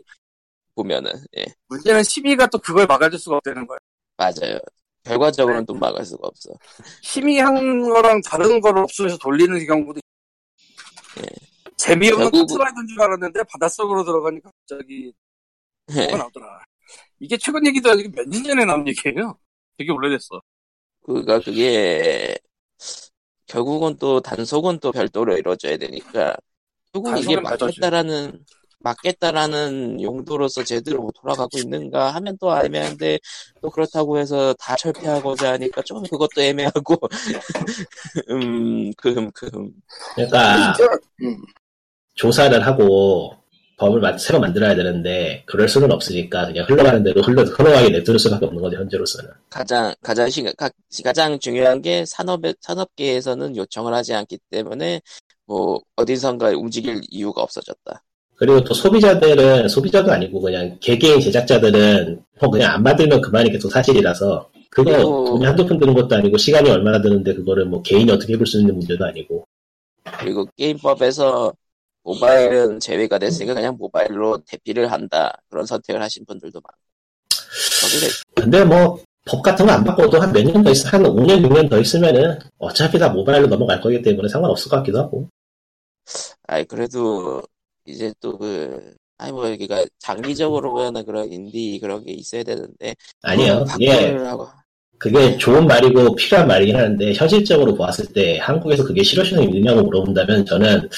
보면은 0.76 1.12
예 1.38 1.46
문제는 1.70 2.04
시비가 2.04 2.46
또 2.48 2.60
그걸 2.60 2.86
막아줄 2.86 3.18
수가 3.18 3.38
없다는 3.38 3.66
거야. 3.66 3.80
맞아요. 4.18 4.60
결과적으로는 5.06 5.66
또 5.66 5.74
막을 5.76 6.04
수가 6.04 6.28
없어. 6.28 6.50
심의한 7.02 7.82
거랑 7.84 8.22
다른 8.22 8.60
거를 8.60 8.82
없으면서 8.84 9.18
돌리는 9.18 9.66
경우도 9.66 10.00
있- 10.00 11.22
예. 11.22 11.24
재미없는 11.78 12.32
결국- 12.32 12.48
카트라이더인 12.50 12.88
줄 12.88 13.02
알았는데 13.02 13.40
바닷속으로 13.52 14.04
들어가니까 14.04 14.50
갑자기 14.68 15.14
예. 15.92 15.96
뭐가 16.08 16.18
나오더라. 16.18 16.64
이게 17.20 17.38
최근 17.38 17.66
얘기도 17.68 17.92
아니고 17.92 18.10
몇 18.16 18.26
년 18.28 18.44
전에 18.44 18.66
나온 18.66 18.86
얘기예요. 18.88 19.38
되게 19.78 19.92
오래됐어. 19.92 20.42
그가 21.06 21.40
그게 21.40 22.36
결국은 23.46 23.96
또 23.98 24.20
단속은 24.22 24.80
또 24.80 24.92
별도로 24.92 25.38
이루어져야 25.38 25.78
되니까 25.78 26.36
결국 26.92 27.18
이게. 27.20 27.40
맞겠다라는 27.40 28.44
맞겠다라는 28.86 30.00
용도로서 30.02 30.64
제대로 30.64 31.12
돌아가고 31.20 31.58
있는가 31.58 32.12
하면 32.16 32.38
또 32.40 32.56
애매한데 32.56 33.18
또 33.62 33.70
그렇다고 33.72 34.20
해서 34.20 34.54
다 34.60 34.76
철폐하고자 34.76 35.54
하니까 35.54 35.82
좀 35.82 36.04
그것도 36.04 36.42
애매하고 36.42 36.96
음 38.30 38.92
금, 38.98 39.32
금. 39.32 39.72
그러니까 40.16 40.74
음. 41.22 41.38
조사를 42.16 42.66
하고 42.66 43.34
법을 43.78 44.00
마- 44.00 44.18
새로 44.18 44.40
만들어야 44.40 44.76
되는데 44.76 45.44
그럴 45.46 45.68
수는 45.68 45.92
없으니까 45.92 46.46
그냥 46.46 46.66
흘러가는 46.70 47.04
대로 47.04 47.22
흘러 47.22 47.44
흘러가게 47.44 47.90
내두를 47.90 48.20
수밖에 48.20 48.46
없는 48.46 48.62
거죠 48.62 48.78
현재로서는. 48.78 49.32
가장 49.50 49.94
가장 50.02 50.30
시, 50.30 50.44
가, 50.44 50.70
가장 51.04 51.38
중요한 51.40 51.82
게 51.82 52.06
산업에 52.06 52.54
산업계에서는 52.62 53.58
요청을 53.58 53.94
하지 53.94 54.14
않기 54.14 54.40
때문에 54.50 55.02
뭐 55.46 55.82
어디선가 55.98 56.50
움직일 56.52 57.02
이유가 57.10 57.42
없어졌다. 57.42 58.02
그리고 58.38 58.62
또 58.64 58.74
소비자들은 58.74 59.68
소비자도 59.70 60.12
아니고 60.12 60.42
그냥 60.42 60.78
개개인 60.80 61.20
제작자들은 61.22 62.22
뭐 62.42 62.50
그냥 62.50 62.74
안 62.74 62.84
받으면 62.84 63.22
그만이 63.22 63.58
또 63.60 63.70
사실이라서 63.70 64.50
그거 64.70 64.92
그리고- 64.92 65.26
돈이 65.26 65.46
한두 65.46 65.66
푼 65.66 65.80
드는 65.80 65.94
것도 65.94 66.16
아니고 66.16 66.38
시간이 66.38 66.70
얼마나 66.70 67.02
드는데 67.02 67.34
그거를 67.34 67.66
뭐 67.66 67.82
개인이 67.82 68.12
어떻게 68.12 68.34
해볼 68.34 68.46
수 68.46 68.60
있는 68.60 68.76
문제도 68.76 69.04
아니고. 69.06 69.46
그리고 70.20 70.46
게임법에서 70.58 71.54
모바일은 72.04 72.80
제외가 72.80 73.18
됐으니까 73.18 73.54
그냥 73.56 73.76
모바일로 73.80 74.40
대피를 74.46 74.92
한다. 74.92 75.32
그런 75.50 75.66
선택을 75.66 76.02
하신 76.02 76.26
분들도 76.26 76.60
많고. 76.62 76.78
근데 78.36 78.64
뭐 78.64 79.00
법 79.28 79.42
같은 79.42 79.66
거 79.66 79.72
안 79.72 79.84
바꿔도 79.84 80.20
한 80.22 80.32
몇 80.34 80.44
년 80.46 80.64
더 80.64 80.70
있, 80.70 80.86
한 80.94 81.02
5년, 81.02 81.42
6년 81.42 81.68
더 81.68 81.80
있으면은 81.80 82.38
어차피 82.60 83.00
다 83.00 83.10
모바일로 83.10 83.48
넘어갈 83.48 83.82
거기 83.82 84.00
때문에 84.04 84.28
상관없을 84.28 84.70
것 84.70 84.78
같기도 84.78 85.00
하고. 85.00 85.28
아이 86.48 86.64
그래도 86.66 87.42
이제 87.86 88.14
또 88.20 88.38
그 88.38 88.94
아니 89.18 89.32
뭐 89.32 89.50
여기가 89.50 89.86
장기적으로 90.00 90.72
보면은 90.74 91.06
그런 91.06 91.32
인디 91.32 91.80
그런 91.82 92.04
게 92.04 92.12
있어야 92.12 92.44
되는데 92.44 92.96
아니요. 93.22 93.66
그게, 93.72 94.08
바꾸려고 94.08 94.48
그게 94.98 95.38
좋은 95.38 95.68
말이고 95.68 96.16
필요한 96.16 96.48
말이긴 96.48 96.76
하는데, 96.76 97.14
현실적으로 97.14 97.76
보았을 97.76 98.06
때 98.14 98.38
한국에서 98.40 98.84
그게 98.84 99.04
실효성이 99.04 99.46
있느냐고 99.46 99.84
물어본다면 99.84 100.46
저는 100.46 100.90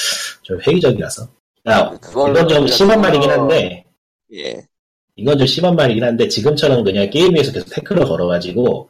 좀 0.43 0.59
회의적이라서. 0.61 1.27
야, 1.67 1.89
그걸로 1.99 2.31
이건 2.31 2.47
좀 2.47 2.67
심한 2.67 3.01
말이긴 3.01 3.29
한데, 3.29 3.85
예 4.33 4.65
이건 5.15 5.37
좀 5.37 5.47
심한 5.47 5.75
말이긴 5.75 6.03
한데, 6.03 6.27
지금처럼 6.27 6.83
그냥 6.83 7.09
게임 7.09 7.35
위에서 7.35 7.51
계속 7.51 7.69
태클을 7.71 8.05
걸어가지고, 8.05 8.89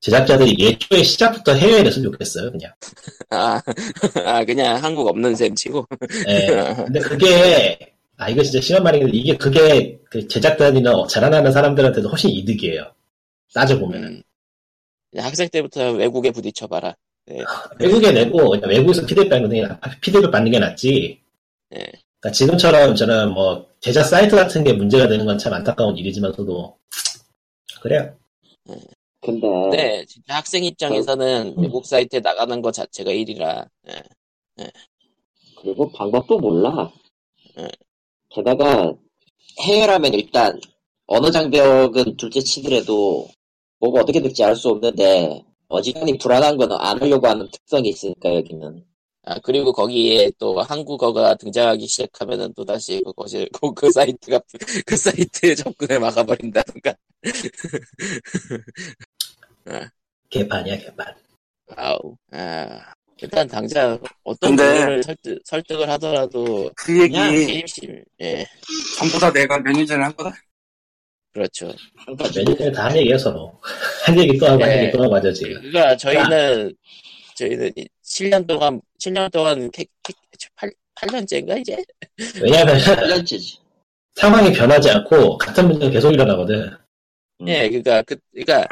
제작자들이 0.00 0.56
예초에 0.58 1.02
시작부터 1.02 1.52
해외에 1.52 1.82
냈으면 1.82 2.10
좋겠어요, 2.12 2.50
그냥. 2.52 2.72
아, 3.30 3.60
아 4.24 4.44
그냥 4.44 4.82
한국 4.82 5.06
없는 5.08 5.34
셈 5.36 5.54
치고 5.54 5.86
예. 6.28 6.46
근데 6.86 7.00
그게, 7.00 7.94
아, 8.16 8.28
이거 8.30 8.42
진짜 8.42 8.60
심한 8.60 8.82
말이긴 8.82 9.08
한데, 9.08 9.18
이게 9.18 9.36
그게 9.36 9.98
그 10.10 10.26
제작단이나 10.26 11.06
자라나는 11.08 11.52
사람들한테도 11.52 12.08
훨씬 12.08 12.30
이득이에요. 12.30 12.92
따져보면. 13.54 14.02
은 14.04 14.22
음, 15.16 15.20
학생 15.20 15.48
때부터 15.48 15.92
외국에 15.92 16.30
부딪혀봐라 16.30 16.94
외국에 17.78 18.10
내고, 18.12 18.50
그냥 18.50 18.70
외국에서 18.70 19.04
피드백 19.06 19.28
받는 19.28 19.50
게, 19.50 19.62
나- 19.62 19.78
피드백 20.00 20.30
받는 20.30 20.50
게 20.50 20.58
낫지. 20.58 21.20
예. 21.74 21.78
그러니까 22.20 22.32
지금처럼 22.32 22.94
저는 22.94 23.32
뭐, 23.32 23.66
제작 23.80 24.04
사이트 24.04 24.34
같은 24.36 24.64
게 24.64 24.72
문제가 24.72 25.08
되는 25.08 25.24
건 25.26 25.38
참 25.38 25.52
안타까운 25.52 25.96
일이지만서도, 25.96 26.76
그래요. 27.82 28.14
근데 29.22 29.46
네 29.70 30.04
진짜 30.06 30.36
학생 30.36 30.64
입장에서는 30.64 31.54
외국 31.58 31.86
사이트에 31.86 32.20
나가는 32.20 32.60
것 32.62 32.72
자체가 32.72 33.10
일이라 33.12 33.66
예. 33.88 34.02
그리고 35.56 35.90
방법도 35.92 36.38
몰라. 36.38 36.90
응. 37.58 37.68
게다가 38.30 38.94
해외라면 39.60 40.14
일단 40.14 40.60
어느 41.06 41.30
장벽은 41.30 42.16
둘째 42.18 42.40
치더라도 42.40 43.28
뭐가 43.80 44.02
어떻게 44.02 44.20
될지 44.22 44.44
알 44.44 44.56
수 44.56 44.70
없는데 44.70 45.42
어지간히 45.68 46.18
불안한 46.18 46.56
거는 46.58 46.76
안 46.78 47.00
하려고 47.00 47.28
하는 47.28 47.48
특성이 47.50 47.90
있으니까 47.90 48.34
여기는. 48.36 48.84
아, 49.24 49.38
그리고 49.40 49.72
거기에 49.72 50.32
또 50.38 50.60
한국어가 50.60 51.34
등장하기 51.36 51.86
시작하면은 51.86 52.54
또 52.56 52.64
다시 52.64 53.02
그것이, 53.04 53.48
그, 53.52 53.72
그 53.74 53.90
사이트가, 53.92 54.40
그 54.86 54.96
사이트에 54.96 55.54
접근을 55.54 56.00
막아버린다던가. 56.00 56.94
개판이야, 60.30 60.78
개판. 60.78 61.14
아우, 61.76 62.16
아. 62.32 62.94
일단 63.22 63.46
당장 63.46 64.00
어떤 64.24 64.56
분을 64.56 65.02
설득, 65.02 65.38
설득을 65.44 65.90
하더라도 65.90 66.70
그 66.74 67.02
얘기 67.02 67.12
게임실, 67.14 68.02
예, 68.22 68.46
전부 68.98 69.18
다 69.18 69.30
내가 69.30 69.62
전에 69.86 70.02
한 70.04 70.16
거다. 70.16 70.34
그렇죠. 71.32 71.72
몇년 72.34 72.56
전에 72.56 72.72
다한 72.72 72.96
얘기야, 72.96 73.16
서로. 73.16 73.60
한 74.04 74.18
얘기 74.18 74.36
또 74.38 74.46
하고, 74.46 74.62
한 74.62 74.70
네. 74.70 74.82
얘기 74.82 74.92
또 74.96 75.04
하고 75.04 75.14
하죠, 75.16 75.32
지금. 75.32 75.54
그러니까 75.60 75.96
저희는, 75.96 76.74
저희는 77.36 77.72
7년 78.04 78.46
동안, 78.46 78.80
7년 78.98 79.30
동안, 79.30 79.70
캐, 79.70 79.84
캐, 80.02 80.12
8, 80.56 80.72
8년째인가, 80.96 81.60
이제? 81.60 81.76
왜냐면, 82.42 82.76
1년째지. 82.78 83.58
상황이 84.14 84.52
변하지 84.52 84.90
않고, 84.90 85.38
같은 85.38 85.68
문제가 85.68 85.92
계속 85.92 86.12
일어나거든. 86.12 86.76
예, 87.46 87.68
그니까, 87.68 88.02
그, 88.02 88.16
그니까, 88.32 88.66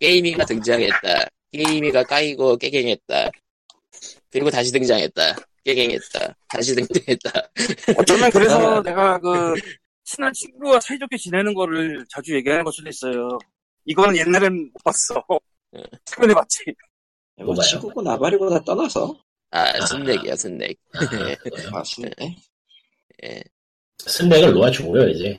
게이미가 0.00 0.44
등장했다. 0.44 1.26
게이미가 1.52 2.04
까이고 2.04 2.56
깨갱했다. 2.56 3.30
그리고 4.30 4.50
다시 4.50 4.70
등장했다. 4.72 5.36
깨갱했다. 5.64 6.36
다시 6.48 6.74
등등했다. 6.74 7.30
어쩌면 7.98 8.30
그래서 8.30 8.82
내가 8.82 9.18
그 9.18 9.54
친한 10.04 10.32
친구와 10.32 10.80
사이좋게 10.80 11.16
지내는 11.16 11.54
거를 11.54 12.04
자주 12.08 12.34
얘기하는 12.34 12.64
걸 12.64 12.72
수도 12.72 12.88
있어요. 12.88 13.38
이거는 13.84 14.16
옛날엔 14.16 14.70
못 14.72 14.84
봤어. 14.84 15.24
응. 15.74 15.82
최근에 16.04 16.34
봤지. 16.34 16.64
뭐 17.36 17.46
뭐가요? 17.46 17.66
친구고 17.68 18.02
나발이고 18.02 18.50
다 18.50 18.62
떠나서 18.64 19.18
아, 19.50 19.86
순넥. 19.86 20.30
아 20.30 20.36
순대 20.36 20.74
예. 23.24 23.42
스낵을 23.98 24.52
놓아주고요 24.52 25.08
이제. 25.08 25.38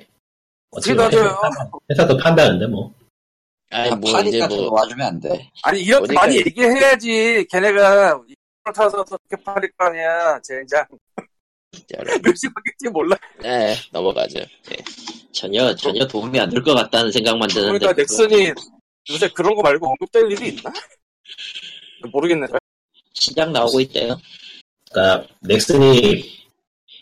어떻게 0.72 0.93
맞아요. 0.93 1.38
회사도 1.89 2.17
판다는데 2.17 2.67
뭐. 2.67 2.93
아니, 3.72 3.95
뭐, 3.97 4.20
이제 4.22 4.47
뭐, 4.47 4.57
놓아주면 4.57 5.07
안 5.07 5.20
돼 5.20 5.47
아니 5.61 5.82
이렇게 5.82 6.07
어디까지- 6.07 6.13
많이 6.15 6.38
얘기해야지 6.38 7.45
걔네가 7.51 8.20
이걸 8.28 8.74
타서 8.74 9.01
어떻게 9.01 9.36
팔릴 9.43 9.72
거 9.78 9.86
아니야 9.86 10.39
젠장. 10.41 10.84
몇시 12.24 12.47
받겠지 12.51 12.89
몰라 12.91 13.15
네, 13.43 13.76
넘어가죠. 13.91 14.39
예. 14.39 14.76
전혀 15.32 15.76
전혀 15.76 16.05
도움이 16.07 16.39
안 16.39 16.49
될 16.49 16.63
것 16.63 16.74
같다는 16.74 17.11
생각만 17.11 17.47
드는데 17.47 17.78
그러니까 17.78 17.93
넥슨이 18.01 18.51
요새 19.11 19.30
그런 19.30 19.53
거 19.55 19.61
말고 19.61 19.88
언급될 19.88 20.32
일이 20.32 20.49
있나? 20.49 20.74
모르겠네 22.11 22.47
시장 23.13 23.51
나오고 23.53 23.80
있대요 23.82 24.20
그러니까 24.91 25.28
넥슨이 25.41 26.24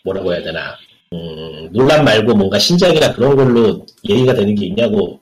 뭐라고 0.04 0.34
해야 0.34 0.42
되나. 0.42 0.76
음, 1.12 1.72
논란 1.72 2.04
말고 2.04 2.34
뭔가 2.34 2.58
신작이나 2.58 3.14
그런 3.14 3.36
걸로 3.36 3.86
얘기가 4.08 4.34
되는 4.34 4.54
게 4.54 4.66
있냐고 4.66 5.20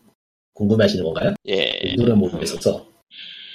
궁금해하시는 0.54 1.04
건가요? 1.04 1.34
예. 1.48 1.64
이거는 1.84 2.18
모르겠어서. 2.18 2.84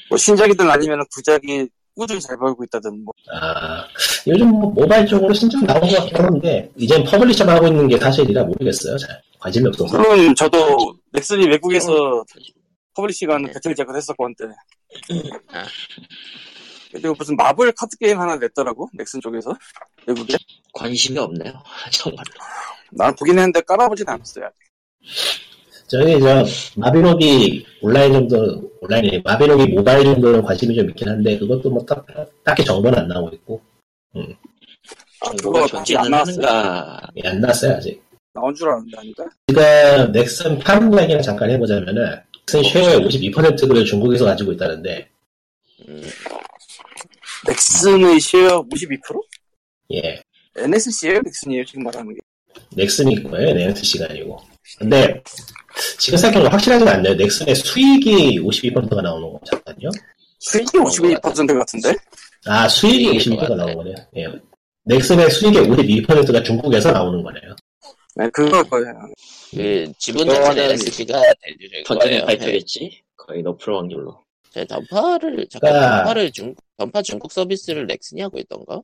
뭐 0.10 0.18
신작이든 0.18 0.70
아니면 0.70 1.04
구작이 1.14 1.68
꾸준히 1.96 2.22
잘 2.22 2.38
벌고 2.38 2.64
있다든 2.64 3.04
뭐 3.04 3.14
아, 3.34 3.86
요즘 4.28 4.50
뭐 4.50 4.70
모바일 4.70 5.06
쪽으로 5.06 5.34
신작 5.34 5.64
나온 5.66 5.82
것 5.82 5.90
같긴 5.98 6.18
한데, 6.18 6.70
이젠 6.78 7.04
publisher가 7.04 7.56
하고 7.56 7.68
있는 7.68 7.88
게 7.88 7.98
사실이라 7.98 8.44
모르겠어요. 8.46 8.98
잘. 8.98 9.22
관심이 9.40 9.68
없어서. 9.68 9.98
물론 9.98 10.36
저도 10.36 10.96
넥슨이 11.12 11.48
외국에서 11.48 12.24
publishing하는 12.96 13.52
Battlejack을 13.52 13.96
했었고 13.96 14.26
한때 14.26 14.46
아. 15.54 15.66
그리고 16.92 17.14
무슨 17.18 17.36
마블 17.36 17.72
카드 17.72 17.98
게임 17.98 18.20
하나 18.20 18.36
냈더라고 18.36 18.89
넥슨 18.94 19.22
쪽에서 19.22 19.56
외국에. 20.08 20.38
관심이 20.74 21.18
없네요. 21.18 21.54
정말로 21.92 22.26
난 22.92 23.16
보긴 23.16 23.38
했는데 23.38 23.62
깔아보진 23.62 24.08
않았어요. 24.08 24.50
저기, 25.88 26.22
저, 26.22 26.46
마비노기 26.78 27.66
온라인 27.82 28.14
정도, 28.14 28.72
온라인이, 28.80 29.22
마비노기 29.26 29.74
모바일 29.74 30.06
정도는 30.06 30.42
관심이 30.42 30.74
좀 30.74 30.89
있긴 30.89 31.10
한데, 31.10 31.38
그것도 31.38 31.70
뭐 31.70 31.86
딱, 31.86 32.06
딱히 32.46 32.64
정보는 32.64 32.98
안 32.98 33.08
나오고 33.10 33.36
있고, 33.36 33.62
아, 34.16 35.26
정보가 35.26 35.66
그거 35.66 35.80
아직 35.80 35.98
안 35.98 36.10
나왔어요. 36.10 36.48
하는가. 36.48 37.02
예, 37.18 37.28
안 37.28 37.42
났어요, 37.42 37.76
아직. 37.76 38.02
나온 38.34 38.56
줄 38.56 38.70
알았는데? 38.70 38.98
아닌가? 38.98 39.26
지금 39.48 40.12
넥슨 40.14 40.60
파는 40.60 40.94
이야기를 40.94 41.22
잠깐 41.22 41.50
해보자면은, 41.50 42.22
넥슨 42.48 42.64
쉐어의 42.64 43.00
52%를 43.06 43.84
중국에서 43.84 44.24
가지고 44.24 44.54
있다는데, 44.54 45.10
음, 45.89 46.04
넥슨의 47.48 48.20
쉐어 48.20 48.64
52%? 48.70 49.22
예, 49.94 50.22
NSC예요 50.58 51.20
넥슨이에요 51.26 51.66
지금 51.66 51.84
말하는 51.84 52.14
게 52.14 52.20
넥슨이 52.76 53.24
거예요, 53.24 53.50
NSC가 53.50 54.06
아니고. 54.10 54.39
근데, 54.78 55.22
지금 55.98 56.18
생각해보면 56.18 56.52
확실하지는 56.52 56.92
않네요. 56.94 57.16
넥슨의 57.16 57.56
수익이 57.56 58.39
52%가 58.39 59.02
나오는 59.02 59.30
거, 59.32 59.39
잠깐요. 59.46 59.89
수익이 60.39 60.78
52% 60.78 61.58
같은데? 61.58 61.94
아, 62.46 62.68
수익이 62.68 63.20
수익일 63.20 63.38
것 63.38 63.46
52%가 63.46 63.48
같네. 63.48 63.56
나오는 63.58 63.76
거네요. 63.76 63.96
예. 64.18 64.28
넥슨의 64.86 65.30
수익의 65.30 65.64
52%가 65.64 66.44
중국에서 66.44 66.92
나오는 66.92 67.22
거네요. 67.24 67.56
네 68.16 68.30
그거 68.34 68.62
거예요 68.64 68.94
그, 69.52 69.89
지분 69.98 70.28
자체는 70.28 70.50
그거는 70.50 70.72
SC가 70.74 71.22
대주주일 71.44 71.84
던전에 71.86 72.10
거예요. 72.12 72.22
예. 72.22 72.26
발표했지 72.26 73.02
거의 73.16 73.42
높을 73.42 73.74
확률로 73.76 74.20
저 74.54 74.66
던파를, 74.66 75.48
잠깐, 75.50 75.72
그러니까- 75.72 75.98
던파를 75.98 76.32
중, 76.32 76.54
던파 76.82 77.04
중국 77.04 77.32
서비스를 77.32 77.86
넥슨이 77.86 78.22
하고 78.22 78.40
있던가? 78.40 78.82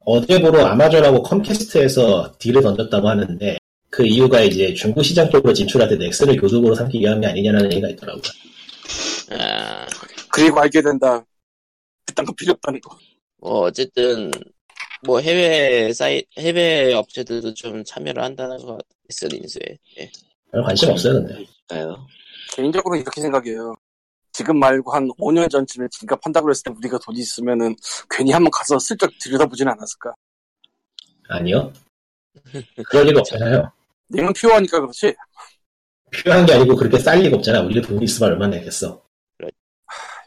어제 0.00 0.38
보러 0.38 0.66
아마존하고 0.66 1.22
컴캐스트에서 1.22 2.36
딜을 2.38 2.62
던졌다고 2.62 3.08
하는데, 3.08 3.58
그 3.88 4.04
이유가 4.06 4.42
이제 4.42 4.74
중국 4.74 5.02
시장 5.02 5.30
쪽으로 5.30 5.54
진출할 5.54 5.88
때 5.88 5.96
넥슨을 5.96 6.36
교두보로 6.36 6.74
삼기 6.74 7.00
위한 7.00 7.22
게 7.22 7.26
아니냐는 7.26 7.72
얘기가 7.72 7.88
있더라고요. 7.88 8.22
아, 9.30 9.86
그리고 10.30 10.60
알게 10.60 10.82
된다 10.82 11.24
그딴 12.06 12.26
거 12.26 12.32
필요 12.34 12.52
없다는 12.52 12.80
거 12.80 12.98
뭐, 13.38 13.60
어쨌든, 13.60 14.30
뭐, 15.06 15.20
해외 15.20 15.92
사이, 15.92 16.22
해외 16.38 16.92
업체들도 16.92 17.54
좀 17.54 17.84
참여를 17.84 18.22
한다는 18.22 18.58
것 18.58 18.66
같아요. 18.66 18.82
넥슨 19.08 19.32
인수에. 19.32 19.78
예. 20.00 20.10
별 20.50 20.62
관심 20.64 20.90
없어요, 20.90 21.14
근데. 21.14 21.46
가요 21.68 21.96
개인적으로 22.52 22.96
이렇게 22.96 23.20
생각해요 23.20 23.74
지금 24.38 24.60
말고 24.60 24.92
한 24.92 25.08
5년 25.18 25.50
전쯤에 25.50 25.88
지갑 25.90 26.24
한다고 26.24 26.48
했을 26.48 26.62
때 26.62 26.70
우리가 26.70 26.96
돈이 26.98 27.18
있으면은 27.18 27.74
괜히 28.08 28.30
한번 28.30 28.52
가서 28.52 28.78
슬쩍 28.78 29.10
들여다보지는 29.18 29.72
않았을까 29.72 30.14
아니요. 31.28 31.72
그럴 32.88 33.06
리가 33.06 33.18
없잖아요. 33.18 33.72
내면 34.06 34.32
필요하니까 34.32 34.80
그렇지 34.80 35.12
필요한 36.12 36.46
게 36.46 36.54
아니고 36.54 36.76
그렇게 36.76 37.00
쌀 37.00 37.18
리가 37.18 37.36
없잖아. 37.38 37.62
우리가 37.62 37.88
돈이 37.88 38.04
있으면 38.04 38.30
얼마나 38.30 38.56
내겠어. 38.56 39.02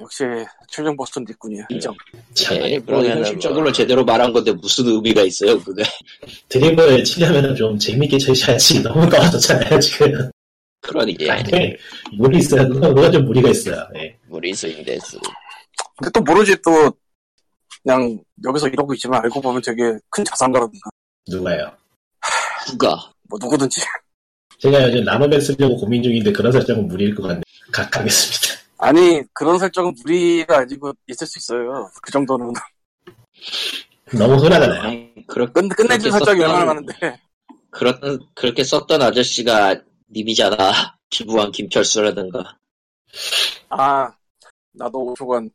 역시 0.01 0.25
최종 0.67 0.97
보스턴 0.97 1.23
뒷군이야 1.23 1.67
인정 1.69 1.95
참, 2.33 2.57
예, 2.57 2.63
아니 2.63 2.77
뭐 2.79 2.85
그러면은 2.87 3.17
현실적으로 3.19 3.61
뭐- 3.61 3.71
제대로 3.71 4.03
말한 4.03 4.33
건데 4.33 4.51
무슨 4.51 4.87
의미가 4.87 5.21
있어요 5.21 5.57
그게 5.63 5.83
드림을 6.49 7.03
치려면 7.05 7.55
좀 7.55 7.77
재밌게 7.79 8.17
쳐야지. 8.17 8.81
너무 8.83 9.07
떨어졌잖아요, 9.09 9.79
지금. 9.79 10.31
그러니까 10.81 11.25
예. 11.25 11.29
아니, 11.29 11.75
무리 12.13 12.39
있어요. 12.39 12.67
그거 12.67 13.11
좀 13.11 13.25
무리가 13.25 13.49
있어요. 13.49 13.87
예. 13.95 14.17
무리수인 14.27 14.83
대수. 14.83 15.19
근데 15.97 16.11
또 16.13 16.21
모르지 16.21 16.55
또 16.63 16.91
그냥 17.83 18.19
여기서 18.43 18.67
이러고 18.67 18.93
있지만 18.95 19.23
알고 19.23 19.41
보면 19.41 19.61
되게 19.61 19.97
큰 20.09 20.23
자산가라든가 20.25 20.89
누가요? 21.29 21.71
누가 22.67 22.89
뭐 23.29 23.37
누구든지 23.41 23.81
제가 24.59 24.83
요즘 24.83 25.03
나노백 25.03 25.41
쓰려고 25.41 25.77
고민 25.77 26.03
중인데 26.03 26.31
그런 26.31 26.51
설정은 26.51 26.87
무리일 26.87 27.15
것 27.15 27.23
같네. 27.23 27.41
각 27.71 27.89
가겠습니다. 27.89 28.61
아니 28.77 29.21
그런 29.33 29.57
설정은 29.59 29.93
무리가 30.03 30.59
아니고 30.59 30.93
있을 31.07 31.27
수 31.27 31.37
있어요 31.39 31.89
그 32.01 32.11
정도는 32.11 32.51
너무 34.17 34.35
흔하잖아요. 34.35 34.81
아니, 34.81 35.13
그렇, 35.27 35.45
끝, 35.51 35.67
끝내줄 35.69 36.11
그렇게 36.11 36.11
설정이 36.11 36.43
얼마나 36.43 36.65
많은데 36.65 37.19
그런 37.69 38.19
그렇게 38.33 38.63
썼던 38.63 39.01
아저씨가 39.01 39.81
님이잖아 40.11 40.57
주부왕 41.09 41.51
김철수라든가 41.51 42.57
아 43.69 44.11
나도 44.73 45.13
5초간 45.15 45.49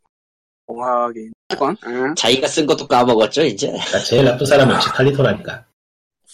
공학에 0.67 1.31
건 1.59 1.77
자기가 2.17 2.47
쓴 2.49 2.67
것도 2.67 2.87
까먹었죠 2.89 3.43
이제 3.45 3.69
그러니까 3.73 3.99
제일 4.01 4.25
나쁜 4.25 4.47
사람은 4.47 4.75
역시 4.75 4.89
칼리토라니까. 4.91 5.65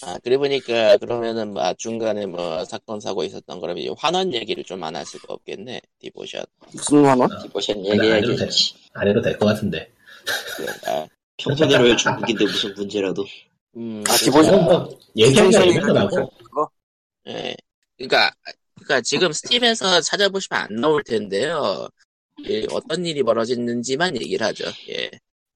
아, 0.04 0.18
그래 0.24 0.36
보니까, 0.36 0.96
그러면은, 0.96 1.52
뭐, 1.52 1.72
중간에 1.74 2.26
뭐, 2.26 2.64
사건, 2.64 2.98
사고 2.98 3.22
있었던 3.22 3.60
거라면, 3.60 3.94
환원 3.96 4.34
얘기를 4.34 4.64
좀 4.64 4.82
안 4.82 4.96
할 4.96 5.06
수가 5.06 5.32
없겠네, 5.34 5.80
Devotion. 6.00 6.44
무슨 6.72 7.04
환원? 7.04 7.28
Devotion 7.40 7.76
안 7.78 7.84
해도 7.84 8.02
돼. 8.02 8.16
얘기해야지 8.16 8.74
안 8.94 9.06
해도 9.06 9.20
될 9.22 9.38
것 9.38 9.46
같은데. 9.46 9.92
아, 10.88 11.06
평소대로의 11.36 11.96
중국인데 11.96 12.44
무슨 12.46 12.74
문제라도 12.74 13.24
음, 13.76 14.02
아, 14.08 14.12
그- 14.16 14.24
Devotion? 14.24 14.64
뭐, 14.64 14.78
뭐 14.80 14.98
얘기하기가 15.16 15.62
기존성이 15.62 15.70
애매하고 15.76 16.30
그거? 16.38 16.68
예. 17.28 17.54
그니까, 17.98 18.30
그니까 18.76 19.00
지금 19.00 19.32
Steam에서 19.32 20.00
찾아보시면 20.00 20.60
안 20.62 20.76
나올 20.76 21.02
텐데요. 21.02 21.88
예, 22.48 22.64
어떤 22.70 23.04
일이 23.06 23.22
벌어졌는지만 23.22 24.16
얘기를 24.16 24.44
하죠. 24.46 24.64
예. 24.88 25.10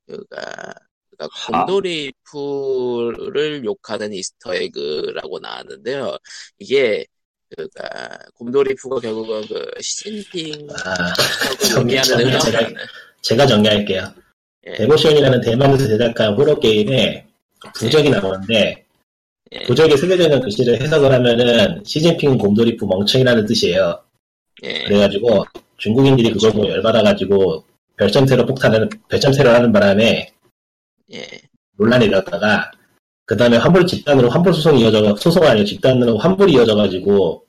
그니까, 0.07 0.73
그니까, 1.11 1.29
아. 1.53 1.65
곰돌이푸를 1.67 3.65
욕하는 3.65 4.13
Easter 4.13 4.71
egg라고 4.71 5.39
나왔는데요. 5.41 6.17
이게, 6.59 7.05
그니까, 7.57 8.19
곰돌이푸가 8.35 9.01
결국은 9.01 9.47
그, 9.49 9.65
시진핑 9.81 10.69
아, 10.85 11.09
을 11.09 11.79
의미하는 11.79 12.05
정리- 12.05 12.25
의미하는, 12.25 12.77
제가 13.23 13.47
정리할게요. 13.47 14.15
예. 14.67 14.75
Devotion이라는 14.75 15.41
대만에서 15.41 15.87
제작한 15.87 16.35
호러 16.35 16.59
게임에 16.59 17.27
부적이 17.75 18.11
나오는데 18.11 18.86
예. 19.53 19.65
새겨져 19.97 20.25
있는 20.25 20.41
글씨를 20.41 20.81
해석을 20.81 21.13
하면은 21.13 21.83
시진핑 21.85 22.37
곰돌이푸 22.39 22.85
멍청이라는 22.85 23.47
뜻이에요. 23.47 24.01
예. 24.65 24.85
그래가지고 24.85 25.45
중국인들이 25.77 26.33
그걸 26.33 26.53
보고 26.53 26.69
열받아가지고 26.69 27.65
별점 27.97 28.27
테러 28.27 28.45
폭탄을 28.45 28.89
별점 29.09 29.33
테러 29.33 29.55
하는 29.55 29.73
바람에 29.73 30.33
예. 31.13 31.27
논란이 31.79 32.07
일었다가 32.07 32.71
그 33.25 33.37
다음에 33.37 33.57
환불 33.57 33.87
집단으로 33.87 34.31
환불 34.31 34.55
소송이 34.55 34.81
이어져 34.81 35.15
소송이 35.17 35.47
아니고 35.47 35.65
집단으로 35.67 36.17
환불이 36.19 36.53
이어져가지고 36.55 37.45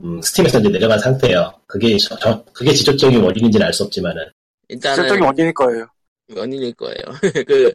음, 0.00 0.20
스팀에서 0.22 0.60
이제 0.60 0.68
내려간 0.68 0.98
상태예요. 0.98 1.52
그게 1.66 1.96
저- 1.98 2.16
저- 2.18 2.44
그게 2.52 2.72
직접적인 2.72 3.20
원인인지는 3.20 3.66
알 3.66 3.72
수 3.72 3.82
없지만은 3.84 4.24
일단은, 4.68 4.96
실적이 4.96 5.22
원인일 5.22 5.52
거예요 5.54 5.86
원인일 6.36 6.74
거예요. 6.74 7.02
그, 7.46 7.72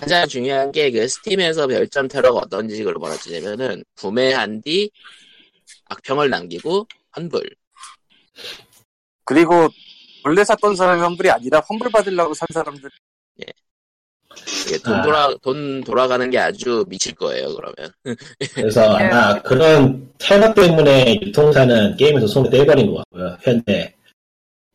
가장 0.00 0.26
중요한 0.28 0.72
게 0.72 0.90
그 0.90 1.06
스팀에서 1.08 1.66
별점 1.66 2.08
테러가 2.08 2.40
어떤 2.44 2.68
식으로 2.68 2.98
벌어지냐면은 3.00 3.84
구매한 3.96 4.60
뒤 4.62 4.90
악평을 5.86 6.30
남기고 6.30 6.86
환불. 7.10 7.48
그리고 9.24 9.68
원래 10.24 10.44
샀던 10.44 10.76
사람이 10.76 11.00
환불이 11.00 11.30
아니라 11.30 11.62
환불 11.66 11.90
받으려고 11.90 12.34
산 12.34 12.46
사람들 12.52 12.90
이게 14.66 14.78
돈 14.78 14.94
아. 14.94 15.02
돌아 15.02 15.34
돈 15.42 15.82
돌아가는 15.82 16.30
게 16.30 16.38
아주 16.38 16.84
미칠 16.88 17.14
거예요. 17.14 17.54
그러면 17.54 17.92
그래서 18.54 18.82
아마 18.96 19.40
그런 19.42 20.10
테러 20.18 20.52
때문에 20.54 21.18
유통사는 21.22 21.96
게임에서 21.96 22.26
손을 22.26 22.50
떼버린 22.50 22.90
것 22.90 22.98
같고요. 22.98 23.36
현재 23.42 23.94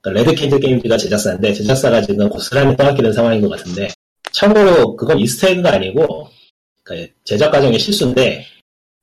그러니까 0.01 0.31
Red 0.31 0.41
Candle 0.41 0.59
Games가 0.59 0.97
제작사인데 0.97 1.53
제작사가 1.53 2.01
지금 2.01 2.29
고스란히 2.29 2.75
떠맡기는 2.75 3.13
상황인 3.13 3.41
것 3.41 3.49
같은데 3.49 3.87
참고로 4.33 4.95
그건 4.95 5.19
Easter 5.19 5.49
egg가 5.49 5.73
아니고 5.73 6.29
그 6.83 7.07
제작 7.23 7.51
과정의 7.51 7.79
실수인데 7.79 8.45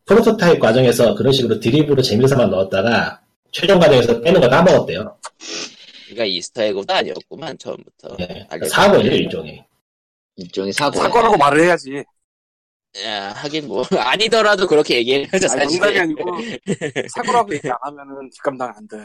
프로토타입 0.05 0.59
과정에서 0.61 1.15
그런 1.15 1.33
식으로 1.33 1.61
드리블로 1.61 2.03
재미삼아 2.03 2.47
넣었다가 2.47 3.21
최종 3.53 3.79
과정에서 3.79 4.21
빼는 4.21 4.41
거 4.41 4.49
까먹었대요. 4.49 5.17
그러니까 6.07 6.25
이스터에그도 6.25 6.93
아니었구만 6.93 7.57
처음부터. 7.59 8.17
예, 8.21 8.47
알겠다. 8.51 8.69
사고예요 8.69 9.13
일종의. 9.13 9.65
일종의 10.37 10.73
사고. 10.73 10.99
사과라고 10.99 11.37
말을 11.37 11.63
해야지. 11.65 12.05
야, 13.05 13.31
하긴 13.33 13.69
뭐 13.69 13.85
아니더라도 13.97 14.67
그렇게 14.67 14.97
아니, 15.33 15.39
사실. 15.61 15.79
농담이 15.79 15.99
아니고 16.01 16.25
사과라고 17.15 17.55
얘기 17.55 17.69
안 17.69 17.77
하면은 17.99 18.29
뒷감당 18.31 18.73
안 18.77 18.89
돼. 18.89 18.97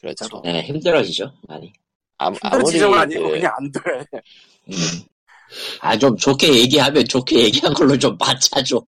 그렇죠. 0.00 0.26
네, 0.44 0.62
힘들어지죠 0.62 1.32
많이. 1.46 1.72
아무, 2.18 2.34
힘든 2.34 2.50
아무리 2.58 2.72
지적은 2.72 2.98
아니고 2.98 3.22
그- 3.22 3.30
그냥 3.30 3.54
안 3.56 3.70
돼. 3.70 3.80
음. 4.68 4.74
아 5.80 5.96
좀 5.98 6.16
좋게 6.16 6.54
얘기하면 6.54 7.04
좋게 7.06 7.38
얘기한 7.44 7.74
걸로 7.74 7.96
좀 7.98 8.16
맞춰줘. 8.18 8.80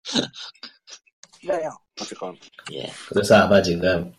그래요. 1.40 1.70
어쨌건 2.00 2.36
예. 2.72 2.90
그래서 3.08 3.36
아마 3.36 3.60
지금 3.62 4.12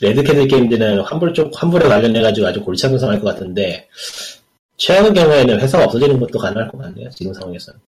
레드캐드 0.00 0.46
게임들은 0.46 1.00
환불 1.02 1.34
쪽 1.34 1.50
환불에 1.54 1.88
관련해가지고 1.88 2.46
아주 2.46 2.62
골치 2.64 2.86
아픈 2.86 2.98
상황일 2.98 3.20
것 3.22 3.32
같은데 3.34 3.88
최악의 4.76 5.12
경우에는 5.14 5.60
회사가 5.60 5.84
없어지는 5.84 6.18
것도 6.20 6.38
가능할 6.38 6.70
것 6.70 6.78
같네요. 6.78 7.10
지금 7.10 7.34
상황에서. 7.34 7.72
는 7.72 7.80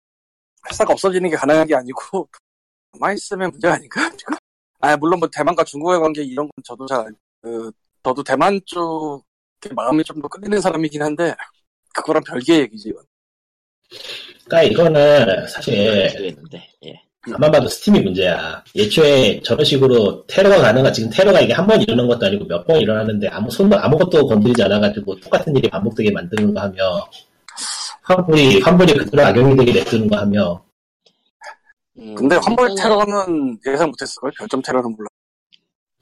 회사가 0.70 0.94
없어지는 0.94 1.30
게 1.30 1.36
가능한 1.36 1.68
게 1.68 1.76
아니고 1.76 2.28
가만히 2.94 3.16
있으면 3.18 3.52
문제가 3.52 3.76
아닌가 3.76 4.10
지금? 4.18 4.36
아 4.82 4.98
물론 4.98 5.20
뭐 5.20 5.30
대만과 5.32 5.64
중국의 5.64 6.00
관계 6.00 6.24
이런 6.24 6.46
건 6.48 6.52
저도 6.64 6.86
잘 6.88 7.06
그 7.44 7.72
저도 8.04 8.24
대만 8.24 8.60
쪽에 8.66 9.74
마음이 9.76 10.04
좀 10.04 10.22
더 10.22 10.28
끌리는 10.28 10.60
사람이긴 10.62 11.02
한데 11.02 11.34
그거랑 11.94 12.24
별개의 12.24 12.62
얘기지 12.62 12.90
이건. 12.90 13.04
그러니까 14.46 14.64
이거는 14.72 15.48
사실 15.48 16.08
되겠는데. 16.14 16.68
예. 16.86 17.02
가만 17.32 17.52
봐도 17.52 17.68
스팀이 17.68 18.00
문제야. 18.00 18.64
예초에 18.76 19.40
저런 19.44 19.64
식으로 19.64 20.26
테러가 20.26 20.58
가능한 20.58 20.92
지금 20.92 21.10
테러가 21.12 21.40
이게 21.42 21.54
한 21.54 21.68
번 21.68 21.80
일어난 21.82 22.08
것도 22.08 22.26
아니고 22.26 22.46
몇 22.46 22.66
번 22.66 22.80
일어나는데 22.82 23.28
아무 23.28 23.52
손 23.52 23.72
아무것도 23.72 24.26
건드리지 24.28 24.64
않아가지고 24.64 25.20
똑같은 25.20 25.56
일이 25.56 25.70
반복되게 25.70 26.10
만드는 26.12 26.54
거 26.54 26.62
하며 26.62 27.08
환불이 28.02 28.62
환불이 28.62 28.94
그대로 28.96 29.24
악용이 29.28 29.56
되게 29.56 29.72
냅두는 29.74 30.08
거 30.10 30.18
하며 30.18 30.64
음, 32.00 32.16
근데 32.16 32.36
환불 32.38 32.70
일단은- 32.70 32.78
테러는 32.82 33.60
예상 33.68 33.90
못했을 33.90 34.20
걸 34.20 34.32
별점 34.40 34.62
테러는 34.64 34.96
몰라. 34.96 35.08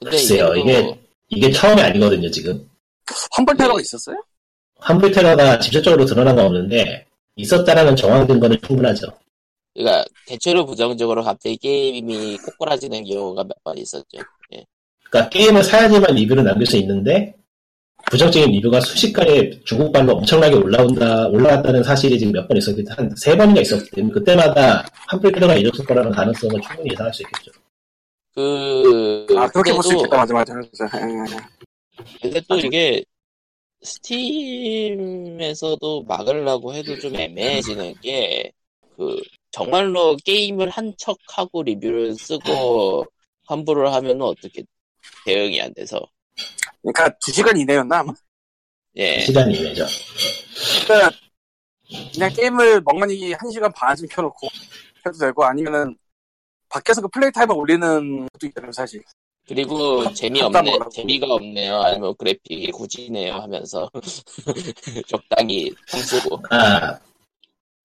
글쎄요 0.06 0.56
이게 0.56 0.98
이게 1.28 1.52
처음이 1.52 1.82
아니거든요 1.82 2.32
지금. 2.32 2.66
환불 3.32 3.58
테러가 3.58 3.82
있었어요? 3.82 4.16
환불 4.80 5.12
테러가 5.12 5.60
직접적으로 5.60 6.06
드러난 6.06 6.36
건 6.38 6.46
없는데 6.46 7.06
있었다라는 7.40 7.96
정황 7.96 8.28
증거는 8.28 8.58
충분하죠. 8.62 9.08
그러니까 9.74 10.04
대체로 10.28 10.66
부정적으로 10.66 11.24
갑자기 11.24 11.58
게임이 11.58 12.38
꼬꾸라지는 12.40 13.04
경우가 13.06 13.44
몇 13.44 13.54
번 13.64 13.78
있었죠. 13.78 14.20
그러니까 15.10 15.30
게임을 15.30 15.64
사야지만 15.64 16.14
리뷰를 16.16 16.44
남길 16.44 16.68
수 16.68 16.78
있는데 16.78 17.34
부정적인 18.12 18.52
리뷰가 18.52 18.80
순식간에 18.82 19.50
중국발로 19.66 20.14
엄청나게 20.18 20.56
올라온다 20.56 21.28
올라왔다는 21.28 21.84
사실이 21.84 22.18
지금 22.20 22.34
몇 22.34 22.48
번 22.48 22.58
있었기 22.58 22.84
때문에 22.84 22.96
한 23.10 23.16
세 23.18 23.36
번인가 23.38 23.62
있었기 23.62 23.92
때문에 23.92 24.14
그때마다 24.14 24.86
테러가 25.22 25.56
이뤘을 25.56 25.86
거라는 25.86 26.12
가능성은 26.12 26.62
충분히 26.62 26.92
예상할 26.92 27.14
수 27.14 27.24
있겠죠. 27.24 27.52
그 28.36 29.26
아 29.38 29.48
그렇게 29.50 29.72
볼 29.74 29.82
수 29.84 29.94
있겠다 29.96 30.18
맞아 30.18 30.34
맞아. 30.34 30.54
맞아. 30.54 31.08
예, 31.08 31.36
예. 31.36 31.38
근데 32.22 32.42
또 32.48 32.58
이게 32.58 33.04
스팀에서도 34.80 36.04
막으려고 36.04 36.74
해도 36.74 36.98
좀 37.00 37.16
애매해지는 37.16 37.96
게 38.02 38.52
그 39.00 39.16
정말로 39.52 40.18
게임을 40.26 40.70
한 40.70 40.94
척 40.98 41.18
하고 41.30 41.64
리뷰를 41.64 42.16
쓰고 42.16 43.06
환불을 43.46 43.94
하면은 43.94 44.24
어떻게 44.24 44.62
대응이 45.26 45.62
안 45.62 45.74
돼서 45.74 46.02
그러니까 46.82 47.10
두 47.20 47.32
시간 47.32 47.56
이내였나 47.56 48.00
아마? 48.00 48.12
예 48.98 49.22
시간 49.22 49.50
이내죠. 49.50 49.86
그러니까 50.86 51.18
그냥 52.14 52.30
게임을 52.34 52.82
멍하니 52.82 53.32
한 53.32 53.50
시간 53.52 53.72
반쯤 53.72 54.10
켜놓고 54.10 54.48
해도 55.06 55.18
되고 55.18 55.46
아니면은 55.46 55.98
밖에서 56.68 57.00
그 57.02 57.08
play 57.08 57.32
time을 57.32 57.56
올리는 57.56 58.28
것도 58.34 58.48
있잖아요 58.48 58.74
사실. 58.74 59.02
그리고 59.50 60.14
재미없네. 60.14 60.78
재미가 60.92 61.26
없네요 61.28 61.82
아니면 61.82 62.14
그래픽이 62.20 62.70
구리네요 62.72 63.34
하면서 63.34 63.90
적당히 65.08 65.74
통 65.90 66.00
쓰고 66.02 66.40
아, 66.52 67.00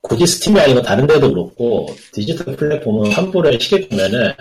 굳이 0.03 0.27
Steam이 0.27 0.61
아니고 0.61 0.83
다른 0.83 1.07
데도 1.07 1.31
그렇고 1.31 1.87
디지털 2.13 2.55
플랫폼은 2.55 3.11
환불을 3.13 3.59
시키면은 3.59 4.35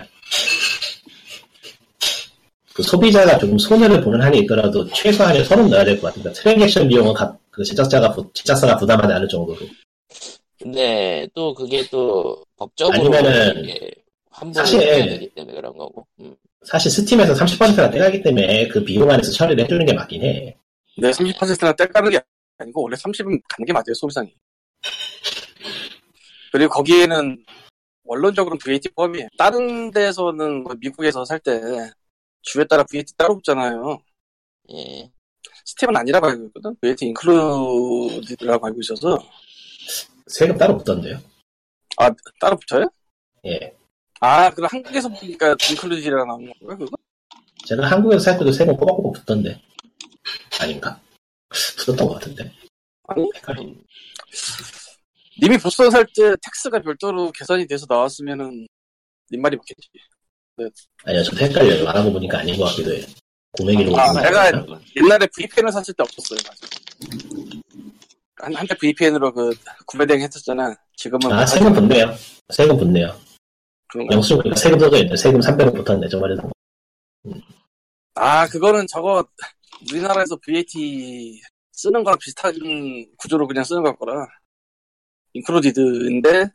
그 2.74 2.82
소비자가 2.82 3.38
조금 3.38 3.56
손해를 3.56 4.02
보는 4.02 4.20
한이 4.20 4.40
있더라도 4.40 4.86
최소한의 4.90 5.44
선은 5.46 5.70
넣어야 5.70 5.84
될 5.84 6.00
것. 6.00 6.12
그러니까 6.12 6.32
transaction 6.32 6.88
비용은 6.88 7.14
가- 7.14 7.38
그 7.50 7.62
제작자가 7.62 8.12
부- 8.12 8.28
제작사가 8.34 8.76
부담하지 8.76 9.12
않을 9.12 9.28
정도로. 9.28 9.60
근데 10.58 11.28
또 11.34 11.54
그게 11.54 11.88
또 11.88 12.44
법적으로 12.56 12.94
아니면은 12.96 13.62
되기 13.62 15.30
때문에 15.34 15.54
그런 15.54 15.78
거고 15.78 16.04
음. 16.18 16.34
사실 16.64 16.90
스팀에서 16.90 17.34
30%가 17.34 17.90
떼가기 17.90 18.22
때문에 18.22 18.68
그 18.68 18.82
비용 18.84 19.10
안에서 19.10 19.30
처리를 19.32 19.64
해주는 19.64 19.84
게 19.86 19.92
맞긴 19.92 20.22
해. 20.22 20.56
네 20.96 21.10
30%나 21.10 21.72
떼가는 21.74 22.10
게 22.10 22.20
아니고 22.58 22.82
원래 22.84 22.96
30은 22.96 23.40
가는 23.48 23.66
게 23.66 23.72
맞아요 23.72 23.94
소비상이. 23.94 24.34
그리고 26.52 26.72
거기에는 26.72 27.44
원론적으로는 28.04 28.58
VAT 28.58 28.90
포함이에요. 28.94 29.28
다른 29.36 29.90
데서는 29.90 30.64
그 30.64 30.76
미국에서 30.78 31.24
살 31.24 31.40
때 31.40 31.60
주에 32.42 32.64
따라 32.64 32.84
VAT 32.90 33.16
따로 33.16 33.36
붙잖아요. 33.36 33.98
예. 34.72 35.10
Steam은 35.64 35.96
아니라고 35.96 36.26
알고 36.26 36.46
있거든. 36.46 36.76
VAT 36.80 37.06
include라고 37.06 38.66
알고 38.66 38.80
있어서 38.80 39.18
세금 40.26 40.56
따로 40.56 40.76
붙던데요. 40.76 41.18
아 41.96 42.10
따로 42.40 42.56
붙어요? 42.56 42.88
예. 43.46 43.74
아 44.20 44.50
그럼 44.50 44.68
한국에서 44.70 45.08
보니까 45.08 45.56
include라 45.70 46.24
나오는 46.24 46.52
건가요 46.60 46.78
그거? 46.78 46.96
제가 47.66 47.86
한국에서 47.90 48.20
살 48.20 48.38
때도 48.38 48.52
세금 48.52 48.76
꼬박꼬박 48.76 49.12
붙던데. 49.20 49.60
아닌가? 50.60 51.00
붙었던 51.48 52.06
것 52.08 52.14
같은데. 52.14 52.52
아니 53.08 53.28
헷갈리. 53.36 53.62
음, 53.62 53.82
님이 55.42 55.58
부서 55.58 55.90
살때 55.90 56.36
tax가 56.42 56.80
별도로 56.82 57.32
계산이 57.32 57.66
돼서 57.66 57.86
나왔으면은 57.88 58.66
님 59.32 59.42
말이 59.42 59.56
맞겠지. 59.56 59.88
아니요, 61.04 61.22
저도 61.24 61.38
헷갈려요. 61.44 61.88
알아보 61.88 62.12
보니까 62.12 62.38
아닌 62.38 62.56
것 62.56 62.64
같기도 62.66 62.94
해요. 62.94 63.04
구매 63.52 63.74
기록이 63.76 63.96
아, 63.98 64.12
내가 64.20 64.42
아닌가? 64.42 64.80
옛날에 64.96 65.26
VPN을 65.36 65.72
샀을 65.72 65.86
때 65.96 66.02
없었어요. 66.02 66.38
맞아. 66.46 66.66
한, 68.36 68.54
한때 68.54 68.76
VPN으로 68.76 69.32
그 69.32 69.54
구매 69.86 70.06
대행 70.06 70.22
했었잖아. 70.22 70.74
지금은 70.96 71.32
아, 71.32 71.40
못 71.40 71.46
세금. 71.46 71.72
붙네요. 71.72 72.14
세금 72.50 72.76
붙네요. 72.76 73.16
영수증 74.10 74.54
세금 74.54 74.78
써져 74.78 74.98
있네. 74.98 75.16
세금 75.16 75.40
300원 75.40 75.74
붙었네. 75.84 76.08
저번에 76.08 76.36
산 76.36 76.44
거. 76.44 76.52
아 78.14 78.46
그거는 78.48 78.86
저거 78.86 79.24
우리나라에서 79.90 80.36
VAT 80.44 81.40
쓰는 81.72 82.04
거랑 82.04 82.18
비슷한 82.18 82.54
구조로 83.18 83.46
그냥 83.46 83.64
쓰는 83.64 83.82
거라 83.82 84.26
인클루디드인데 85.32 86.48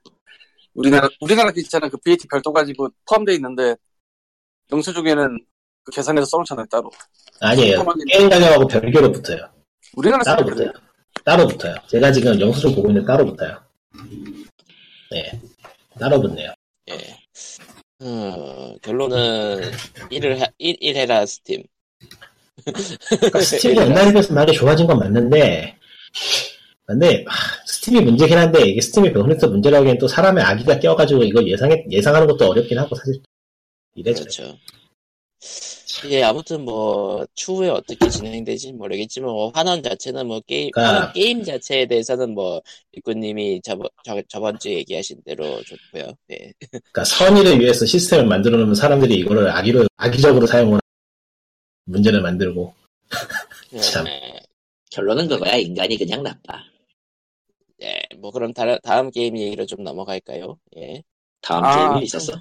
우리나라 0.74 1.10
우리나라 1.20 1.52
있잖아 1.58 1.90
그 1.90 1.98
VAT 1.98 2.28
별도 2.30 2.54
가지고 2.54 2.90
포함되어 3.08 3.36
있는데 3.36 3.76
영수증에는 4.72 5.46
그 5.84 5.92
계산해서 5.92 6.26
써놓잖아요 6.26 6.66
따로 6.68 6.90
아니에요. 7.42 7.84
게임 8.10 8.30
가격하고 8.30 8.68
별개로 8.68 9.12
붙어요. 9.12 9.50
우리나라 9.96 10.24
따로 10.24 10.46
붙어요. 10.46 10.72
따로 11.26 11.48
붙어요. 11.48 11.76
제가 11.88 12.12
지금 12.12 12.40
영수증 12.40 12.76
보고 12.76 12.90
있는데 12.90 13.06
따로 13.06 13.26
붙어요. 13.26 13.62
네. 15.12 15.42
따로 16.00 16.22
붙네요. 16.22 16.54
예. 16.92 17.19
음, 18.02 18.78
결론은 18.82 19.62
1을 20.10 20.52
1, 20.58 20.78
1 20.80 20.96
해라 20.96 21.26
스팀. 21.26 21.64
그러니까 23.10 23.42
스팀이 23.42 23.78
옛날에 23.80 24.12
비해서 24.12 24.34
많이 24.34 24.54
좋아진 24.54 24.88
건 24.88 25.00
맞는데, 25.00 25.76
근데 26.86 27.24
하, 27.28 27.66
스팀이 27.66 28.02
문제긴 28.02 28.38
한데 28.38 28.62
이게 28.68 28.82
스팀이 28.82 29.14
병원에서 29.14 29.48
문제라기엔 29.48 29.98
또 29.98 30.08
사람의 30.08 30.44
아기가 30.44 30.80
껴가지고 30.80 31.24
이거 31.24 31.44
예상해 31.44 31.86
예상하는 31.92 32.28
것도 32.28 32.50
어렵긴 32.50 32.80
하고 32.80 32.96
사실 32.96 33.22
이래저 33.96 34.22
그렇죠. 34.22 34.58
예, 36.10 36.22
아무튼 36.24 36.66
뭐 36.66 37.26
추후에 37.34 37.70
어떻게 37.70 38.10
진행될지 38.10 38.72
모르겠지만 38.74 39.30
뭐 39.32 39.50
환원 39.56 39.82
자체는 39.82 40.28
뭐 40.28 40.40
게임 40.42 40.70
그러니까- 40.72 41.12
게임 41.14 41.44
자체에 41.44 41.88
대해서는 41.88 42.34
뭐 42.34 42.62
입구님이 42.92 43.62
저번 43.64 43.88
저, 44.06 44.22
저번 44.28 44.60
주에 44.60 44.74
얘기하신 44.76 45.22
대로 45.26 45.62
좋고요. 45.64 46.14
예. 46.32 46.54
그러니까 46.70 47.04
선의를 47.04 47.60
위해서 47.60 47.86
시스템을 47.86 48.26
만들어 48.28 48.58
놓으면 48.58 48.76
사람들이 48.76 49.16
이거를 49.16 49.50
악의로 49.50 49.88
악의적으로 49.98 50.46
사용을 50.46 50.80
문제를 51.86 52.22
만들고 52.22 52.74
참. 53.82 54.08
예, 54.08 54.40
결론은 54.92 55.28
그거야. 55.28 55.56
인간이 55.56 55.98
그냥 55.98 56.22
나빠. 56.22 56.60
예, 57.82 58.00
뭐 58.18 58.30
그럼 58.32 58.54
다, 58.54 58.78
다음 58.80 59.10
게임 59.10 59.38
얘기로 59.38 59.66
좀 59.66 59.84
넘어갈까요? 59.84 60.60
예. 60.78 61.02
다음 61.42 61.64
아. 61.64 61.94
게임이 61.94 62.06
있었어? 62.06 62.34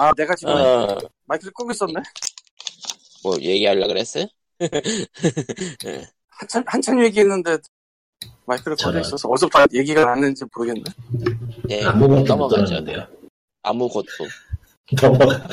아, 0.00 0.12
내가 0.16 0.34
지금 0.34 0.54
어, 0.54 0.96
마이크를 1.26 1.52
끄고 1.52 1.70
있었네? 1.72 1.92
뭐 3.22 3.36
얘기하려 3.38 3.86
그랬어요? 3.86 4.26
한참, 6.30 6.64
한참 6.66 7.04
얘기했는데 7.04 7.58
마이크를 8.46 8.76
꺼져 8.76 8.84
저런. 8.92 9.02
있어서 9.02 9.28
어디서부터 9.28 9.66
얘기가 9.74 10.06
나는지 10.06 10.44
모르겠네. 10.56 10.82
예, 11.68 11.84
아무것도 11.84 12.14
못 12.16 12.24
넘어가죠. 12.26 12.76
아무것도 13.62 14.06
넘어가. 15.02 15.46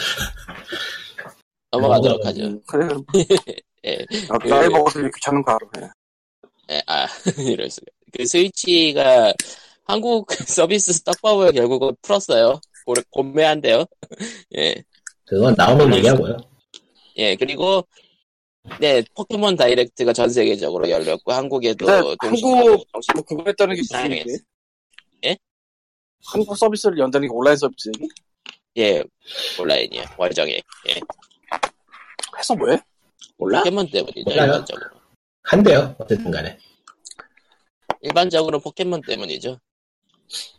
넘어가도록 1.71 2.21
넘어가- 2.21 2.29
하죠. 2.29 2.43
음, 2.45 2.61
그래. 2.65 2.87
예. 3.83 3.97
나, 4.29 4.37
그- 4.37 4.47
나이 4.47 4.69
먹어서 4.69 4.99
이렇게 4.99 5.11
귀찮은 5.17 5.43
거 5.43 5.51
알아. 5.51 5.59
예. 5.81 5.89
예, 6.75 6.81
아, 6.87 7.05
이럴 7.53 7.69
수가. 7.69 7.85
그 8.17 8.25
스위치가 8.25 9.33
한국 9.85 10.31
서비스 10.31 11.03
떡밥을 11.03 11.51
결국은 11.51 11.93
풀었어요. 12.01 12.61
고- 12.87 12.93
고매한데요. 13.09 13.85
예. 14.57 14.75
그건 15.25 15.53
나오면 15.57 15.93
얘기하고요. 15.95 16.37
예, 17.17 17.35
그리고, 17.35 17.85
네, 18.79 19.03
포켓몬 19.13 19.57
다이렉트가 19.57 20.13
전 20.13 20.29
세계적으로 20.29 20.89
열렸고, 20.89 21.33
한국에도 21.33 21.85
근데 21.85 22.15
동시, 22.21 22.43
한국- 22.45 22.87
뭐 23.13 23.23
그거 23.23 23.43
했다는 23.47 23.75
게. 23.75 23.81
얘기예요? 24.21 24.37
예? 25.25 25.37
한국 26.25 26.57
서비스를 26.57 26.97
연다는 26.97 27.27
게 27.27 27.33
온라인 27.33 27.57
서비스 27.57 27.89
얘기? 27.89 28.07
예, 28.77 29.03
온라인이요. 29.59 30.03
월정액. 30.17 30.63
예. 30.89 30.99
해서 32.37 32.55
뭐해? 32.55 32.79
몰라? 33.37 33.59
포켓몬 33.59 33.89
때문이죠, 33.89 34.23
몰라요. 34.29 34.45
일반적으로. 34.45 34.89
한대요. 35.43 35.95
어쨌든 35.99 36.31
간에. 36.31 36.57
일반적으로 38.01 38.59
포켓몬 38.59 39.01
때문이죠. 39.01 39.59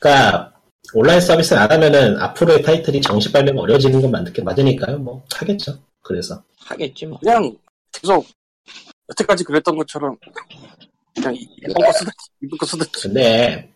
그러니까 0.01 0.58
온라인 0.95 1.21
서비스 1.21 1.55
안 1.55 1.71
하면은 1.71 2.17
앞으로의 2.19 2.63
타이틀이 2.63 3.01
정식 3.03 3.33
발매가 3.33 3.61
어려워지는 3.61 4.01
건 4.01 4.11
맞, 4.11 4.25
맞으니까요. 4.43 4.99
뭐 4.99 5.23
하겠죠. 5.35 5.79
그래서 6.03 6.43
하겠지 6.61 7.07
뭐. 7.07 7.19
그냥 7.19 7.55
계속 7.93 8.27
여태까지 9.11 9.45
그랬던 9.45 9.77
것처럼 9.77 10.17
그냥 11.15 11.35
이- 11.35 11.49
이번 11.69 11.85
거 11.85 11.93
쓰듯 11.93 12.13
이번 12.43 12.59
거 12.59 12.67
쓰듯 12.67 12.89
근데 13.03 13.71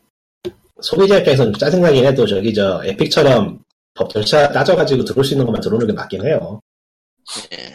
소비자 0.81 1.19
입장에서 1.19 1.45
좀 1.45 1.53
짜증나긴 1.55 2.05
해도 2.07 2.27
저기 2.27 2.53
저 2.55 2.83
Epic처럼 2.85 3.63
법 3.95 4.09
절차 4.11 4.51
따져가지고 4.51 5.05
들어올 5.05 5.25
수 5.25 5.35
있는 5.35 5.45
것만 5.45 5.61
들어오는 5.61 5.87
게 5.87 5.93
맞긴 5.93 6.25
해요. 6.27 6.61
예. 7.53 7.73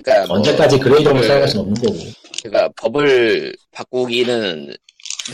그러니까 0.00 0.26
뭐 0.26 0.36
언제까지 0.38 0.78
그레이드로 0.78 1.14
법을- 1.14 1.26
사용할 1.26 1.48
수는 1.48 1.64
없는 1.66 1.82
거고. 1.82 1.98
그러니까 2.42 2.72
법을 2.76 3.54
바꾸기는 3.72 4.74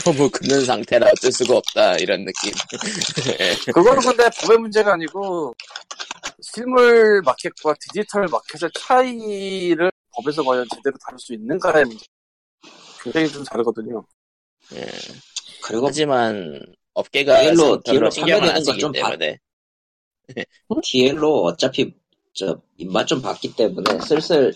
너무 0.02 0.28
굳은 0.30 0.64
상태라 0.64 1.08
어쩔 1.12 1.30
수가 1.30 1.56
없다 1.58 1.96
이런 1.96 2.24
느낌. 2.24 2.52
예. 3.40 3.54
그거는 3.72 4.02
근데 4.02 4.28
법의 4.40 4.58
문제가 4.58 4.94
아니고 4.94 5.54
실물 6.42 7.22
마켓과 7.22 7.74
디지털 7.80 8.26
마켓의 8.28 8.70
차이를 8.78 9.90
법에서 10.12 10.42
과연 10.42 10.66
제대로 10.74 10.96
다룰 11.04 11.18
수 11.18 11.34
있는가의 11.34 11.84
문제 11.84 12.04
굉장히 13.02 13.28
좀 13.30 13.44
다르거든요 13.44 14.04
예. 14.74 14.86
그리고 15.62 15.88
하지만 15.88 16.60
업계가 16.94 17.40
디엘로 17.40 18.10
신경을 18.10 18.48
안 18.48 18.54
판매되는 18.54 18.64
건좀 18.64 18.92
때문에 18.92 19.38
DL로 20.82 21.44
어차피 21.44 21.94
저 22.32 22.60
입맛 22.76 23.06
좀 23.06 23.20
봤기 23.20 23.54
때문에 23.54 24.00
슬슬 24.00 24.52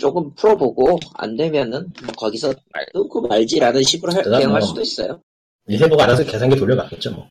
조금 0.00 0.32
풀어보고 0.34 0.98
안 1.14 1.36
되면은 1.36 1.92
뭐 2.04 2.12
거기서 2.16 2.54
끊고 2.92 3.20
말지라는 3.22 3.82
식으로 3.82 4.12
할, 4.12 4.22
그건 4.22 4.40
대응할 4.40 4.60
뭐- 4.60 4.68
수도 4.68 4.80
있어요. 4.80 5.22
일세부가 5.66 6.04
알아서 6.04 6.24
계산기 6.24 6.56
돌려갔겠죠. 6.56 7.12
뭐. 7.12 7.28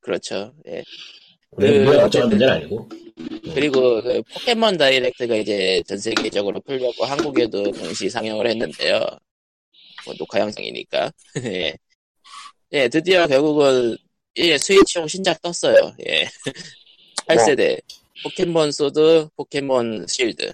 그렇죠. 0.00 0.52
예. 0.68 0.82
우리 1.52 1.84
그, 1.84 1.98
어쩌는 1.98 2.28
문제는 2.28 2.54
아니고. 2.54 2.88
그리고 3.54 4.02
그 4.02 4.22
포켓몬 4.34 4.76
다이렉트가 4.76 5.36
이제 5.36 5.82
전 5.86 5.98
세계적으로 5.98 6.60
풀렸고 6.60 7.04
한국에도 7.04 7.70
동시 7.72 8.08
상영을 8.10 8.46
했는데요. 8.48 9.00
뭐 10.04 10.14
녹화 10.18 10.40
영상이니까. 10.40 11.10
예. 11.44 11.74
예, 12.72 12.88
드디어 12.88 13.26
결국은 13.26 13.96
예, 14.36 14.58
Switch용 14.58 15.08
신작 15.08 15.40
떴어요. 15.40 15.94
예. 16.06 16.26
8세대 17.26 17.80
포켓몬 18.22 18.70
Sword, 18.72 19.28
포켓몬 19.36 20.06
Shield. 20.06 20.52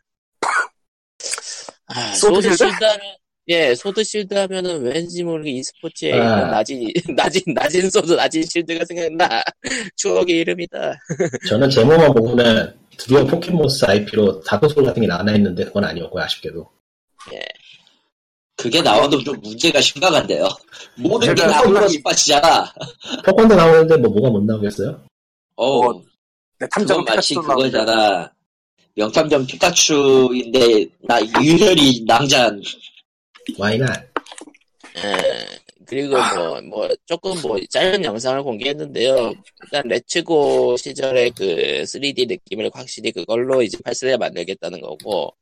아, 1.94 2.12
Sword 2.14 2.42
Shield? 2.56 2.62
하면 2.84 3.00
예, 3.48 3.74
Sword 3.74 4.02
Shield 4.02 4.34
하면은 4.34 4.82
왠지 4.82 5.22
모르게 5.22 5.50
e스포츠에 5.50 6.12
아. 6.14 6.16
있는 6.16 6.50
나진, 6.50 6.82
나진, 7.14 7.40
나진 7.54 7.90
Sword, 7.90 8.12
나진 8.12 8.42
Shield가 8.44 8.84
생각나. 8.86 9.42
추억의 9.96 10.38
이름이다. 10.38 10.94
저는 11.48 11.68
제목만 11.70 12.12
보고는 12.14 12.74
드디어 12.96 13.24
포켓몬스 13.26 13.84
IP로 13.84 14.40
Dark 14.42 14.63
Soul 14.63 14.84
같은 14.84 15.02
게 15.02 15.06
나왔나 15.08 15.32
했는데 15.32 15.64
그건 15.64 15.84
아니었고요. 15.84 16.22
아쉽게도. 16.24 16.66
예. 17.34 17.40
그게 18.56 18.80
나와도 18.80 19.22
좀 19.24 19.38
문제가 19.42 19.80
심각한데요. 19.80 20.48
모든 20.96 21.34
게 21.34 21.42
생각이- 21.42 22.02
빠지잖아. 22.02 22.72
포콘도 23.26 23.56
나오는데 23.56 23.96
뭐 23.96 24.10
뭐가 24.10 24.30
못 24.30 24.42
나오겠어요? 24.44 25.04
어, 25.56 25.82
뭐, 25.82 26.02
내 26.58 26.66
탐정은 26.70 27.04
그건 27.04 27.16
마치 27.16 27.34
나오고 27.34 27.48
그거잖아. 27.48 28.32
명탐정 28.96 29.46
피카츄인데 29.46 30.86
나 31.02 31.20
유혈이 31.42 32.04
낭잔. 32.06 32.62
와이나 33.58 33.86
예, 34.96 35.58
그리고 35.86 36.16
뭐, 36.36 36.60
뭐, 36.62 36.88
조금 37.04 37.40
뭐, 37.42 37.58
짧은 37.68 38.04
영상을 38.04 38.42
공개했는데요. 38.42 39.34
일단, 39.64 39.88
레츠고 39.88 40.76
시절의 40.76 41.32
그 41.32 41.82
3D 41.84 42.28
느낌을 42.28 42.70
확실히 42.72 43.10
그걸로 43.10 43.60
이제 43.62 43.76
8세대 43.78 44.16
만들겠다는 44.16 44.80
거고, 44.80 45.34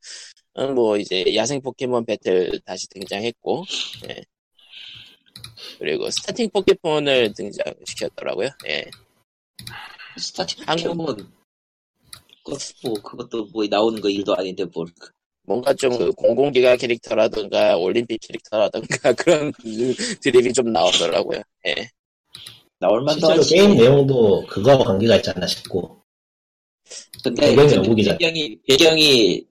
어, 0.54 0.66
뭐, 0.68 0.96
이제, 0.96 1.24
야생 1.36 1.60
포켓몬 1.60 2.04
배틀 2.06 2.58
다시 2.64 2.88
등장했고, 2.88 3.64
예. 4.08 4.22
그리고 5.78 6.10
starting 6.10 6.48
포켓몬을 6.50 7.34
등장시켰더라고요. 7.34 8.48
예. 8.68 8.84
starting 10.18 10.64
한국- 10.66 10.96
포켓몬. 10.96 11.41
뭐 12.82 12.94
그것도 12.94 13.46
뭐 13.52 13.64
나오는 13.68 14.00
거 14.00 14.08
일도 14.08 14.34
아닌데 14.36 14.64
뭘. 14.74 14.86
뭔가 15.44 15.74
좀그 15.74 16.12
공공기관 16.12 16.76
캐릭터라든가, 16.78 17.76
올림픽 17.76 18.18
캐릭터라든가, 18.20 19.12
그런 19.14 19.52
드립이 20.20 20.52
좀 20.52 20.72
나오더라고요. 20.72 21.42
예. 21.66 21.88
나올 22.78 23.02
만도 23.02 23.20
실제로 23.20 23.40
하지. 23.40 23.54
게임 23.54 23.76
내용도 23.76 24.44
그거와 24.46 24.78
관계가 24.84 25.16
있지 25.16 25.30
않나 25.30 25.46
싶고 25.46 26.00
근데 27.24 27.46
배경이 27.54 27.74
영국이잖아. 27.74 28.18
배경이 28.18 28.58
배경이 28.68 29.44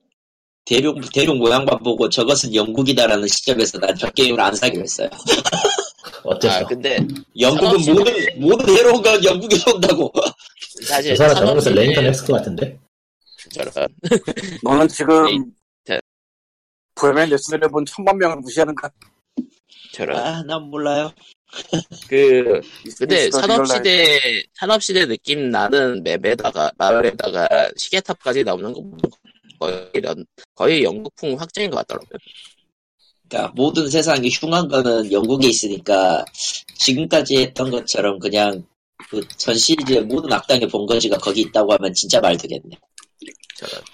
대륙 0.64 0.98
대륙 1.12 1.36
모양만 1.38 1.78
보고 1.82 2.08
저것은 2.08 2.54
영국이다라는 2.54 3.26
시점에서 3.28 3.78
난 3.78 3.94
저 3.96 4.10
게임을 4.10 4.40
안 4.40 4.54
사기로 4.54 4.82
했어요. 4.82 5.08
어째서 6.24 6.54
아, 6.54 6.64
근데, 6.66 6.98
영국은 7.40 7.80
모든 7.94 8.14
모든 8.40 8.76
해로운 8.76 9.02
건 9.02 9.24
영국에서 9.24 9.74
온다고. 9.74 10.12
사실, 10.86 11.12
그 11.12 11.16
사람 11.16 11.34
저번에서 11.36 11.70
산업시대- 11.70 11.74
레인턴 11.74 12.06
엑스크 12.06 12.32
같은데 12.32 12.78
저런, 13.52 13.88
너는 14.62 14.88
지금 14.88 15.52
자. 15.84 15.98
Bohemian 16.94 17.30
Rhapsody를 17.30 17.60
본 17.70 17.84
천만 17.84 18.16
명을 18.18 18.36
무시하는가 18.38 18.90
저런. 19.92 20.18
아, 20.18 20.42
난 20.42 20.62
몰라요. 20.62 21.12
그, 22.08 22.60
근데 22.98 23.30
산업시대, 23.30 24.42
산업시대 24.54 25.06
느낌 25.06 25.50
나는 25.50 26.02
맵에다가, 26.02 26.72
마을에다가 26.78 27.70
시계탑까지 27.76 28.44
나오는 28.44 28.72
거 28.72 28.82
거의, 29.58 29.90
이런, 29.94 30.24
거의 30.54 30.82
영국풍 30.82 31.38
확정인 31.38 31.70
것 31.70 31.76
같더라고요. 31.78 32.18
그러니까 33.28 33.52
모든 33.54 33.88
세상이 33.88 34.28
흉한 34.30 34.68
거는 34.68 35.12
영국에 35.12 35.48
있으니까 35.48 36.24
지금까지 36.78 37.36
했던 37.38 37.70
것처럼 37.70 38.18
그냥 38.18 38.64
그 39.08 39.20
전 39.36 39.54
시리즈의 39.54 40.02
모든 40.02 40.32
악당의 40.32 40.68
본거지가 40.68 41.18
거기 41.18 41.42
있다고 41.42 41.72
하면 41.74 41.92
진짜 41.94 42.20
말 42.20 42.36
되겠네. 42.36 42.76
저런. 43.66 43.84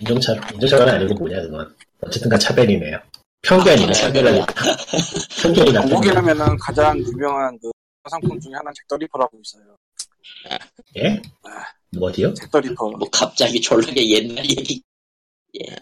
인종차 0.00 0.34
인종차가 0.54 0.92
아니고 0.92 1.14
뭐냐 1.14 1.40
그건 1.42 1.74
어쨌든 2.00 2.28
간 2.30 2.38
차별이네요. 2.38 2.98
편견이네, 3.42 3.92
편견이. 3.92 4.40
편견이다, 5.42 5.42
편견. 5.42 5.74
영국이라면은 5.74 6.56
가장 6.58 6.98
유명한 6.98 7.58
그 7.60 7.70
상품 8.10 8.38
중에 8.40 8.52
하나는 8.52 8.72
잭더리퍼라고 8.82 9.38
있어요. 9.44 9.76
예? 10.98 11.20
뭐지요? 11.96 12.34
잭더리퍼. 12.34 12.90
뭐 12.90 13.08
갑자기 13.10 13.60
졸라게 13.60 14.08
옛날 14.10 14.44
얘기. 14.44 14.82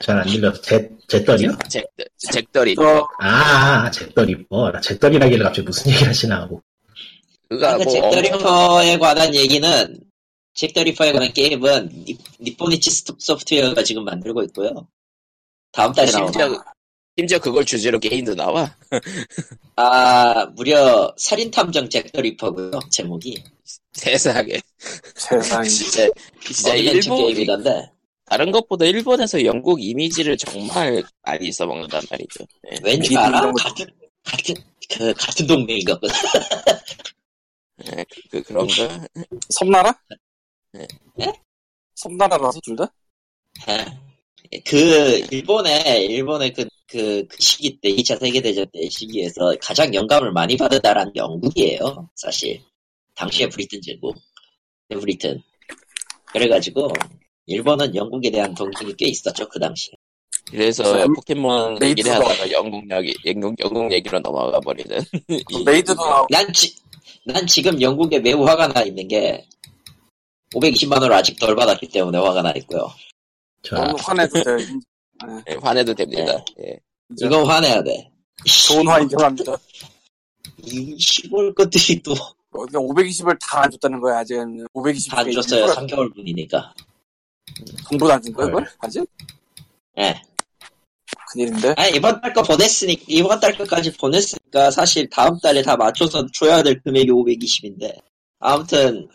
잘안 0.00 0.26
들려서 0.26 0.60
제, 0.62 0.90
재떨이요? 1.08 1.58
잭, 1.68 1.84
잭더리. 2.16 2.74
저 2.74 3.06
아, 3.20 3.90
재떨이퍼. 3.90 4.70
나 4.72 4.80
재떨이라길래 4.80 5.44
갑자기 5.44 5.66
무슨 5.66 5.90
얘기를 5.92 6.08
하시나 6.08 6.40
하고. 6.42 6.62
그가 7.48 7.76
그러니까 7.76 7.84
뭐 7.84 7.92
잭더 7.92 8.06
엄청 8.06 8.22
리퍼에 8.22 8.98
관한 8.98 9.34
얘기는 9.34 10.00
잭더 10.58 10.82
리퍼에 10.82 11.12
관한 11.12 11.32
게임은 11.32 12.04
니- 12.04 12.18
니폰이치 12.40 12.90
소프트웨어가 13.16 13.84
지금 13.84 14.04
만들고 14.04 14.42
있고요. 14.44 14.88
다음 15.70 15.92
달에 15.92 16.08
심지어 16.10 16.48
나오나? 16.48 16.64
심지어 17.16 17.38
그걸 17.38 17.64
주제로 17.64 18.00
게임도 18.00 18.34
나와. 18.34 18.76
아 19.76 20.46
무려 20.56 21.14
살인탐정 21.16 21.88
잭더 21.88 22.22
리퍼고요. 22.22 22.80
제목이 22.90 23.40
세상에. 23.92 24.58
세상에. 25.14 25.68
진짜 25.68 26.08
진짜 26.44 26.74
일본 26.74 27.18
게임이던데 27.18 27.92
다른 28.24 28.50
것보다 28.50 28.84
일본에서 28.84 29.44
영국 29.44 29.80
이미지를 29.80 30.36
정말 30.36 31.04
많이 31.22 31.52
써먹는단 31.52 32.02
말이죠. 32.10 32.44
예. 32.72 32.78
왠지 32.82 33.16
알아? 33.16 33.52
같은 33.52 33.86
같은 34.24 34.54
그 34.90 35.14
같은 35.14 35.46
동맹이거든. 35.46 36.08
예, 37.86 38.04
그, 38.10 38.20
그 38.32 38.42
그런 38.42 38.66
거. 38.66 38.72
섬나라? 39.50 39.96
네. 40.72 40.86
예? 41.20 41.32
섬나라라서 41.94 42.60
둘 42.60 42.76
다? 42.76 42.92
그 44.64 45.26
일본의 45.30 46.06
일본의 46.06 46.52
그, 46.52 46.64
그, 46.86 47.26
그 47.28 47.36
시기 47.38 47.78
때 47.80 47.90
2차 47.90 48.18
세계대전 48.18 48.66
때 48.72 48.88
시기에서 48.88 49.54
가장 49.60 49.92
영감을 49.94 50.32
많이 50.32 50.56
받았다라는 50.56 51.12
영국이에요. 51.16 52.08
사실 52.14 52.60
당시에 53.14 53.48
브리튼 53.48 53.80
제국 53.82 54.14
브리튼 54.88 55.42
그래가지고 56.26 56.88
일본은 57.46 57.94
영국에 57.94 58.30
대한 58.30 58.54
동경이 58.54 58.94
꽤 58.96 59.06
있었죠 59.06 59.48
그 59.48 59.58
당시에. 59.58 59.92
그래서 60.50 61.04
음, 61.04 61.12
포켓몬 61.14 61.82
얘기를 61.82 62.10
하다가 62.10 62.50
영국 62.52 62.84
얘기, 62.90 63.14
영국, 63.26 63.54
영국 63.60 63.92
얘기로 63.92 64.18
넘어가 64.20 64.58
버리는. 64.60 64.98
이- 65.50 65.64
메이드도 65.64 66.26
난, 66.30 66.50
지, 66.54 66.74
난 67.26 67.46
지금 67.46 67.78
영국에 67.82 68.18
매우 68.20 68.46
화가 68.46 68.68
나 68.68 68.82
있는 68.82 69.06
게 69.08 69.46
520만 70.54 70.92
원을 70.94 71.12
아직 71.12 71.38
덜 71.38 71.54
받았기 71.54 71.88
때문에 71.88 72.18
화가 72.18 72.42
나 72.42 72.52
있고요. 72.56 72.90
자, 73.62 73.76
너무 73.76 73.96
화내도 74.00 74.42
돼. 74.42 74.56
예, 75.50 75.54
화내도 75.60 75.94
됩니다. 75.94 76.44
예. 76.64 76.78
이건 77.20 77.46
화내야 77.46 77.82
돼. 77.82 78.10
좋은 78.46 78.86
화 78.86 79.00
인정합니다. 79.00 79.56
이 80.62 80.96
시골 80.98 81.54
것들이 81.54 82.02
또다안 82.02 82.32
그러니까 82.50 82.78
520을 82.80 83.36
다 83.40 83.62
안 83.62 83.70
줬다는 83.70 84.00
거야, 84.00 84.18
아직. 84.18 84.36
520. 84.72 85.32
줬어요. 85.32 85.66
3개월 85.66 86.14
분이니까. 86.14 86.72
정보도 87.88 88.12
안준 88.12 88.32
거야, 88.32 88.46
네. 88.46 88.52
그걸? 88.52 88.68
아직? 88.78 89.04
예. 89.98 90.22
큰일인데? 91.32 91.74
아 91.76 91.86
이번 91.88 92.20
달 92.20 92.32
거 92.32 92.42
보냈으니까 92.42 93.02
이번 93.08 93.40
달 93.40 93.56
거까지 93.56 93.92
보냈으니까 93.96 94.70
사실 94.70 95.08
다음 95.10 95.38
달에 95.40 95.60
다 95.62 95.76
맞춰서 95.76 96.26
줘야 96.32 96.62
될 96.62 96.80
금액이 96.82 97.10
520인데 97.10 97.98
아무튼 98.38 99.08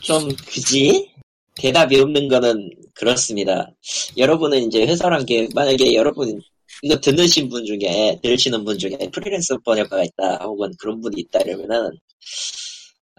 좀 0.00 0.28
그지 0.28 1.10
대답이 1.54 2.00
없는 2.00 2.28
거는 2.28 2.70
그렇습니다. 2.94 3.70
여러분은 4.16 4.62
이제 4.64 4.86
회사란 4.86 5.26
게 5.26 5.48
만약에 5.54 5.94
여러분 5.94 6.40
이거 6.82 7.00
듣는 7.00 7.26
분 7.48 7.64
중에 7.64 8.18
들으시는 8.22 8.64
분 8.64 8.78
중에 8.78 8.96
프리랜서 9.12 9.58
번역가가 9.64 10.04
있다 10.04 10.44
혹은 10.44 10.72
그런 10.78 11.00
분이 11.00 11.20
있다 11.20 11.40
이러면은 11.40 11.90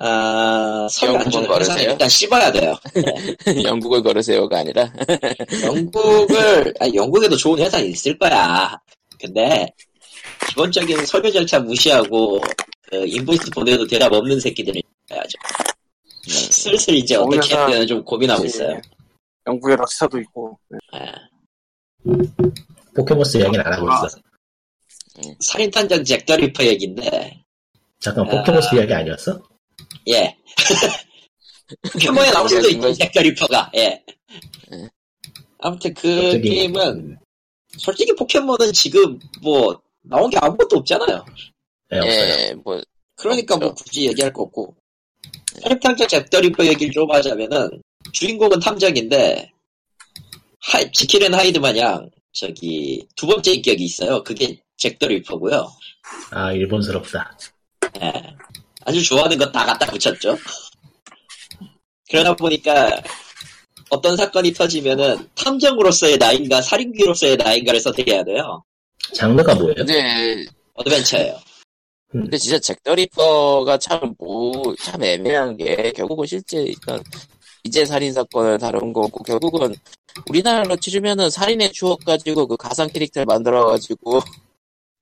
아 0.01 0.87
회사는 0.89 1.29
걸으세요? 1.45 1.91
일단 1.91 2.07
씹어야 2.07 2.51
돼요. 2.51 2.73
영국을 3.65 4.01
걸으세요가 4.01 4.59
아니라. 4.59 4.91
영국을, 5.65 6.73
아, 6.79 6.87
영국에도 6.93 7.35
좋은 7.35 7.59
회사 7.59 7.79
있을 7.79 8.17
거야. 8.17 8.79
근데, 9.19 9.67
기본적인 10.47 11.05
서류 11.05 11.29
절차 11.33 11.59
무시하고, 11.59 12.41
그, 12.83 13.05
인보이스 13.07 13.49
보내도 13.51 13.85
대답 13.87 14.13
없는 14.13 14.39
새끼들이 14.39 14.81
있어야죠. 15.09 15.37
슬슬 16.23 16.95
이제 16.95 17.15
어떻게 17.15 17.55
해야 17.55 17.67
되나 17.67 17.85
좀 17.85 18.03
고민하고 18.03 18.45
있어요. 18.45 18.79
영국에 19.47 19.75
Rockstar도 19.75 20.19
있고. 20.19 20.59
예. 20.95 21.13
포켓몬스 22.95 23.37
이야기는 23.37 23.65
안 23.65 23.73
하고 23.73 23.91
아. 23.91 24.05
있어. 24.05 24.17
살인탐정 25.41 26.03
잭더 26.03 26.35
리퍼 26.37 26.63
얘기인데, 26.65 27.41
잠깐, 27.99 28.25
아. 28.27 28.29
포켓몬스 28.31 28.75
이야기 28.75 28.93
아니었어? 28.93 29.41
예. 30.09 30.35
포켓몬에 31.93 32.31
나올 32.31 32.47
수도 32.49 32.69
있죠, 32.69 32.93
잭더 32.93 33.21
리퍼가, 33.21 33.71
예. 33.75 33.81
예. 33.81 34.89
아무튼 35.59 35.93
그 35.93 36.15
갑자기- 36.15 36.49
게임은, 36.49 37.19
솔직히 37.77 38.13
포켓몬은 38.15 38.71
지금 38.73 39.19
뭐, 39.41 39.81
나온 40.01 40.29
게 40.29 40.37
아무것도 40.37 40.77
없잖아요. 40.77 41.25
네, 41.91 41.97
없어요. 41.97 42.11
예, 42.11 42.53
뭐, 42.63 42.81
그러니까 43.15 43.57
뭐 43.57 43.67
없죠. 43.69 43.83
굳이 43.83 44.07
얘기할 44.07 44.31
거 44.31 44.43
없고 44.43 44.75
살인탐정 45.61 46.07
잭더리퍼 46.07 46.65
얘기를 46.65 46.91
좀 46.93 47.09
하자면은 47.11 47.69
주인공은 48.13 48.59
탐정인데 48.59 49.51
하, 50.61 50.91
지킬앤 50.91 51.33
하이드 51.33 51.59
마냥 51.59 52.09
저기 52.33 53.05
두 53.15 53.27
번째 53.27 53.53
인격이 53.53 53.83
있어요 53.83 54.23
그게 54.23 54.57
잭더리퍼고요 54.77 55.67
아, 56.31 56.51
일본스럽다. 56.53 57.37
예. 58.01 58.11
아주 58.85 59.03
좋아하는 59.03 59.37
거 59.37 59.51
다 59.51 59.65
갖다 59.65 59.85
붙였죠 59.87 60.37
그러다 62.09 62.35
보니까 62.35 63.01
어떤 63.89 64.15
사건이 64.17 64.53
터지면은 64.53 65.27
탐정으로서의 65.35 66.17
나인가 66.17 66.61
살인귀로서의 66.61 67.37
나인가를 67.37 67.79
선택해야 67.79 68.23
돼요 68.23 68.63
장르가 69.13 69.55
뭐예요? 69.55 69.75
근데, 69.75 70.45
adventure예요 70.75 71.39
근데 72.11 72.37
진짜 72.37 72.57
잭더리퍼가 72.57 73.77
참, 73.77 74.15
뭐, 74.17 74.75
참 74.77 75.03
애매한 75.03 75.55
게, 75.57 75.91
결국은 75.91 76.25
실제, 76.25 76.63
일단, 76.63 77.03
이제 77.63 77.85
살인 77.85 78.13
사건을 78.13 78.57
다룬 78.57 78.93
거고, 78.93 79.23
결국은, 79.23 79.75
우리나라로 80.27 80.77
치르면은 80.77 81.29
살인의 81.29 81.71
추억 81.71 82.03
가지고 82.03 82.47
그 82.47 82.57
가상 82.57 82.87
캐릭터를 82.87 83.27
만들어가지고, 83.27 84.19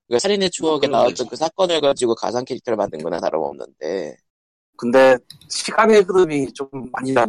그 0.10 0.20
살인의 0.20 0.49
추억에 0.51 0.88
나왔던. 0.88 1.28
그 1.28 1.36
사건을 1.38 1.80
가지고 1.80 2.14
가상 2.16 2.43
캐릭터를 2.43 2.76
만든 2.76 2.99
거나 2.99 3.20
다름없는데, 3.20 4.18
근데, 4.76 5.18
시간의 5.49 6.01
흐름이 6.01 6.53
좀 6.53 6.68
많이 6.91 7.14
나. 7.14 7.26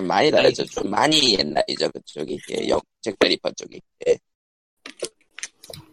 많이 0.00 0.30
다르죠. 0.30 0.64
좀 0.64 0.90
많이 0.90 1.38
옛날이죠, 1.38 1.90
그쪽이. 1.90 2.38
예, 2.52 2.68
역, 2.68 2.82
잭더리퍼 3.02 3.50
쪽이. 3.52 3.80
예. 4.08 4.18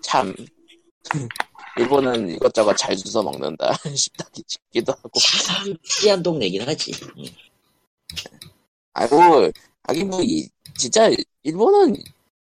참. 0.02 0.34
일본은 1.78 2.30
이것저것 2.30 2.76
잘 2.76 2.95
주워 2.95 3.24
먹는다 3.24 3.74
싶다 3.95 4.26
싶기도 4.47 4.91
하고. 4.93 5.20
참 5.45 5.76
특이한 5.84 6.24
동네긴 6.24 6.67
하지 6.67 6.91
음. 7.17 7.26
아이고, 8.93 9.51
하긴 9.84 10.09
뭐, 10.09 10.22
이, 10.22 10.47
진짜, 10.78 11.09
일본은 11.43 11.95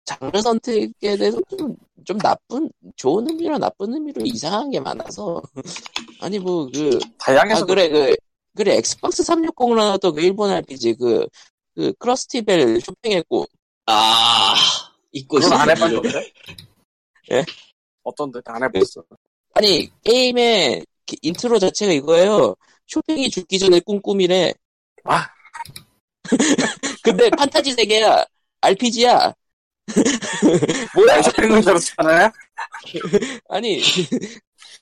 장르 0.03 0.41
선택에 0.41 1.15
대해서 1.15 1.39
좀, 1.57 1.75
좀 2.03 2.17
나쁜, 2.17 2.69
좋은 2.95 3.29
의미로 3.29 3.57
나쁜 3.57 3.93
의미로 3.93 4.21
이상한 4.25 4.69
게 4.71 4.79
많아서. 4.79 5.41
아니, 6.21 6.39
뭐, 6.39 6.69
그, 6.73 6.99
다양해서. 7.17 7.61
아, 7.61 7.65
그래, 7.65 7.87
그, 7.89 8.15
그래, 8.55 8.75
엑스박스 8.77 9.23
360로 9.23 9.75
나왔던 9.75 10.15
그 10.15 10.21
일본 10.21 10.49
RPG, 10.51 10.95
그, 10.95 11.27
그, 11.75 11.93
Trusty 11.93 12.46
Bell 12.46 12.81
쇼팽 12.81 13.14
했고, 13.14 13.47
아 13.85 14.55
잊고 15.11 15.39
그건 15.39 15.53
안. 15.59 15.69
해봤는데? 15.69 16.33
예? 17.31 17.45
어떤데? 18.03 18.39
안 18.45 18.63
해봤어. 18.63 19.03
아니, 19.53 19.89
게임의 20.03 20.85
기- 21.05 21.17
인트로 21.21 21.59
자체가 21.59 21.91
이거예요. 21.93 22.55
쇼팽이 22.87 23.29
죽기 23.29 23.59
전에 23.59 23.79
꾼 23.81 24.03
꿈이래. 24.03 24.53
아. 25.05 25.27
근데 27.03 27.29
판타지 27.29 27.73
세계야. 27.73 28.25
RPG야. 28.61 29.33
뭐야? 30.95 31.21
쇼팽은 31.21 31.61
저렇잖아요? 31.61 32.31
아니, 33.49 33.81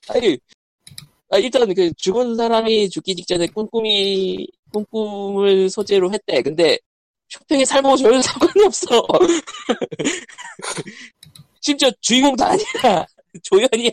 아니, 0.07 0.38
아, 1.30 1.38
일단 1.38 1.74
그 1.74 1.91
죽은 1.93 2.36
사람이 2.36 2.89
죽기 2.89 3.15
직전에 3.15 3.47
꾼 3.47 3.88
꿈이, 3.88 4.47
꾼 4.72 5.07
꿈을 5.07 5.70
소재로 5.69 6.11
했대. 6.11 6.41
근데 6.41 6.78
살모 7.65 7.95
전혀 7.97 8.22
상관이 8.22 8.65
없어. 8.65 9.07
심지어 11.62 11.89
주인공도 12.01 12.43
아니야. 12.43 13.05
조연이야. 13.43 13.91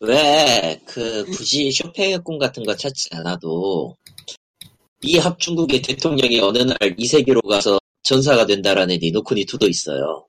왜, 0.00 0.80
그, 0.86 1.24
굳이 1.26 1.70
쇼팽의 1.72 2.18
꿈 2.24 2.38
같은 2.38 2.64
거 2.64 2.74
찾지 2.76 3.08
않아도, 3.12 3.96
이 5.02 5.16
합중국의 5.18 5.82
대통령이 5.82 6.40
어느 6.40 6.58
날 6.58 6.76
이 6.98 7.06
세계로 7.06 7.40
가서 7.42 7.78
전사가 8.02 8.46
된다라는 8.46 8.98
리노코니2도 8.98 9.68
있어요. 9.68 10.26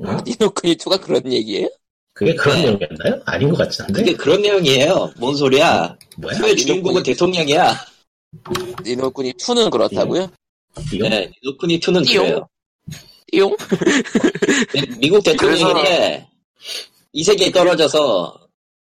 응? 0.00 0.18
니노쿠니 0.26 0.76
2가 0.76 1.00
그런 1.00 1.32
얘기예요? 1.32 1.68
그게 2.12 2.34
그런 2.34 2.56
네. 2.58 2.62
내용이었나요? 2.66 3.22
아닌 3.24 3.48
것 3.50 3.56
같지 3.58 3.82
않은데? 3.82 4.00
그게 4.00 4.16
그런 4.16 4.42
내용이에요. 4.42 5.12
뭔 5.18 5.34
소리야? 5.34 5.96
뭐야? 6.18 6.38
왜 6.42 6.54
주인공은 6.54 7.02
대통령이야? 7.02 7.74
니노쿠니 8.84 9.32
2는 9.34 9.70
그렇다고요? 9.70 10.30
이거? 10.92 11.08
네, 11.08 11.30
노쿠니 11.42 11.80
2는 11.80 12.06
띠용? 12.06 12.24
그래요. 12.26 12.48
띠용? 13.32 13.56
미- 14.74 14.98
미국 14.98 15.22
대통령인데 15.24 16.28
이 17.12 17.24
세계에 17.24 17.50
떨어져서 17.50 18.40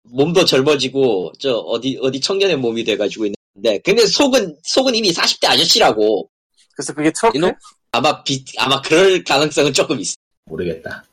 몸도 0.04 0.44
젊어지고 0.44 1.32
저 1.38 1.56
어디 1.58 1.98
어디 2.02 2.20
청년의 2.20 2.56
몸이 2.56 2.84
돼가지고 2.84 3.26
있는데 3.26 3.78
근데 3.82 4.06
속은 4.06 4.56
속은 4.62 4.94
이미 4.94 5.12
40대 5.12 5.46
아저씨라고 5.48 6.28
그래서 6.76 6.92
그게 6.92 7.10
트럭 7.12 7.34
이놈? 7.36 7.52
아마 7.92 8.22
비 8.24 8.44
아마 8.58 8.80
그럴 8.82 9.22
가능성은 9.24 9.72
조금 9.72 9.98
있어. 10.00 10.14
모르겠다. 10.46 11.04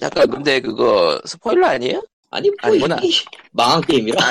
잠깐 0.00 0.30
근데 0.30 0.60
그거 0.60 1.20
스포일러 1.24 1.66
아니에요? 1.66 2.02
아니 2.30 2.48
뭐 2.50 2.56
아니구나. 2.60 2.96
망한 3.52 3.80
게임이라. 3.82 4.22
아, 4.22 4.30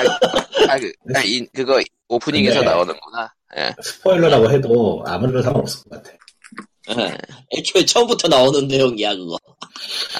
아, 0.70 0.78
그, 0.78 0.92
아, 1.14 1.20
이, 1.24 1.44
그거 1.52 1.80
오프닝에서 2.08 2.62
나오는구나. 2.62 3.34
예. 3.58 3.74
스포일러라고 3.82 4.50
해도 4.50 5.02
아무래도 5.06 5.42
상관없을 5.42 5.82
것 5.84 5.90
같아. 6.02 6.16
예. 6.96 7.16
애초에 7.56 7.84
처음부터 7.84 8.28
나오는 8.28 8.66
내용이야 8.66 9.14
그거. 9.16 9.36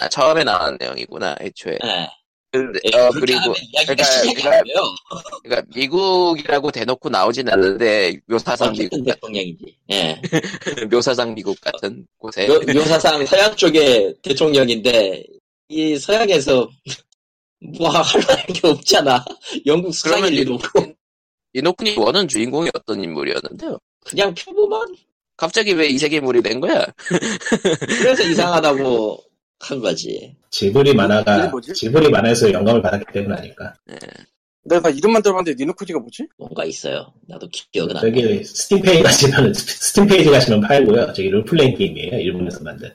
아, 0.01 0.09
처음에 0.09 0.45
나온 0.45 0.77
내용이구나, 0.79 1.37
애초에. 1.41 1.79
예. 1.85 2.09
근데, 2.51 2.81
예, 2.85 2.99
어, 2.99 3.11
그리고, 3.11 3.53
그러니까- 3.87 3.95
그러니까-. 4.33 4.62
그러니까 5.43 5.66
미국이라고 5.75 6.71
대놓고 6.71 7.11
나오진 7.11 7.47
않는데 7.49 8.19
묘사상 8.27 8.73
미국 8.73 9.05
대통령이지. 9.05 9.77
예. 9.91 10.21
묘사상 10.91 11.35
미국 11.35 11.61
같은 11.61 12.07
곳에 12.16 12.47
묘, 12.47 12.59
묘사상 12.73 13.25
서양 13.27 13.55
쪽의 13.55 14.14
대통령인데 14.23 15.25
이 15.69 15.99
서양에서 15.99 16.69
뭐 17.79 17.91
할 17.91 18.23
만한 18.27 18.47
게 18.47 18.66
없잖아. 18.69 19.25
영국 19.66 19.93
수상일 19.93 20.33
리도 20.33 20.55
없고 20.55 20.95
니노쿠니 21.53 21.97
one은 21.99 22.28
주인공이 22.29 22.71
어떤 22.73 23.03
인물이었는데요? 23.05 23.79
그냥 24.07 24.33
평범한 24.35 24.95
갑자기 25.39 25.72
왜 25.72 25.89
이세계물이 25.89 26.43
된 26.43 26.61
거야? 26.61 26.84
그래서 28.03 28.22
이상하다고 28.24 29.18
한 29.61 29.78
거지. 29.80 30.36
지브리 30.51 30.95
만화가? 30.95 31.51
지브리 31.74 32.11
만화에서 32.11 32.53
영감을 32.53 32.82
받았기 32.82 33.07
때문 33.12 33.32
아닐까. 33.32 33.72
내가 34.64 34.91
이름만 34.91 35.22
들어봤는데 35.22 35.57
니노쿠니가 35.62 36.01
뭐지? 36.01 36.26
뭔가 36.36 36.64
있어요. 36.64 37.12
나도 37.26 37.49
기억은 37.72 37.91
안 37.91 37.95
나. 37.95 38.01
저기 38.01 38.45
스팀 38.45 38.82
페이지 38.82 39.03
가시면 39.03 39.55
스팀 39.55 40.07
페이지 40.09 40.28
가시면 40.28 40.61
팔고요. 40.61 41.07
저기 41.14 41.30
롤플레잉 41.30 41.76
게임이에요. 41.76 42.18
일본에서 42.20 42.61
만든. 42.62 42.93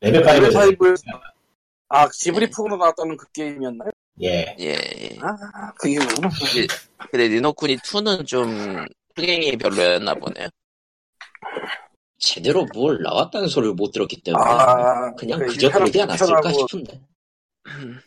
레벨 0.00 0.22
5에서 0.22 0.78
5에서 0.78 1.02
아 1.88 2.08
지브리 2.10 2.50
풍으로 2.50 2.76
나왔다는 2.76 3.16
그 3.16 3.26
게임이었나요? 3.32 3.90
예. 4.22 4.54
예, 4.60 4.68
예. 4.70 5.18
아 5.20 5.72
그게 5.78 5.98
뭐구나 5.98 6.28
근데 7.10 7.28
니노쿠니 7.28 7.78
2는 7.78 8.26
좀 8.26 8.84
흥행이 9.16 9.56
별로였나 9.56 10.14
보네요. 10.14 10.48
제대로 12.18 12.66
뭘 12.72 13.02
나왔다는 13.02 13.48
소리를 13.48 13.74
못 13.74 13.92
들었기 13.92 14.22
때문에 14.22 14.44
아 14.44 15.14
그냥 15.14 15.40
그 15.40 15.46
그저 15.46 15.66
일편은 15.66 15.90
그러지 15.92 16.02
않았을까 16.02 16.52
싶은데. 16.52 17.00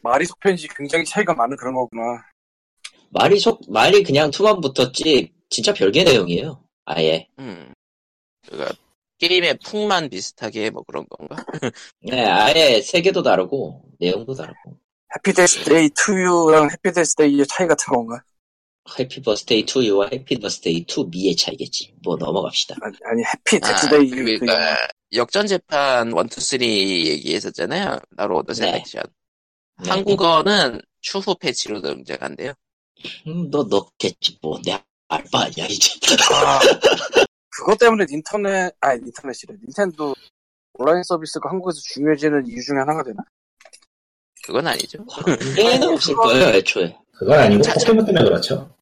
말이 0.02 0.26
속편지 0.26 0.68
굉장히 0.70 1.04
차이가 1.04 1.34
많은 1.34 1.58
그런 1.58 1.74
거구나 1.74 2.24
말이 3.10 3.40
속 3.40 3.62
말이 3.70 4.04
그냥 4.04 4.32
투만 4.32 4.62
붙었지 4.62 5.34
진짜 5.50 5.74
별개 5.74 6.04
내용이에요. 6.04 6.64
아예. 6.86 7.28
음. 7.40 7.74
그니까, 8.48 8.72
게임의 9.18 9.60
풍만 9.66 10.10
비슷하게 10.10 10.70
뭐 10.70 10.84
그런 10.84 11.06
건가? 11.10 11.44
네, 12.02 12.26
아예 12.26 12.82
세계도 12.82 13.24
다르고 13.24 13.84
내용도 14.00 14.34
다르고. 14.34 14.78
해피데스데이 15.16 15.90
2U랑 15.90 16.72
해피데스데이의 16.72 17.48
차이 17.48 17.68
같은 17.68 17.94
건가? 17.94 18.22
Happy 19.00 19.22
Birthday 19.22 19.66
to 19.66 19.86
You와 19.86 20.10
Happy 20.12 20.40
Birthday 20.40 20.86
to 20.86 21.08
Me의 21.10 21.36
차이겠지. 21.36 21.94
뭐 22.04 22.16
넘어갑시다. 22.16 22.76
아니, 22.82 22.96
아니 23.06 23.24
Happy 23.24 23.58
아, 23.64 23.74
Death 23.74 23.96
Day 23.96 24.10
그 24.10 24.24
그러니까, 24.24 24.78
역전 25.14 25.48
재판 25.48 26.08
1, 26.08 26.14
2, 26.14 26.42
3 26.42 26.62
얘기했었잖아요. 26.62 28.00
나루호도 28.12 28.54
네. 28.54 28.56
selection. 28.56 29.04
네. 29.84 29.90
한국어는 29.90 30.82
추후 31.02 31.36
패치로 31.36 31.82
등장한대요. 31.82 32.54
음, 33.28 33.50
너 33.52 33.64
넣겠지 33.64 34.40
뭐. 34.42 34.60
내 34.66 34.82
알바 35.08 35.40
아니야 35.44 35.68
이제. 35.68 35.92
아, 36.34 36.60
그것 37.50 37.78
때문에 37.78 38.06
인터넷, 38.10 38.72
아니, 38.82 39.02
인터넷이래. 39.06 39.56
닌텐도 39.64 40.16
온라인 40.74 41.04
서비스가 41.04 41.50
한국에서 41.50 41.80
중요해지는 41.94 42.48
이유 42.48 42.62
중에 42.64 42.78
하나가 42.78 43.04
되나? 43.04 43.24
그건 44.44 44.68
아니죠. 44.68 45.06
관계는 45.06 45.90
없을 45.90 46.16
거예요 46.16 46.56
애초에. 46.56 46.96
그건 47.14 47.40
아니고 47.40 47.62
자, 47.64 47.74
자. 47.74 47.80
포켓몬 47.80 48.06
때문에 48.06 48.24
그렇죠. 48.26 48.77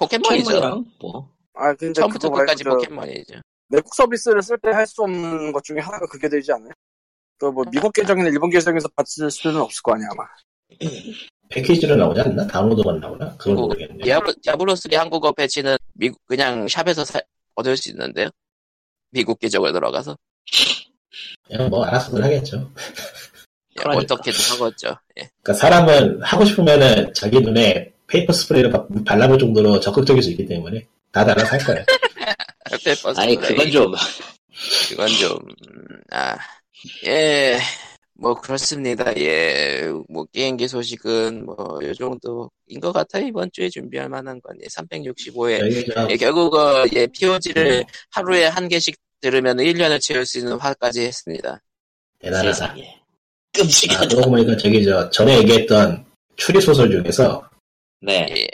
포켓몬이죠. 0.00 0.44
포켓몬이랑 0.44 0.84
뭐. 1.00 1.30
아, 1.54 1.74
근데 1.74 1.92
처음부터 2.00 2.30
끝까지 2.30 2.64
저 2.64 2.70
포켓몬이죠. 2.70 3.34
내국 3.68 3.94
서비스를 3.94 4.42
쓸 4.42 4.58
때 4.58 4.70
할 4.70 4.86
수 4.86 5.02
없는 5.02 5.52
것 5.52 5.62
중에 5.62 5.78
하나가 5.80 6.06
그게 6.06 6.28
되지 6.28 6.50
않아요? 6.52 6.70
또 7.38 7.52
뭐 7.52 7.64
미국 7.70 7.92
계정이나 7.92 8.28
일본 8.28 8.50
계정에서 8.50 8.88
받을 8.96 9.30
수는 9.30 9.60
없을 9.60 9.82
거 9.82 9.94
아니야, 9.94 10.08
아마. 10.12 10.24
패키지로 11.50 11.96
나오지 11.96 12.20
않나? 12.20 12.46
다운로드만 12.46 13.00
나오나? 13.00 13.36
그건 13.36 13.54
뭐, 13.54 13.66
모르겠네. 13.66 14.04
디아블로, 14.04 14.32
디아블로3 14.44 14.94
한국어 14.94 15.32
패치는 15.32 15.76
미국, 15.94 16.20
그냥 16.26 16.68
shop에서 16.68 17.04
사- 17.04 17.20
얻을 17.56 17.76
수 17.76 17.90
있는데요. 17.90 18.28
미국 19.10 19.38
계정을 19.40 19.72
들어가서. 19.72 20.16
그냥 21.48 21.68
뭐 21.70 21.84
알아서들 21.84 22.22
하겠죠. 22.22 22.70
예, 23.76 23.80
그러니까. 23.80 24.14
어떻게든 24.14 24.38
하겠죠. 24.64 24.88
예. 25.18 25.28
그러니까 25.42 25.54
사람은 25.54 26.22
하고 26.22 26.44
싶으면은 26.44 27.12
자기 27.14 27.40
눈에 27.40 27.89
pepper 28.10 28.32
스프레이를 28.32 28.70
바- 28.70 28.86
발라볼 29.06 29.38
정도로 29.38 29.80
적극적일 29.80 30.22
수 30.22 30.30
있기 30.30 30.46
때문에 30.46 30.86
다들 31.12 31.32
알아서 31.32 31.52
할 31.52 31.58
거예요. 31.64 31.84
pepper 32.84 33.12
아니 33.16 33.34
스프레이. 33.34 33.56
그건 33.56 33.70
좀 33.70 33.94
그건 34.88 35.08
좀, 35.08 35.30
음, 35.32 36.00
아, 36.10 36.36
예, 37.06 37.58
뭐, 38.14 38.34
그렇습니다. 38.34 39.16
예, 39.16 39.90
뭐, 40.10 40.26
게임기 40.34 40.68
소식은 40.68 41.46
뭐, 41.46 41.78
요 41.82 41.94
정도인 41.94 42.80
것 42.80 42.92
같아요. 42.92 43.26
이번 43.26 43.48
주에 43.52 43.70
준비할 43.70 44.08
만한 44.10 44.38
건, 44.42 44.54
예, 44.62 44.66
365회. 44.66 45.58
저희 45.60 45.86
저 45.86 46.06
예, 46.10 46.16
결국, 46.16 46.54
어, 46.54 46.84
예, 46.94 47.06
POG를 47.06 47.84
하루에 48.10 48.46
한 48.46 48.68
개씩 48.68 48.96
들으면 49.22 49.56
1년을 49.56 49.98
채울 50.02 50.26
수 50.26 50.38
있는 50.38 50.58
화까지 50.58 51.02
했습니다. 51.06 51.62
대단하다. 52.20 52.52
세상에 52.52 52.82
아, 52.82 53.00
끔찍하다. 53.54 54.08
그러고 54.08 54.30
보니까 54.30 54.56
저기 54.58 54.84
저 54.84 55.08
전에 55.10 55.38
얘기했던 55.38 56.04
추리 56.36 56.60
소설 56.60 56.90
중에서 56.90 57.48
네, 58.00 58.26
예, 58.30 58.46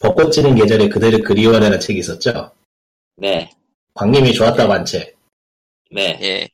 벚꽃 0.00 0.32
지는 0.32 0.54
계절에 0.54 0.88
그대를 0.88 1.22
그리워하는 1.22 1.80
책이 1.80 1.98
있었죠. 2.00 2.52
네, 3.16 3.50
광님이 3.94 4.32
좋았다고 4.32 4.72
한 4.72 4.84
책. 4.84 5.16
네. 5.90 6.18
예. 6.22 6.48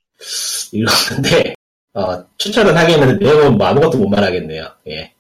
읽었는데 0.72 1.54
어, 1.94 2.24
추천은 2.36 2.76
하겠는데 2.76 3.24
내용은 3.24 3.56
뭐 3.56 3.66
아무것도 3.66 3.98
못 3.98 4.08
말하겠네요. 4.08 4.70
예. 4.88 5.12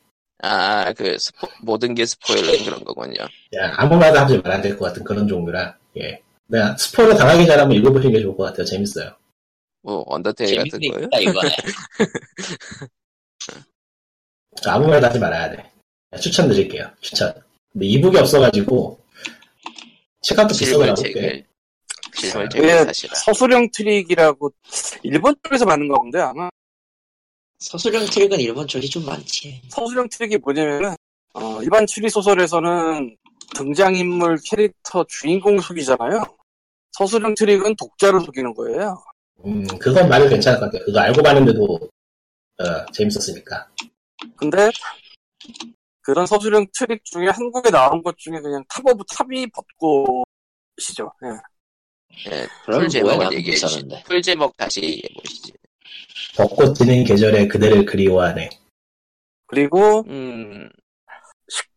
아, 0.42 0.92
그, 0.94 1.18
스포, 1.18 1.48
모든 1.62 1.94
게 1.94 2.06
스포일러인 2.06 2.64
그런 2.64 2.82
거군요. 2.84 3.16
그냥 3.50 3.74
아무 3.76 3.96
말도 3.96 4.18
하지 4.18 4.38
말아야 4.38 4.60
될 4.62 4.76
것 4.78 4.86
같은 4.86 5.04
그런 5.04 5.26
종류라. 5.28 5.76
예. 5.98 6.20
내가 6.46 6.76
스포를 6.76 7.16
당하기 7.16 7.46
전에 7.46 7.74
읽어보시는 7.76 8.12
게 8.14 8.22
좋을 8.22 8.36
것 8.36 8.44
같아요. 8.44 8.64
재밌어요. 8.64 9.14
뭐, 9.82 10.04
언더테일 10.06 10.56
같은 10.56 10.78
거요? 10.80 11.08
재밌다 11.10 11.18
이거네. 11.18 11.50
아무 14.66 14.86
말도 14.88 15.06
하지 15.06 15.18
말아야 15.18 15.50
돼. 15.50 15.69
추천드릴게요. 16.18 16.90
추천. 17.00 17.32
근데 17.72 17.86
e-book이 17.86 18.18
없어가지고 18.18 18.98
책값도 20.22 20.54
그게 22.48 22.84
사시라. 22.84 23.14
서술형 23.14 23.68
트릭이라고 23.72 24.52
일본 25.02 25.34
쪽에서 25.42 25.64
만든 25.64 25.88
거 25.88 26.00
본데 26.00 26.20
아마 26.20 26.50
서술형 27.58 28.06
트릭은 28.06 28.40
일본 28.40 28.66
쪽이 28.66 28.88
좀 28.88 29.06
많지. 29.06 29.62
서술형 29.68 30.08
트릭이 30.08 30.38
뭐냐면은 30.38 30.96
어, 31.34 31.62
일반 31.62 31.86
추리 31.86 32.08
소설에서는 32.08 33.16
등장인물 33.54 34.38
캐릭터 34.44 35.04
주인공 35.08 35.60
속이잖아요. 35.60 36.24
서술형 36.92 37.34
트릭은 37.34 37.76
독자를 37.76 38.20
속이는 38.20 38.54
거예요. 38.54 39.02
음, 39.44 39.64
그건 39.78 40.08
말이 40.08 40.28
괜찮을 40.28 40.58
것 40.58 40.66
같아요. 40.66 40.84
그거 40.84 40.98
알고 40.98 41.22
봤는데도 41.22 41.78
어, 42.58 42.92
재밌었으니까. 42.92 43.68
근데 44.36 44.70
그런 46.02 46.26
서술형 46.26 46.66
트릭 46.72 47.04
중에 47.04 47.28
한국에 47.28 47.70
나온 47.70 48.02
것 48.02 48.16
중에 48.18 48.40
그냥 48.40 48.64
top 48.68 48.84
of 48.86 49.04
top이 49.14 49.46
벚꽃이죠. 49.48 51.12
예. 51.24 51.28
예, 52.26 52.46
그럼 52.64 52.64
풀 52.64 52.74
뭐야 52.78 52.88
제목을 52.88 53.18
나도 53.18 53.34
얘기해 53.36 53.54
못 53.54 53.58
주시, 53.60 53.74
사는데. 53.74 54.02
full 54.04 54.22
제목 54.22 54.56
다시 54.56 54.82
얘기해 54.82 55.08
보시지. 55.14 55.52
벚꽃 56.36 56.74
지는 56.74 57.04
계절에 57.04 57.46
그대를 57.46 57.84
그리워하네. 57.84 58.50
그리고 59.46 60.04
음, 60.08 60.70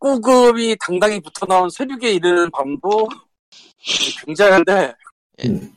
19급이 0.00 0.76
당당히 0.80 1.20
붙어 1.20 1.46
나온 1.46 1.68
세륙에 1.68 2.12
이르는 2.12 2.50
밤도 2.50 3.08
굉장한데 4.24 4.94
음, 5.44 5.76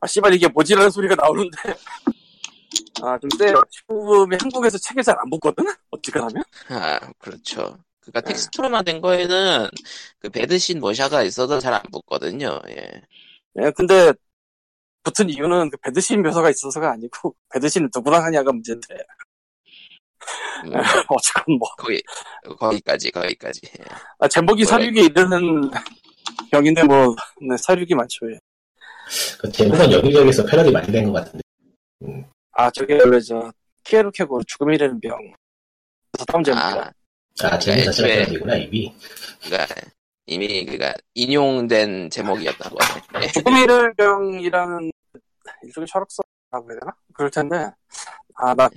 아 0.00 0.06
씨발 0.06 0.34
이게 0.34 0.48
뭐지라는 0.48 0.90
소리가 0.90 1.14
나오는데 1.14 1.56
아, 3.02 3.18
좀 3.18 3.28
세요. 3.38 3.62
19금이 3.88 4.40
한국에서 4.40 4.78
책에 4.78 5.02
잘안 5.02 5.28
붙거든? 5.30 5.64
어찌가하면? 5.90 6.42
아, 6.68 7.00
그렇죠. 7.18 7.78
그니까 8.00 8.20
텍스트로만 8.20 8.84
된 8.84 9.00
거에는 9.00 9.68
그 10.20 10.28
배드신 10.28 10.78
모샤가 10.80 11.22
있어도 11.22 11.58
잘 11.58 11.72
안 11.74 11.82
붙거든요. 11.90 12.60
예. 12.68 13.02
예, 13.60 13.70
근데 13.76 14.12
붙은 15.02 15.28
이유는 15.30 15.70
그 15.70 15.76
배드신 15.78 16.22
묘사가 16.22 16.50
있어서가 16.50 16.92
아니고 16.92 17.34
배드신을 17.52 17.90
누구랑 17.94 18.24
하냐가 18.24 18.52
문제인데 18.52 18.86
음, 20.64 20.72
어쨌건 21.08 21.58
뭐 21.58 21.68
거기, 21.76 22.02
거기까지, 22.58 23.10
거기까지. 23.10 23.60
예. 23.78 23.84
아, 24.18 24.28
제목이? 24.28 24.64
사륙에 24.64 25.02
이르는 25.02 25.70
병인데 26.50 26.84
뭐 26.84 27.14
네, 27.40 27.56
사륙이 27.56 27.94
많죠. 27.94 28.30
예. 28.32 28.38
그 29.38 29.50
제목은 29.52 29.92
여기저기서 29.92 30.44
패러디 30.46 30.70
많이 30.72 30.90
된 30.90 31.06
것 31.06 31.12
같은데. 31.12 31.42
아 32.56 32.70
저게 32.70 32.94
원래 32.94 33.20
저 33.20 33.52
키에르 33.84 34.10
캐고 34.12 34.42
죽음이 34.44 34.76
이르는 34.76 35.00
병 35.00 35.18
그래서 36.12 36.24
다음 36.26 36.42
제목이다. 36.44 36.92
아, 37.42 37.46
아, 37.46 37.58
제목 37.58 37.84
자체가 37.84 38.08
패러디구나, 38.08 38.56
이미. 38.56 38.94
그니까, 39.40 39.66
이미, 40.26 40.64
그니까, 40.64 40.94
인용된 41.14 42.08
제목이었던 42.10 42.72
거네. 42.72 43.24
예. 43.24 43.32
죽음이 43.32 43.62
이르는 43.62 43.94
병이라는 43.96 44.92
일종의 45.64 45.88
철학서라고 45.88 46.70
해야 46.70 46.78
되나? 46.80 46.92
그럴 47.12 47.30
텐데 47.30 47.70
아나 48.36 48.54
나 48.54 48.70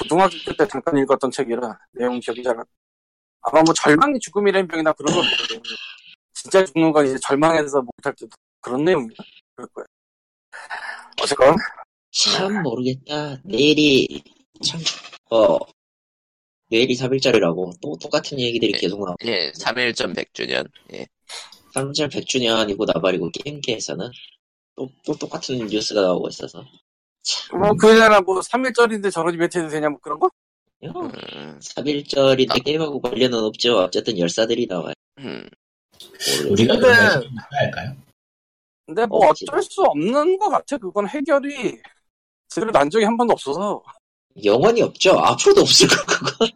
고등학교 0.00 0.36
때 0.58 0.66
잠깐 0.66 0.96
읽었던 0.98 1.30
책이라 1.30 1.78
내용 1.92 2.18
기억이 2.20 2.42
잘 2.42 2.58
안. 2.58 2.64
아마 3.42 3.62
뭐 3.62 3.74
절망이 3.74 4.18
죽음이 4.18 4.50
이르는 4.50 4.66
병이나 4.66 4.92
그런 4.92 5.14
걸 5.14 5.24
모르겠네. 5.24 5.62
진짜 6.32 6.64
죽는 6.64 6.92
건 6.92 7.06
이제 7.06 7.18
절망해서 7.22 7.82
못할 7.82 8.14
때도 8.14 8.30
그런 8.60 8.84
내용이다. 8.84 9.22
그럴 9.54 9.68
거야. 9.68 9.84
어쨌건 11.22 11.56
참 12.12 12.62
모르겠다. 12.62 13.38
내일이 13.44 14.22
참, 14.64 14.80
어, 15.30 15.58
내일이 16.68 16.94
3일절이라고 16.94 17.80
또 17.80 17.96
똑같은 18.00 18.38
얘기들이 18.38 18.72
계속 18.72 18.98
나오고. 19.04 19.16
예, 19.26 19.52
3일전 19.52 20.14
100주년. 20.16 20.68
예. 20.94 21.06
3절 21.74 22.10
100주년이고 22.10 22.84
나발이고 22.92 23.30
게임계에서는 23.30 24.10
또, 24.76 24.88
또 25.04 25.14
똑같은 25.16 25.66
뉴스가 25.66 26.00
나오고 26.02 26.28
있어서. 26.28 26.64
뭐 27.52 27.72
그냥 27.74 28.22
뭐 28.24 28.40
3일절인데 28.40 29.12
저런 29.12 29.34
이벤트 29.34 29.58
해도 29.58 29.68
되냐 29.68 29.88
뭐 29.88 29.98
그런 30.00 30.18
거? 30.18 30.30
음, 30.82 31.58
3일절인데 31.60 32.64
게임하고 32.64 33.00
관련은 33.00 33.38
없죠. 33.38 33.78
어쨌든 33.78 34.18
열사들이 34.18 34.66
나와요. 34.66 34.94
음. 35.18 35.48
우리가 36.50 36.74
근데- 36.76 36.88
할까요? 37.50 37.96
근데 38.86 39.06
뭐. 39.06 39.28
어쩔 39.28 39.62
수 39.62 39.82
없는 39.82 40.38
것 40.38 40.48
같아. 40.48 40.76
그건 40.78 41.06
해결이 41.08 41.78
제대로 42.50 42.70
난 42.72 42.90
적이 42.90 43.04
한 43.04 43.16
번도 43.16 43.32
없어서 43.32 43.82
영원히 44.44 44.82
없죠. 44.82 45.18
앞으로도 45.18 45.62
없을 45.62 45.88
거 45.88 45.94
그건. 46.06 46.48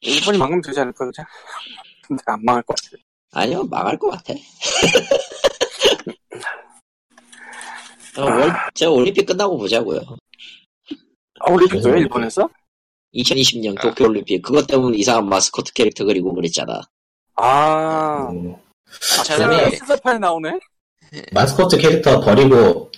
일본이 0.00 0.38
망하면 0.38 0.60
되지 0.60 0.78
않을까 0.80 1.06
그죠? 1.06 1.22
근데 2.06 2.22
안 2.26 2.44
망할 2.44 2.62
것 2.62 2.76
같아. 2.76 3.02
아니요, 3.32 3.64
망할 3.64 3.98
것 3.98 4.10
같아. 4.10 4.34
어, 8.18 8.22
월, 8.24 8.52
제가 8.74 8.90
올림픽 8.90 9.24
끝나고 9.24 9.56
보자고요. 9.56 10.00
아 11.40 11.50
올림픽도요 11.50 11.82
그래서 11.82 11.98
일본에서? 11.98 12.48
2020년 13.14 13.78
아. 13.78 13.82
도쿄올림픽. 13.82 14.42
그것 14.42 14.66
때문에 14.66 14.98
이상한 14.98 15.26
마스코트 15.28 15.72
캐릭터 15.72 16.04
그리고 16.04 16.34
그랬잖아. 16.34 16.82
아, 17.36 18.28
음, 18.30 18.54
차라리, 19.24 19.70
시사판에 19.76 20.18
나오네. 20.18 20.58
마스코트 21.32 21.78
캐릭터 21.78 22.20
버리고, 22.20 22.90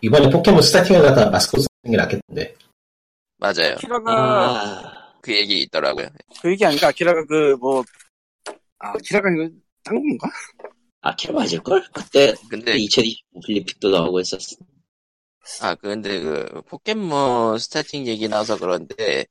이번에 0.00 0.30
포켓몬 0.30 0.62
starting을 0.62 1.02
갖다 1.02 1.28
마스코트 1.28 1.66
starting이 1.82 1.96
낫겠던데. 1.96 2.54
맞아요. 3.38 3.74
아키라가 3.74 4.12
아, 4.12 5.12
그 5.20 5.34
얘기 5.34 5.60
있더라고요. 5.62 6.08
그 6.40 6.50
얘기 6.52 6.64
아닌가? 6.64 6.86
아키라가 6.88 7.24
그 7.26 7.56
뭐 7.60 7.84
아, 8.78 8.92
아키라가 8.94 9.28
이거 9.30 9.48
딴 9.84 9.94
건가? 9.96 10.28
아키라 11.02 11.34
맞을 11.34 11.60
걸? 11.62 11.84
그때 11.92 12.34
근데, 12.48 12.76
2020 12.76 13.18
올림픽도 13.34 13.90
나오고 13.90 14.20
했었어. 14.20 14.56
아, 15.60 15.74
근데 15.74 16.20
그, 16.20 16.62
포켓몬 16.68 17.58
starting 17.58 18.06
얘기 18.06 18.28
나와서 18.28 18.56
그런데, 18.56 19.26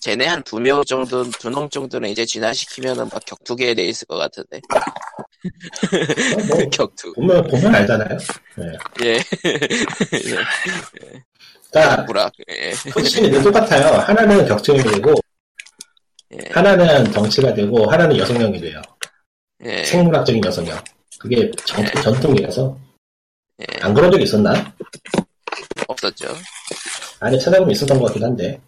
쟤네 0.00 0.26
한 0.26 0.42
두 0.42 0.58
명 0.60 0.82
정도, 0.84 1.22
두명 1.30 1.68
정도는 1.70 2.10
이제 2.10 2.24
진화시키면은 2.24 3.08
막 3.12 3.24
격투계에 3.24 3.74
돼 3.74 3.84
있을 3.84 4.06
것 4.08 4.16
같은데. 4.16 4.56
어, 4.58 6.42
뭐, 6.48 6.68
격투. 6.70 7.12
보면, 7.14 7.46
보면 7.46 7.72
알잖아요. 7.74 8.18
네. 8.56 8.72
예. 9.04 9.18
그러니까, 11.70 12.04
부락. 12.06 12.32
예. 12.48 12.72
포지션이 12.90 13.30
늘 13.30 13.42
똑같아요. 13.42 13.98
하나는 14.00 14.46
격투형이 14.46 14.82
되고, 14.82 15.14
예. 16.32 16.38
하나는 16.50 17.10
덩치가 17.12 17.54
되고, 17.54 17.90
하나는 17.90 18.16
여성형이 18.16 18.60
돼요. 18.60 18.80
예. 19.64 19.84
생물학적인 19.84 20.44
여성형. 20.44 20.78
그게 21.18 21.50
전, 21.64 21.84
네. 21.84 22.02
전통이라서. 22.02 22.78
예. 23.60 23.66
안 23.80 23.94
그런 23.94 24.10
적 24.10 24.20
있었나? 24.20 24.74
없었죠. 25.88 26.28
아니, 27.20 27.40
찾아보면 27.40 27.72
있었던 27.72 27.98
것 27.98 28.06
같긴 28.06 28.24
한데. 28.24 28.60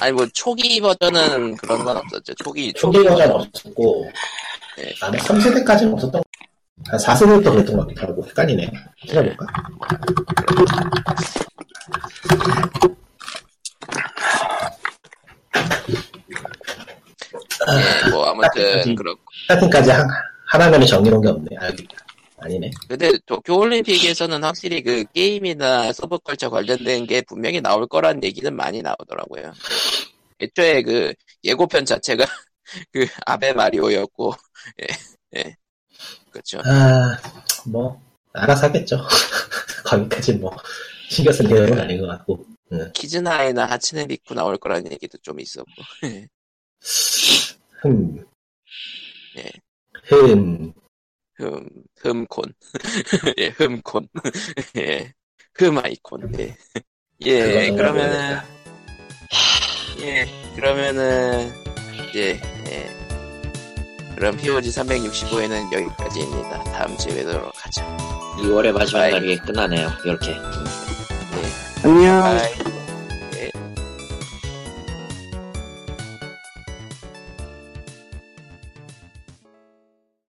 아니, 0.00 0.12
뭐, 0.12 0.26
초기 0.32 0.80
버전은 0.80 1.56
그런 1.56 1.84
건 1.84 1.96
없었죠. 1.98 2.34
초기, 2.34 2.72
초기 2.72 3.02
버전 3.04 3.30
없었고, 3.30 4.10
네. 4.78 4.94
아마 5.02 5.16
3세대까지는 5.18 5.92
없었던 5.92 6.12
것 6.12 6.22
한 6.88 6.98
4세대부터 6.98 7.50
그랬던 7.52 7.76
것 7.76 7.86
같기도 7.86 8.02
하고, 8.02 8.26
헷갈리네. 8.26 8.70
찾아볼까? 9.06 9.46
예, 17.68 18.10
뭐, 18.10 18.24
아무튼, 18.26 18.90
음. 18.90 18.94
그렇고. 18.94 19.20
스타팅까지 19.42 19.90
한, 19.90 20.08
하나면에 20.48 20.86
정리놓은 20.86 21.22
게 21.22 21.28
없네. 21.28 21.56
아, 21.58 21.66
여기. 21.68 21.86
아니네. 22.38 22.70
근데 22.88 23.12
도쿄올림픽에서는 23.26 24.42
확실히 24.42 24.82
그 24.82 25.04
게임이나 25.14 25.92
서브컬처 25.92 26.50
관련된 26.50 27.06
게 27.06 27.22
분명히 27.22 27.60
나올 27.60 27.86
거란 27.86 28.22
얘기는 28.24 28.54
많이 28.54 28.82
나오더라고요. 28.82 29.52
애초에 30.40 30.82
그 30.82 31.14
예고편 31.44 31.84
자체가 31.84 32.24
그 32.92 33.06
아베 33.26 33.52
마리오였고, 33.52 34.34
예, 34.82 35.38
예. 35.38 35.56
그렇죠. 36.32 36.60
아, 36.64 37.18
뭐, 37.66 38.00
알아서 38.32 38.66
하겠죠. 38.66 38.98
거기까지 39.84 40.34
뭐, 40.34 40.56
신경 41.08 41.32
쓸 41.32 41.46
내용은 41.46 41.78
아닌 41.78 42.00
것 42.00 42.06
같고. 42.06 42.46
키즈나이나 42.94 43.66
하츠네 43.66 44.06
리쿠 44.06 44.34
나올 44.34 44.56
거라는 44.56 44.90
얘기도 44.92 45.18
좀 45.18 45.38
있었고. 45.38 45.70
흠. 47.82 48.24
예. 49.36 49.50
흠. 50.04 50.72
흠, 51.34 51.68
흠콘. 52.00 52.54
예, 53.38 53.48
흠콘. 53.48 54.08
예. 54.76 55.12
흠아이콘. 55.54 56.32
예. 56.38 56.56
예, 57.24 57.70
그러면은, 57.70 58.40
예, 60.00 60.26
그러면은, 60.56 61.52
이제, 62.08 62.40
예. 62.68 63.01
그럼 64.22 64.36
POG 64.36 64.70
365회는 64.70 65.72
여기까지입니다. 65.72 66.62
다음 66.62 66.96
주에 66.96 67.12
뵙도록 67.12 67.52
하죠. 67.56 67.82
2월의 68.38 68.70
마지막 68.70 69.00
bye. 69.00 69.10
날이 69.10 69.36
끝나네요. 69.36 69.90
이렇게. 70.04 70.36
안녕. 71.82 72.20
bye. 72.20 72.81